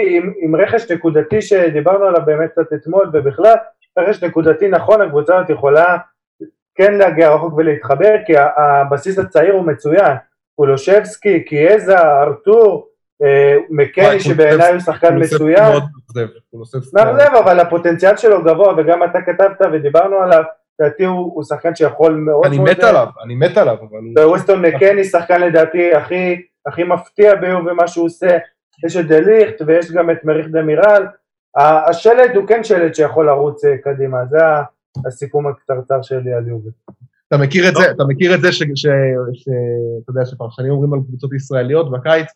[0.06, 3.54] עם, עם רכש נקודתי שדיברנו עליו באמת קצת אתמול, ובכלל,
[3.98, 5.96] רכש נקודתי נכון, הקבוצה הזאת יכולה
[6.74, 10.16] כן להגיע רחוק ולהתחבר, כי הבסיס הצעיר הוא מצוין,
[10.56, 12.88] קולושבסקי, קיאזה, ארתור,
[13.22, 15.72] אה, מקני שבעיניי הוא שחקן מצוין,
[16.94, 20.42] מאכזב, אבל הפוטנציאל שלו גבוה, וגם אתה כתבת ודיברנו עליו,
[20.80, 22.46] לדעתי הוא, הוא שחקן שיכול מאוד...
[22.46, 24.24] אני מת עליו, אני מת עליו, אבל...
[24.24, 28.38] וווסטון מקני שחקן לדעתי הכי, הכי מפתיע ביובה מה שהוא עושה,
[28.86, 31.06] יש את דליכט ויש גם את מריך דמירל,
[31.56, 34.38] השלד הוא כן שלד שיכול לרוץ אה, קדימה, זה
[35.06, 36.70] הסיכום הקצרצר שלי על יובה.
[37.28, 38.90] אתה מכיר את זה, אתה מכיר את זה שאתה
[40.08, 42.26] יודע שפרשנים אומרים על קבוצות ישראליות בקיץ,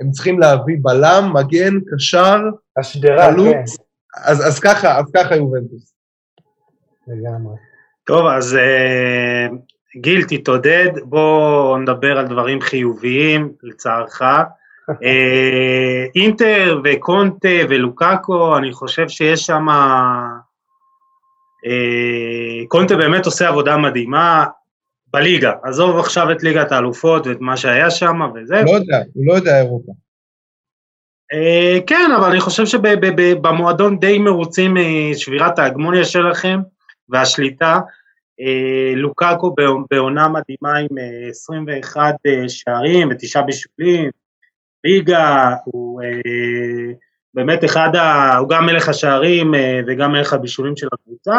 [0.00, 2.36] הם צריכים להביא בלם, מגן, קשר,
[2.78, 3.62] השדרה, כן.
[4.24, 5.94] אז, אז ככה, אז ככה יובנטוס.
[7.06, 7.56] לגמרי.
[8.06, 9.54] טוב, אז uh,
[9.96, 14.22] גיל, תתעודד, בואו נדבר על דברים חיוביים, לצערך.
[14.22, 14.94] uh,
[16.14, 19.66] אינטר וקונטה ולוקאקו, אני חושב שיש שם...
[21.66, 24.44] Uh, קונטה באמת עושה עבודה מדהימה
[25.12, 28.62] בליגה, עזוב עכשיו את ליגת האלופות ואת מה שהיה שם וזה.
[28.64, 29.92] לא יודע, הוא לא יודע אירופה.
[31.32, 34.76] Uh, כן, אבל אני חושב שבמועדון די מרוצים
[35.10, 36.60] משבירת ההגמוניה שלכם
[37.08, 37.78] והשליטה.
[38.40, 39.54] Uh, לוקאקו
[39.90, 40.98] בעונה מדהימה עם
[41.30, 44.10] 21 uh, שערים ותשעה בישולים,
[44.84, 46.02] ליגה, הוא
[47.34, 49.54] באמת אחד, ה, הוא גם מלך השערים
[49.86, 51.36] וגם מלך הבישולים של הקבוצה,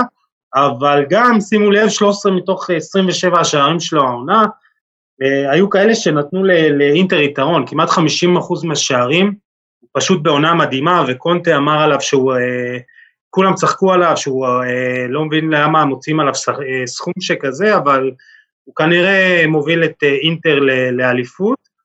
[0.55, 4.45] אבל גם, שימו לב, 13 מתוך 27 השערים שלו העונה,
[5.51, 6.43] היו כאלה שנתנו
[6.73, 7.97] לאינטר יתרון, כמעט 50%
[8.63, 9.33] מהשערים,
[9.91, 12.77] פשוט בעונה מדהימה, וקונטה אמר עליו שהוא, אה,
[13.35, 18.11] כולם צחקו עליו, שהוא אה, לא מבין למה מוצאים עליו אה, סכום שכזה, אבל
[18.63, 20.59] הוא כנראה מוביל את אה, אינטר
[20.91, 21.75] לאליפות,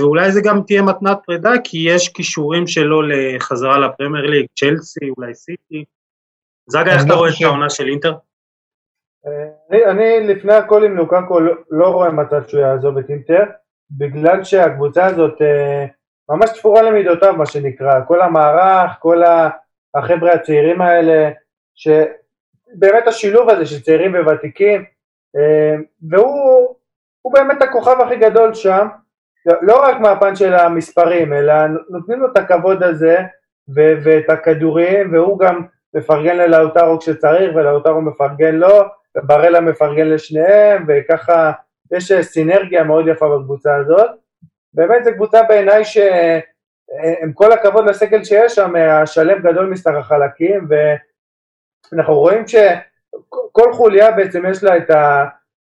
[0.00, 5.34] ואולי זה גם תהיה מתנת פרידה, כי יש כישורים שלו לחזרה לפרמייר ליג, צ'לסי, אולי
[5.34, 5.84] סיטי.
[6.66, 8.14] זאגה, איך אתה רואה את העונה של אינטר?
[9.70, 13.44] אני, אני לפני הכל עם לוקקו לא, לא רואה מצב שהוא יעזוב את אינטר,
[13.90, 15.86] בגלל שהקבוצה הזאת אה,
[16.28, 19.22] ממש תפורה למידותיו מה שנקרא, כל המערך, כל
[19.98, 21.30] החבר'ה הצעירים האלה,
[21.74, 24.84] שבאמת השילוב הזה של צעירים וותיקים,
[25.36, 25.74] אה,
[26.10, 28.86] והוא באמת הכוכב הכי גדול שם,
[29.62, 31.54] לא רק מהפן של המספרים, אלא
[31.88, 33.16] נותנים לו את הכבוד הזה
[33.76, 35.62] ו- ואת הכדורים, והוא גם
[35.94, 38.82] מפרגן ללאוטרו כשצריך, ולאוטרו מפרגן לו,
[39.16, 41.52] וברלה מפרגן לשניהם, וככה
[41.92, 44.10] יש סינרגיה מאוד יפה בקבוצה הזאת.
[44.74, 45.82] באמת זו קבוצה בעיניי
[46.90, 50.68] שעם כל הכבוד לסגל שיש שם, השלם גדול מסך החלקים,
[51.92, 55.24] ואנחנו רואים שכל חוליה בעצם יש לה את, ה,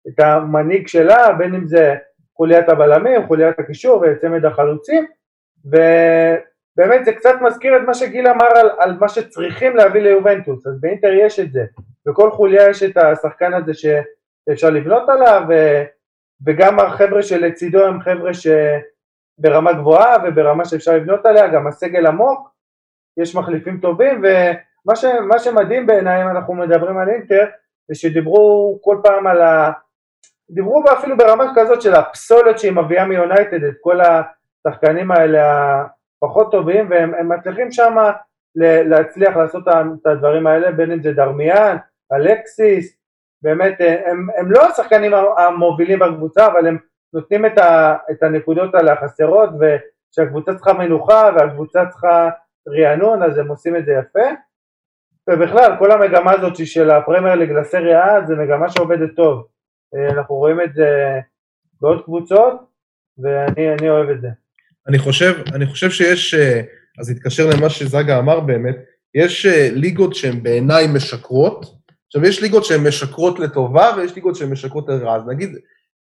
[0.09, 1.95] את המנהיג שלה, בין אם זה
[2.37, 5.07] חוליית הבלמים, חוליית הקישור וצמד החלוצים,
[5.65, 10.81] ובאמת זה קצת מזכיר את מה שגיל אמר על, על מה שצריכים להביא ליובנטוס, אז
[10.81, 11.65] באינטר יש את זה,
[12.07, 15.83] בכל חוליה יש את השחקן הזה שאפשר לבנות עליו, ו,
[16.47, 18.47] וגם החבר'ה שלצידו הם חבר'ה ש...
[19.41, 22.51] ברמה גבוהה וברמה שאפשר לבנות עליה, גם הסגל עמוק,
[23.17, 25.05] יש מחליפים טובים, ומה ש,
[25.39, 27.45] שמדהים בעיניי, אם אנחנו מדברים על אינטר,
[27.89, 29.73] זה שדיברו כל פעם על ה...
[30.51, 35.43] דיברו אפילו ברמה כזאת של הפסולת שהיא מביאה מיונייטד, את כל השחקנים האלה
[36.23, 37.97] הפחות טובים, והם מצליחים שם
[38.57, 41.77] להצליח לעשות את הדברים האלה, בין אם זה דרמיאן,
[42.13, 42.97] אלקסיס,
[43.43, 43.77] באמת,
[44.07, 46.79] הם, הם לא השחקנים המובילים בקבוצה, אבל הם
[47.15, 52.31] נותנים את, ה, את הנקודות על החסרות ושהקבוצה צריכה מנוחה והקבוצה צריכה
[52.69, 54.29] רענון אז הם עושים את זה יפה.
[55.31, 59.47] ובכלל כל המגמה הזאת של הפרמייר ליג לסריה A זה מגמה שעובדת טוב.
[59.95, 61.21] אה, אנחנו רואים את זה
[61.81, 62.55] בעוד קבוצות
[63.19, 64.29] ואני אוהב את זה.
[64.89, 66.61] אני חושב, אני חושב שיש, אה,
[67.01, 68.77] אז התקשר למה שזגה אמר באמת,
[69.15, 71.65] יש אה, ליגות שהן בעיניי משקרות,
[72.07, 75.51] עכשיו יש ליגות שהן משקרות לטובה ויש ליגות שהן משקרות לרעה, אז נגיד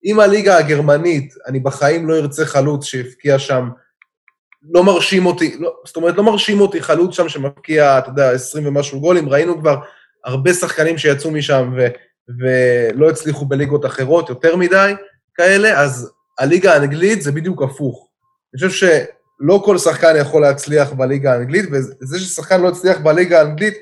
[0.04, 3.68] אם הליגה הגרמנית, אני בחיים לא ארצה חלוץ שהבקיע שם,
[4.70, 8.66] לא מרשים אותי, לא, זאת אומרת, לא מרשים אותי חלוץ שם שמבקיע, אתה יודע, 20
[8.66, 9.76] ומשהו גולים, ראינו כבר
[10.24, 11.86] הרבה שחקנים שיצאו משם ו,
[12.40, 14.92] ולא הצליחו בליגות אחרות, יותר מדי
[15.34, 18.08] כאלה, אז הליגה האנגלית זה בדיוק הפוך.
[18.54, 18.86] אני חושב
[19.40, 23.74] שלא כל שחקן יכול להצליח בליגה האנגלית, וזה ששחקן לא הצליח בליגה האנגלית,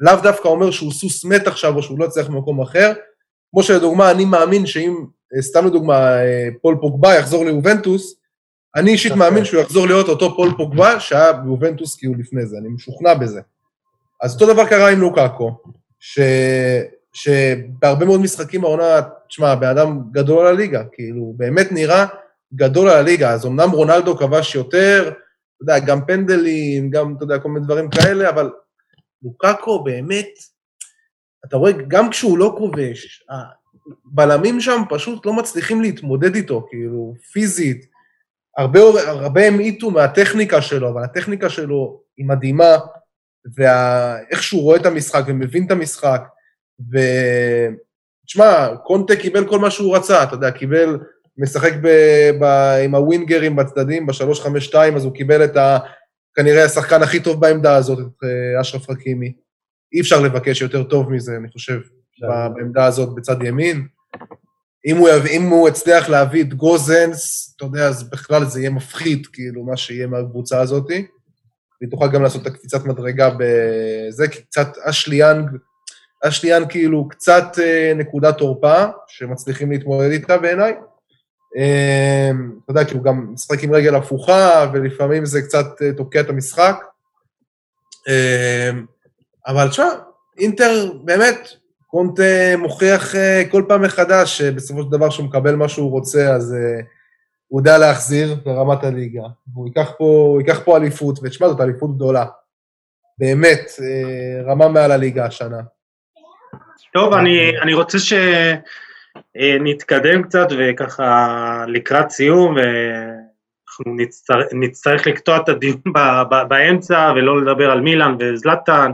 [0.00, 2.92] לאו דווקא אומר שהוא סוס מת עכשיו או שהוא לא הצליח במקום אחר.
[3.50, 5.04] כמו שלדוגמה, אני מאמין שאם
[5.40, 8.14] סתם לדוגמה, אה, פול פוגבה יחזור ליובנטוס,
[8.76, 12.68] אני אישית מאמין שהוא יחזור להיות אותו פול פוגבה שהיה ביובנטוס כאילו לפני זה, אני
[12.68, 13.40] משוכנע בזה.
[14.22, 15.58] אז אותו דבר קרה עם לוקאקו,
[16.00, 16.18] ש...
[17.12, 22.06] שבהרבה מאוד משחקים העונה, תשמע, בן אדם גדול על הליגה, כאילו, באמת נראה
[22.54, 27.38] גדול על הליגה, אז אמנם רונלדו כבש יותר, אתה יודע, גם פנדלים, גם, אתה יודע,
[27.38, 28.50] כל מיני דברים כאלה, אבל
[29.22, 30.28] לוקאקו באמת,
[31.44, 33.24] אתה רואה, גם כשהוא לא כובש,
[34.04, 37.86] בלמים שם פשוט לא מצליחים להתמודד איתו, כאילו, פיזית.
[38.56, 42.76] הרבה, הרבה המעיטו מהטכניקה שלו, אבל הטכניקה שלו היא מדהימה,
[43.56, 46.22] ואיך שהוא רואה את המשחק ומבין את המשחק,
[46.92, 46.98] ו...
[48.26, 50.98] תשמע, קונטה קיבל כל מה שהוא רצה, אתה יודע, קיבל
[51.38, 51.88] משחק ב,
[52.40, 52.44] ב,
[52.84, 55.78] עם הווינגרים בצדדים, ב-352, אז הוא קיבל את ה...
[56.34, 59.32] כנראה השחקן הכי טוב בעמדה הזאת, את אה, אשרף חכימי.
[59.92, 61.80] אי אפשר לבקש יותר טוב מזה, אני חושב,
[62.20, 63.86] בעמדה הזאת בצד ימין.
[64.86, 69.26] אם הוא, אם הוא הצליח להביא את גוזנס, אתה יודע, אז בכלל זה יהיה מפחיד,
[69.26, 70.86] כאילו, מה שיהיה מהקבוצה הזאת.
[71.80, 75.50] והיא תוכל גם לעשות את הקפיצת מדרגה בזה, כי קצת אשלי יאנג,
[76.24, 80.74] אשלי יאנג כאילו קצת אה, נקודת תורפה, שמצליחים להתמודד איתה בעיניי.
[81.56, 82.30] אה,
[82.64, 86.28] אתה יודע, כי הוא גם משחק עם רגל הפוכה, ולפעמים זה קצת אה, תוקע את
[86.28, 86.84] המשחק.
[88.08, 88.70] אה,
[89.46, 89.88] אבל תשמע,
[90.38, 91.48] אינטר באמת,
[91.94, 96.54] קונטה מוכיח אה, כל פעם מחדש שבסופו של דבר שהוא מקבל מה שהוא רוצה, אז
[96.54, 96.80] אה,
[97.48, 99.22] הוא יודע להחזיר לרמת הליגה.
[99.52, 102.24] והוא ייקח פה, הוא ייקח פה אליפות, ותשמע, זאת אליפות גדולה.
[103.18, 105.60] באמת, אה, רמה מעל הליגה השנה.
[106.92, 107.98] טוב, אני, אני רוצה
[109.36, 115.80] שנתקדם קצת וככה לקראת סיום, ואנחנו נצטרך, נצטרך לקטוע את הדיון
[116.48, 118.92] באמצע ולא לדבר על מילאן וזלטן.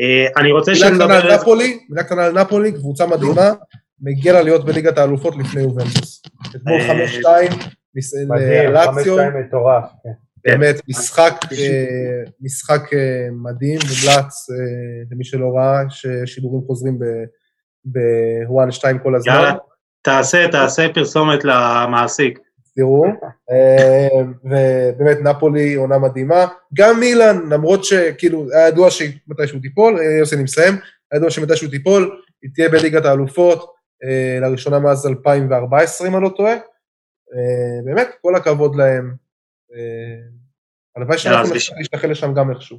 [0.00, 1.06] אה, אני רוצה שנדבר...
[1.06, 3.52] מילה קטנה על נפולי, מילה קטנה על נפולי, קבוצה מדהימה,
[4.00, 6.22] מגיע לה להיות בליגת האלופות לפני יובנטוס.
[6.56, 7.26] אתמול 5-2,
[8.28, 8.78] מדהים, 5-2
[9.38, 9.84] מטורף.
[10.04, 10.10] כן.
[10.44, 14.46] באמת, משחק, אה, אה, מדהים, מומלץ
[15.10, 16.98] למי שלא ראה, ששידורים חוזרים
[17.84, 19.32] בוואן 2 כל הזמן.
[19.32, 19.54] יאללה,
[20.02, 22.38] תעשה, תעשה פרסומת למעסיק.
[22.74, 23.04] תראו,
[23.50, 24.08] אה,
[24.44, 26.46] ובאמת נפולי עונה מדהימה.
[26.74, 30.74] גם מילאן, למרות שכאילו היה ידוע שמתישהו תיפול, אה, יוסי אני מסיים,
[31.10, 33.72] היה ידוע שמתישהו תיפול, היא תהיה בליגת האלופות,
[34.04, 36.54] אה, לראשונה מאז 2014 אם אני לא טועה.
[37.84, 39.14] באמת, כל הכבוד להם.
[40.96, 42.78] הלוואי שאנחנו נשתחל לשם גם איכשהו.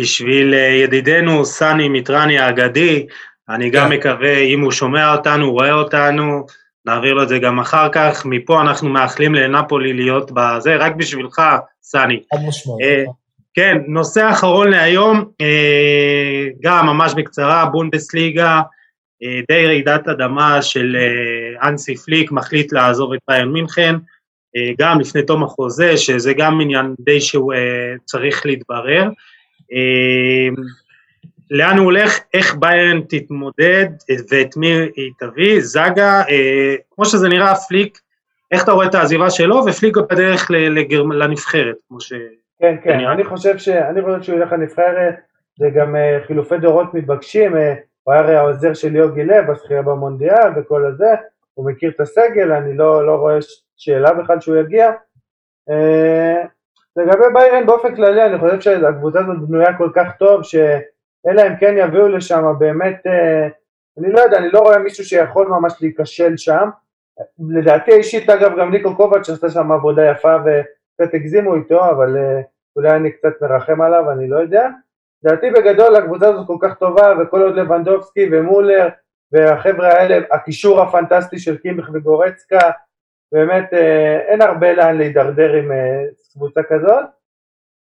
[0.00, 3.06] בשביל ידידנו סני מיטרני האגדי,
[3.48, 3.96] אני גם כן.
[3.96, 6.46] מקווה, אם הוא שומע אותנו, רואה אותנו,
[6.86, 8.22] נעביר לו את זה גם אחר כך.
[8.24, 11.42] מפה אנחנו מאחלים לנפולי להיות בזה, רק בשבילך,
[11.82, 12.22] סני.
[12.34, 12.80] חד משמעות.
[12.82, 13.04] אה,
[13.54, 18.62] כן, נושא אחרון להיום, אה, גם ממש בקצרה, בונדסליגה,
[19.22, 20.96] אה, די רעידת אדמה של
[21.62, 23.94] אנסי פליק, מחליט לעזוב את ביון מינכן,
[24.78, 27.52] גם לפני תום החוזה, שזה גם עניין די שהוא
[28.04, 29.08] צריך להתברר.
[31.50, 33.86] לאן הוא הולך, איך ביירן תתמודד
[34.30, 34.66] ואת מי
[34.96, 37.98] היא תביא, זאגה, אה, כמו שזה נראה, פליק,
[38.52, 41.02] איך אתה רואה את העזיבה שלו, ופליק בדרך לגר...
[41.02, 42.12] לנבחרת, כמו ש...
[42.58, 43.68] כן, כן, אני חושב, ש...
[43.68, 45.14] אני חושב שהוא ילך לנבחרת,
[45.58, 49.82] זה גם אה, חילופי דורות מתבקשים, אה, הוא היה הרי העוזר של יוגי לב, הזכייה
[49.82, 51.14] במונדיאל וכל הזה,
[51.54, 53.38] הוא מכיר את הסגל, אני לא, לא רואה
[53.76, 54.90] שאלה בכלל שהוא יגיע.
[55.70, 56.42] אה,
[56.96, 60.56] לגבי ביירן באופן כללי, אני חושב שהקבוצה הזאת בנויה כל כך טוב, ש...
[61.28, 63.48] אלא אם כן יביאו לשם באמת, אה,
[63.98, 66.68] אני לא יודע, אני לא רואה מישהו שיכול ממש להיכשל שם.
[67.50, 72.40] לדעתי אישית, אגב, גם ניקו קובץ' עשתה שם עבודה יפה וקצת הגזימו איתו, אבל אה,
[72.76, 74.68] אולי אני קצת מרחם עליו, אני לא יודע.
[75.24, 78.88] לדעתי בגדול הקבוצה הזאת כל כך טובה, וכל עוד לבנדובסקי ומולר
[79.32, 82.70] והחבר'ה האלה, הקישור הפנטסטי של קימיך וגורצקה,
[83.32, 85.70] באמת אה, אין הרבה לאן להידרדר עם
[86.32, 87.04] קבוצה כזאת.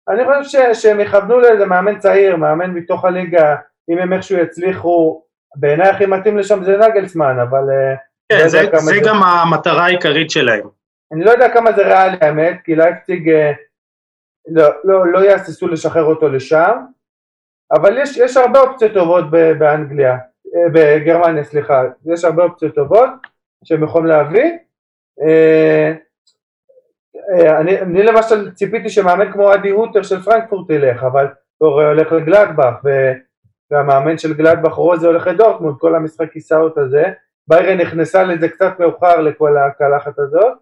[0.09, 3.55] אני חושב שהם יכוונו לאיזה מאמן צעיר, מאמן מתוך הליגה,
[3.89, 5.23] אם הם איכשהו יצליחו,
[5.55, 7.69] בעיניי הכי מתאים לשם זה נגלסמן, אבל...
[7.69, 7.95] אה,
[8.29, 10.67] כן, לא זה, זה, זה גם המטרה העיקרית שלהם.
[11.11, 13.51] אני לא יודע כמה זה ריאלי האמת, כי לייפציג אה,
[14.47, 16.77] לא, לא, לא יהססו לשחרר אותו לשם,
[17.71, 23.09] אבל יש, יש הרבה אופציות טובות באנגליה, אה, בגרמניה, סליחה, יש הרבה אופציות טובות
[23.63, 24.57] שהם יכולים להביא.
[27.29, 31.27] אה, אני, אני למשל ציפיתי שמאמן כמו אדי הוטר של פרנקפורט ילך, אבל
[31.57, 32.73] הוא הולך לגלדבך,
[33.71, 37.03] והמאמן של גלדבך רוזה הולך לדורטמונד, כל המשחק כיסאות הזה,
[37.47, 40.53] ביירן נכנסה לזה קצת מאוחר לכל הקלחת הזאת,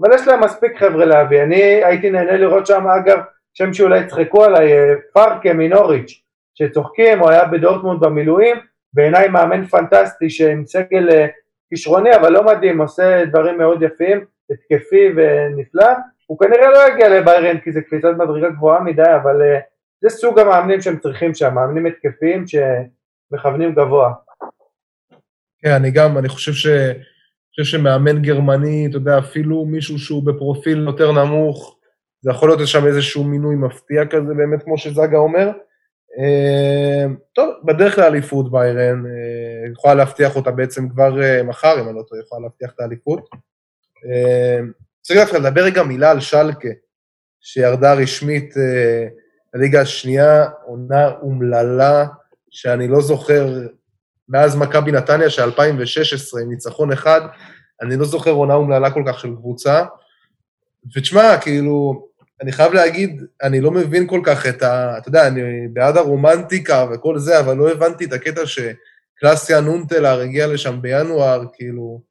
[0.00, 3.18] אבל יש להם מספיק חבר'ה להביא, אני הייתי נהנה לראות שם אגב,
[3.54, 6.22] שם שאולי יצחקו עליי, אה, פארקה מנוריץ',
[6.54, 8.56] שצוחקים, הוא היה בדורטמונד במילואים,
[8.92, 11.26] בעיניי מאמן פנטסטי שעם סגל אה,
[11.68, 15.92] כישרוני אבל לא מדהים, עושה דברים מאוד יפים, התקפי ונפלא,
[16.26, 19.60] הוא כנראה לא יגיע לביירן כי זה קפיצת מדרגה גבוהה מדי, אבל uh,
[20.00, 24.12] זה סוג המאמנים שהם צריכים שם, מאמנים התקפיים שמכוונים גבוה.
[25.58, 26.66] כן, אני גם, אני חושב ש...
[27.60, 31.76] חושב שמאמן גרמני, אתה יודע, אפילו מישהו שהוא בפרופיל יותר נמוך,
[32.20, 35.50] זה יכול להיות שם איזשהו מינוי מפתיע כזה, באמת, כמו שזאגה אומר.
[36.16, 41.14] Uh, טוב, בדרך לאליפות ביירן, uh, יכולה להבטיח אותה בעצם כבר
[41.44, 43.28] מחר, אם אני לא טועה, יכולה להבטיח את האליפות.
[45.02, 46.68] צריך דווקא לדבר רגע מילה על שלקה,
[47.40, 48.54] שירדה רשמית
[49.54, 52.06] לליגה השנייה, עונה אומללה,
[52.50, 53.48] שאני לא זוכר,
[54.28, 57.20] מאז מכבי נתניה של 2016, עם ניצחון אחד,
[57.82, 59.84] אני לא זוכר עונה אומללה כל כך של קבוצה.
[60.96, 62.06] ותשמע, כאילו,
[62.42, 64.98] אני חייב להגיד, אני לא מבין כל כך את ה...
[64.98, 70.46] אתה יודע, אני בעד הרומנטיקה וכל זה, אבל לא הבנתי את הקטע שקלאסיה נונטלר הגיע
[70.46, 72.05] לשם בינואר, כאילו...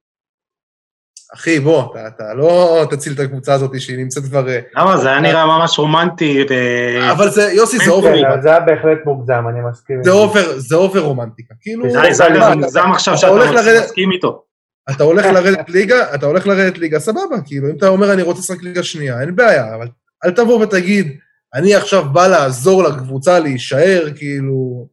[1.35, 4.49] אחי, בוא, אתה, אתה לא תציל את הקבוצה הזאת שהיא נמצאת כבר...
[4.49, 4.97] אה, למה?
[4.97, 6.45] זה היה נראה ממש רומנטי.
[6.49, 7.11] ו...
[7.11, 8.41] אבל זה, יוסי, זה over כן, רומנטיקה.
[8.41, 10.03] זה היה בהחלט מוגזם, אני מסכים.
[10.03, 11.53] זה over, זה over רומנטיקה.
[11.61, 11.89] כאילו...
[12.11, 14.43] זה מוגזם עכשיו אתה שאתה מסכים איתו.
[14.91, 18.39] אתה הולך לרדת ליגה, אתה הולך לרדת ליגה, סבבה, כאילו, אם אתה אומר אני רוצה
[18.39, 19.87] לשחק ליגה שנייה, אין בעיה, אבל
[20.25, 21.17] אל תבוא ותגיד,
[21.53, 24.87] אני עכשיו בא לעזור לקבוצה להישאר, כאילו...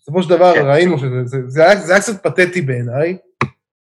[0.00, 0.66] בסופו של דבר כן.
[0.66, 3.16] ראינו שזה זה, זה היה, זה היה קצת פתטי בעיניי,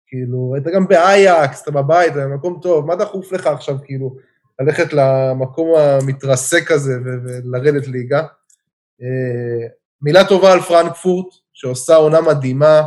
[0.08, 4.16] כאילו, היית גם באייקס, אתה בבית, זה מקום טוב, מה דחוף לך עכשיו, כאילו,
[4.60, 8.20] ללכת למקום המתרסק הזה ולרדת ליגה?
[9.02, 9.68] אה,
[10.02, 12.82] מילה טובה על פרנקפורט, שעושה עונה מדהימה.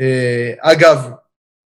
[0.00, 1.10] אה, אגב,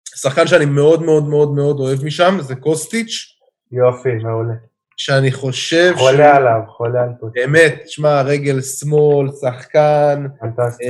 [0.04, 3.38] שחקן שאני מאוד מאוד מאוד מאוד אוהב משם, זה קוסטיץ',
[3.72, 4.54] יופי, מעולה.
[4.96, 7.26] שאני חושב חולה עליו, חולה על פה.
[7.32, 10.84] באמת, שמע, רגל שמאל, שחקן, פנטסטי.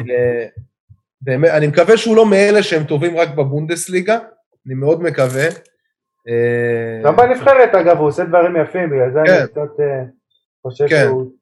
[1.23, 4.19] באמת, אני מקווה שהוא לא מאלה שהם טובים רק בבונדסליגה,
[4.67, 5.47] אני מאוד מקווה.
[6.29, 9.33] אה, גם בנבחרת, אגב, הוא עושה דברים יפים, בגלל זה כן.
[9.33, 10.05] אני קצת אה,
[10.63, 11.05] חושב כן.
[11.05, 11.33] שהוא...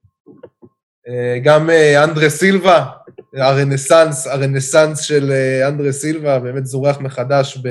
[1.08, 1.70] אה, גם
[2.04, 2.86] אנדרה סילבה,
[3.34, 5.32] הרנסאנס, הרנסאנס של
[5.68, 7.62] אנדרה סילבה, באמת זורח מחדש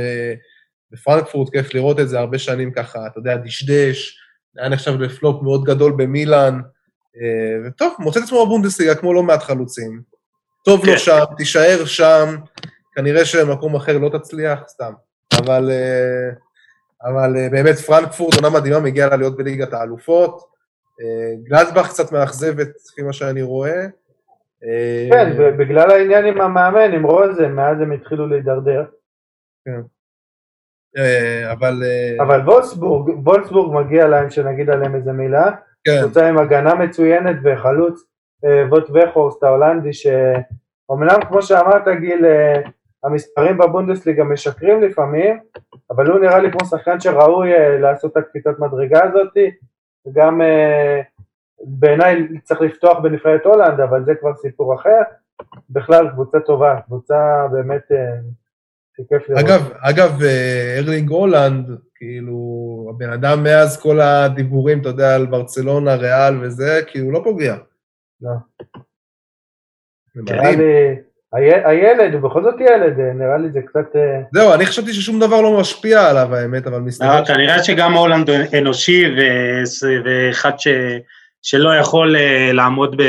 [0.92, 4.20] בפרנקפורט, כיף לראות את זה, הרבה שנים ככה, אתה יודע, דשדש,
[4.58, 6.60] היה נחשב לפלופ מאוד גדול במילאן,
[7.66, 10.02] וטוב, מוצא את עצמו בבונדסליגה כמו לא מעט חלוצים.
[10.66, 10.98] טוב לו כן.
[10.98, 12.36] שם, תישאר שם,
[12.96, 14.94] כנראה שבמקום אחר לא תצליח, סתם.
[15.40, 16.30] אבל, אה,
[17.12, 20.42] אבל אה, באמת פרנקפורט, עונה מדהימה, מגיעה לה להיות בליגת האלופות.
[21.02, 23.86] אה, גלדבך קצת מאכזבת, לפי מה שאני רואה.
[24.64, 28.86] אה, כן, ובגלל העניין עם המאמן, עם רוזן, מאז הם התחילו להידרדר.
[30.98, 31.84] אה, אבל...
[32.20, 35.52] אבל וולסבורג, וולסבורג מגיע להם שנגיד עליהם איזה מילה.
[35.84, 38.09] כן, קבוצה עם הגנה מצוינת וחלוץ
[38.44, 42.62] ווט וכורסט ההולנדי, שאומנם כמו שאמרת גיל, אה,
[43.04, 45.40] המספרים בבונדסליגה משקרים לפעמים,
[45.92, 49.38] אבל הוא נראה לי כמו שחקן שראוי אה, לעשות את הקפיצת מדרגה הזאת,
[50.08, 51.02] וגם אה,
[51.60, 55.02] בעיניי צריך לפתוח בנבחרת הולנד, אבל זה כבר סיפור אחר.
[55.70, 57.82] בכלל קבוצה טובה, קבוצה באמת
[58.98, 59.46] שכיף לראות.
[59.46, 60.20] אגב, אגב,
[60.78, 62.38] ארלינג הולנד, כאילו,
[62.90, 67.56] הבן אדם מאז כל הדיבורים, אתה יודע, על ברצלונה, ריאל וזה, כאילו, לא פוגע.
[68.22, 68.32] לא.
[70.16, 70.52] זה נראה.
[70.52, 70.96] לי,
[71.34, 73.96] הי- הילד, הוא בכל זאת ילד, אה, נראה לי זה קצת...
[73.96, 77.20] אה, זהו, אני חשבתי ששום דבר לא משפיע עליו, האמת, אבל מסתבר...
[77.20, 79.06] לא, כנראה שגם הולנד אנושי
[80.06, 80.68] ואחד ש...
[81.42, 83.04] שלא יכול אה, לעמוד ב...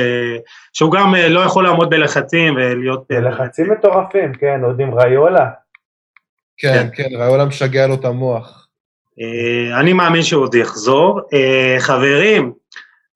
[0.72, 3.04] שהוא גם אה, לא יכול לעמוד בלחצים ולהיות...
[3.12, 5.50] אה, זה לחצים מטורפים, כן, עוד עם ריולה.
[6.56, 8.66] כן, כן, ראולה משגע לו את המוח.
[9.80, 11.20] אני מאמין שהוא עוד יחזור.
[11.78, 12.52] חברים,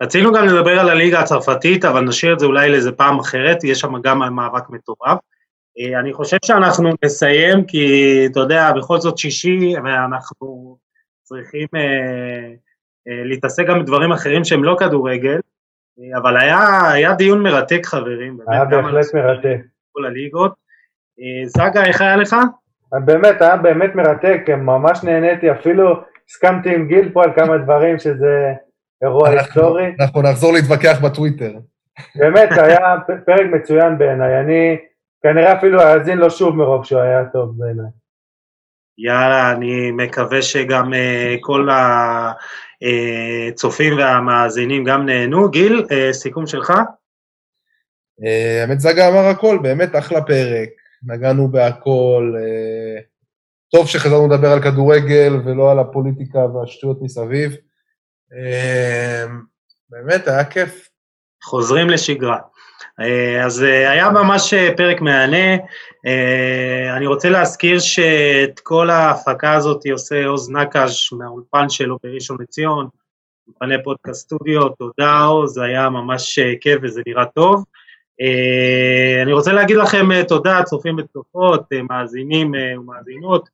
[0.02, 3.80] רצינו גם לדבר על הליגה הצרפתית, אבל נשאיר את זה אולי לאיזה פעם אחרת, יש
[3.80, 5.18] שם גם מאבק מטורף.
[5.78, 10.76] אה, אני חושב שאנחנו נסיים, כי אתה יודע, בכל זאת שישי, ואנחנו
[11.22, 12.52] צריכים אה,
[13.08, 15.40] אה, להתעסק גם בדברים אחרים שהם לא כדורגל,
[15.98, 18.38] אה, אבל היה, היה דיון מרתק, חברים.
[18.48, 19.58] היה בהחלט מרתק.
[19.92, 20.54] כל הליגות.
[21.20, 22.36] אה, זגה, איך היה לך?
[23.04, 28.52] באמת, היה באמת מרתק, ממש נהניתי, אפילו הסכמתי עם גיל פה על כמה דברים שזה
[29.05, 29.94] אירוע היסטורי.
[30.01, 31.52] אנחנו נחזור להתווכח בטוויטר.
[32.16, 34.76] באמת, היה פ- פרק מצוין בעיניי, אני
[35.22, 37.90] כנראה אפילו אאזין לו שוב מרוב שהוא היה טוב בעיניי.
[38.98, 41.68] יאללה, אני מקווה שגם אה, כל
[43.52, 45.51] הצופים והמאזינים גם נהנו.
[45.51, 46.72] גיל, אה, סיכום שלך?
[48.24, 50.68] אה, האמת, זגה אמר הכל, באמת אחלה פרק,
[51.06, 52.35] נגענו בהכל.
[52.39, 53.01] אה,
[53.70, 57.56] טוב שחזרנו לדבר על כדורגל ולא על הפוליטיקה והשטויות מסביב.
[58.36, 59.24] אה,
[59.90, 60.89] באמת, היה כיף.
[61.44, 62.39] חוזרים לשגרה.
[63.01, 65.56] אה, אז אה, היה ממש אה, פרק מהנה.
[66.97, 72.89] אני רוצה להזכיר שאת כל ההפקה הזאת עושה עוז נקש מהאולפן שלו בראשון לציון,
[73.48, 77.65] אולפני פודקאסט סטודיו, תודה עוז, היה ממש כיף וזה נראה טוב.
[79.23, 83.48] אני רוצה להגיד לכם תודה, צופים וצופות, מאזינים ומאזינות,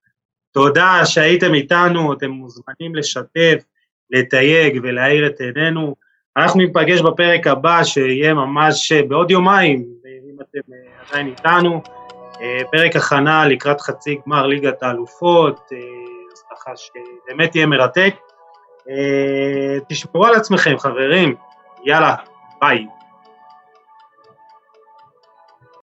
[0.53, 3.63] תודה שהייתם איתנו, אתם מוזמנים לשתף,
[4.11, 5.95] לתייג ולהאיר את עינינו.
[6.37, 10.79] אנחנו ניפגש בפרק הבא, שיהיה ממש בעוד יומיים, אם אתם אה,
[11.11, 11.83] עדיין איתנו.
[12.41, 15.61] אה, פרק הכנה לקראת חצי גמר ליגת האלופות,
[16.33, 18.15] אז ככה שבאמת יהיה מרתק.
[18.91, 21.35] אה, תשמרו על עצמכם, חברים.
[21.85, 22.15] יאללה,
[22.61, 22.87] ביי.